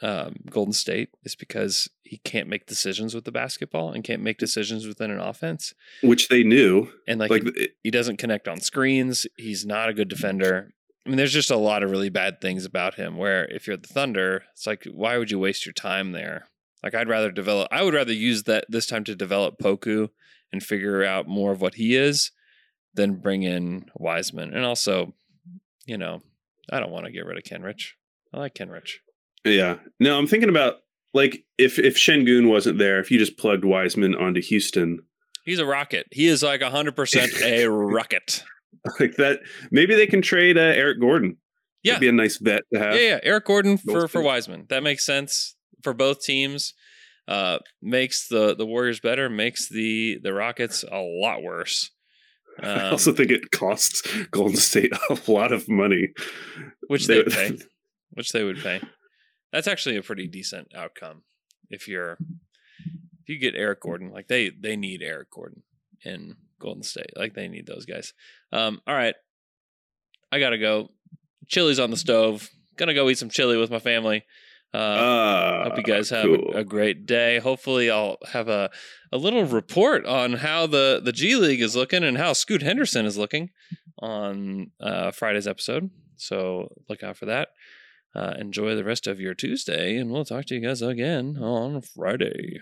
um, 0.02 0.36
Golden 0.50 0.74
State 0.74 1.10
is 1.24 1.36
because 1.36 1.90
he 2.04 2.18
can't 2.18 2.48
make 2.48 2.66
decisions 2.66 3.14
with 3.14 3.24
the 3.24 3.32
basketball 3.32 3.92
and 3.92 4.04
can't 4.04 4.22
make 4.22 4.38
decisions 4.38 4.88
within 4.88 5.12
an 5.12 5.20
offense, 5.20 5.74
Which 6.02 6.28
they 6.28 6.44
knew. 6.44 6.90
and 7.08 7.20
like, 7.20 7.30
Like, 7.30 7.44
he, 7.56 7.70
he 7.84 7.92
doesn't 7.92 8.18
connect 8.18 8.48
on 8.48 8.60
screens. 8.60 9.28
He's 9.38 9.66
not 9.66 9.90
a 9.90 9.94
good 9.94 10.10
defender. 10.10 10.74
I 11.06 11.10
mean, 11.10 11.18
there's 11.18 11.34
just 11.34 11.52
a 11.52 11.58
lot 11.58 11.84
of 11.84 11.92
really 11.92 12.10
bad 12.10 12.42
things 12.42 12.66
about 12.66 12.96
him. 12.96 13.18
Where 13.18 13.46
if 13.46 13.68
you're 13.68 13.78
the 13.78 13.88
Thunder, 13.88 14.44
it's 14.54 14.68
like, 14.68 14.86
why 14.92 15.18
would 15.18 15.32
you 15.32 15.40
waste 15.40 15.66
your 15.66 15.74
time 15.74 16.12
there? 16.12 16.48
Like, 16.84 16.96
I'd 16.96 17.10
rather 17.10 17.32
develop. 17.32 17.68
I 17.72 17.84
would 17.84 17.94
rather 17.94 18.14
use 18.14 18.44
that 18.44 18.66
this 18.70 18.88
time 18.88 19.04
to 19.06 19.16
develop 19.16 19.60
Poku 19.60 20.10
and 20.52 20.62
figure 20.64 21.04
out 21.04 21.28
more 21.28 21.52
of 21.52 21.62
what 21.62 21.76
he 21.76 21.96
is, 21.96 22.32
than 22.94 23.16
bring 23.16 23.44
in 23.44 23.86
Wiseman. 23.96 24.54
And 24.54 24.66
also, 24.66 25.14
you 25.86 25.98
know, 25.98 26.22
I 26.70 26.80
don't 26.80 26.92
want 26.92 27.06
to 27.06 27.12
get 27.12 27.26
rid 27.26 27.38
of 27.38 27.44
Kenrich. 27.44 27.92
I 28.34 28.40
like 28.40 28.54
Kenrich. 28.56 28.96
Yeah. 29.46 29.78
No, 30.00 30.18
I'm 30.18 30.28
thinking 30.28 30.50
about 30.50 30.76
like 31.14 31.44
if 31.58 31.78
if 31.80 31.96
Sengun 31.98 32.50
wasn't 32.50 32.78
there, 32.80 33.00
if 33.00 33.12
you 33.12 33.18
just 33.20 33.38
plugged 33.38 33.66
Wiseman 33.66 34.16
onto 34.16 34.42
Houston, 34.42 35.00
He's 35.46 35.60
a 35.60 35.66
rocket. 35.66 36.06
He 36.12 36.28
is 36.28 36.44
like 36.44 36.62
hundred 36.62 36.96
percent 36.96 37.32
a 37.44 37.66
rocket. 37.70 38.44
like 39.00 39.16
that, 39.18 39.40
maybe 39.72 39.96
they 39.96 40.08
can 40.08 40.22
trade 40.22 40.58
uh, 40.58 40.62
Eric 40.62 41.00
Gordon. 41.02 41.38
Yeah. 41.84 41.94
That'd 41.94 42.02
be 42.02 42.08
a 42.10 42.12
nice 42.12 42.38
vet 42.38 42.62
to 42.74 42.80
have. 42.80 42.94
Yeah, 42.96 43.02
yeah. 43.02 43.20
Eric 43.24 43.46
Gordon 43.46 43.78
for 43.78 44.08
for. 44.08 44.22
Wiseman. 44.22 44.66
That 44.70 44.84
makes 44.84 45.06
sense 45.06 45.56
for 45.84 45.94
both 45.94 46.22
teams. 46.22 46.74
Uh, 47.28 47.58
makes 47.82 48.28
the 48.28 48.56
the 48.56 48.66
Warriors 48.66 49.00
better. 49.00 49.30
Makes 49.30 49.68
the 49.70 50.20
the 50.22 50.32
Rockets 50.34 50.84
a 50.90 51.00
lot 51.00 51.42
worse. 51.42 51.90
I 52.62 52.68
Um, 52.88 52.92
also 52.94 53.12
think 53.14 53.32
it 53.32 53.50
costs 53.52 54.04
Golden 54.30 54.58
State 54.58 54.92
a 55.10 55.18
lot 55.32 55.52
of 55.52 55.68
money. 55.68 56.10
which 56.88 57.08
they 57.08 57.24
pay. 57.24 57.58
Which 58.14 58.32
they 58.32 58.44
would 58.44 58.60
pay. 58.62 58.82
That's 59.52 59.68
actually 59.68 59.98
a 59.98 60.02
pretty 60.04 60.28
decent 60.28 60.70
outcome 60.76 61.24
if 61.70 61.88
you're 61.88 62.18
if 63.22 63.28
you 63.30 63.38
get 63.40 63.56
Eric 63.56 63.82
Gordon. 63.82 64.12
Like 64.12 64.28
they 64.28 64.50
they 64.50 64.76
need 64.76 65.02
Eric 65.02 65.30
Gordon 65.32 65.64
in 66.04 66.36
Golden 66.60 66.84
State. 66.84 67.12
Like 67.16 67.34
they 67.34 67.48
need 67.48 67.68
those 67.68 67.86
guys. 67.86 68.14
Um, 68.52 68.82
all 68.88 68.96
right. 68.96 69.16
I 70.32 70.40
gotta 70.40 70.58
go. 70.58 70.90
Chili's 71.48 71.80
on 71.80 71.92
the 71.92 71.98
stove. 71.98 72.50
Gonna 72.78 72.94
go 72.94 73.10
eat 73.10 73.18
some 73.18 73.30
chili 73.30 73.58
with 73.58 73.70
my 73.72 73.80
family. 73.80 74.24
Uh, 74.74 74.78
Uh, 74.78 75.64
Hope 75.66 75.78
you 75.78 75.84
guys 75.84 76.10
have 76.12 76.24
cool. 76.24 76.54
a, 76.56 76.60
a 76.60 76.64
great 76.64 77.06
day. 77.06 77.40
Hopefully, 77.40 77.92
I'll 77.92 78.18
have 78.32 78.48
a, 78.48 78.70
a 79.12 79.18
little 79.18 79.44
report 79.44 80.06
on 80.06 80.32
how 80.34 80.66
the, 80.66 81.02
the 81.04 81.12
G 81.12 81.36
League 81.36 81.62
is 81.62 81.76
looking 81.76 82.06
and 82.06 82.18
how 82.18 82.32
Scoot 82.32 82.62
Henderson 82.62 83.06
is 83.06 83.18
looking 83.18 83.50
on 84.00 84.72
uh, 84.80 85.12
Friday's 85.12 85.46
episode. 85.48 85.90
So 86.16 86.70
look 86.88 87.04
out 87.04 87.18
for 87.18 87.26
that. 87.26 87.50
Uh, 88.14 88.34
enjoy 88.40 88.76
the 88.76 88.84
rest 88.84 89.08
of 89.08 89.20
your 89.20 89.34
Tuesday, 89.34 89.98
and 89.98 90.12
we'll 90.12 90.26
talk 90.26 90.46
to 90.46 90.56
you 90.56 90.62
guys 90.62 90.82
again 90.82 91.38
on 91.38 91.82
Friday. 91.82 92.62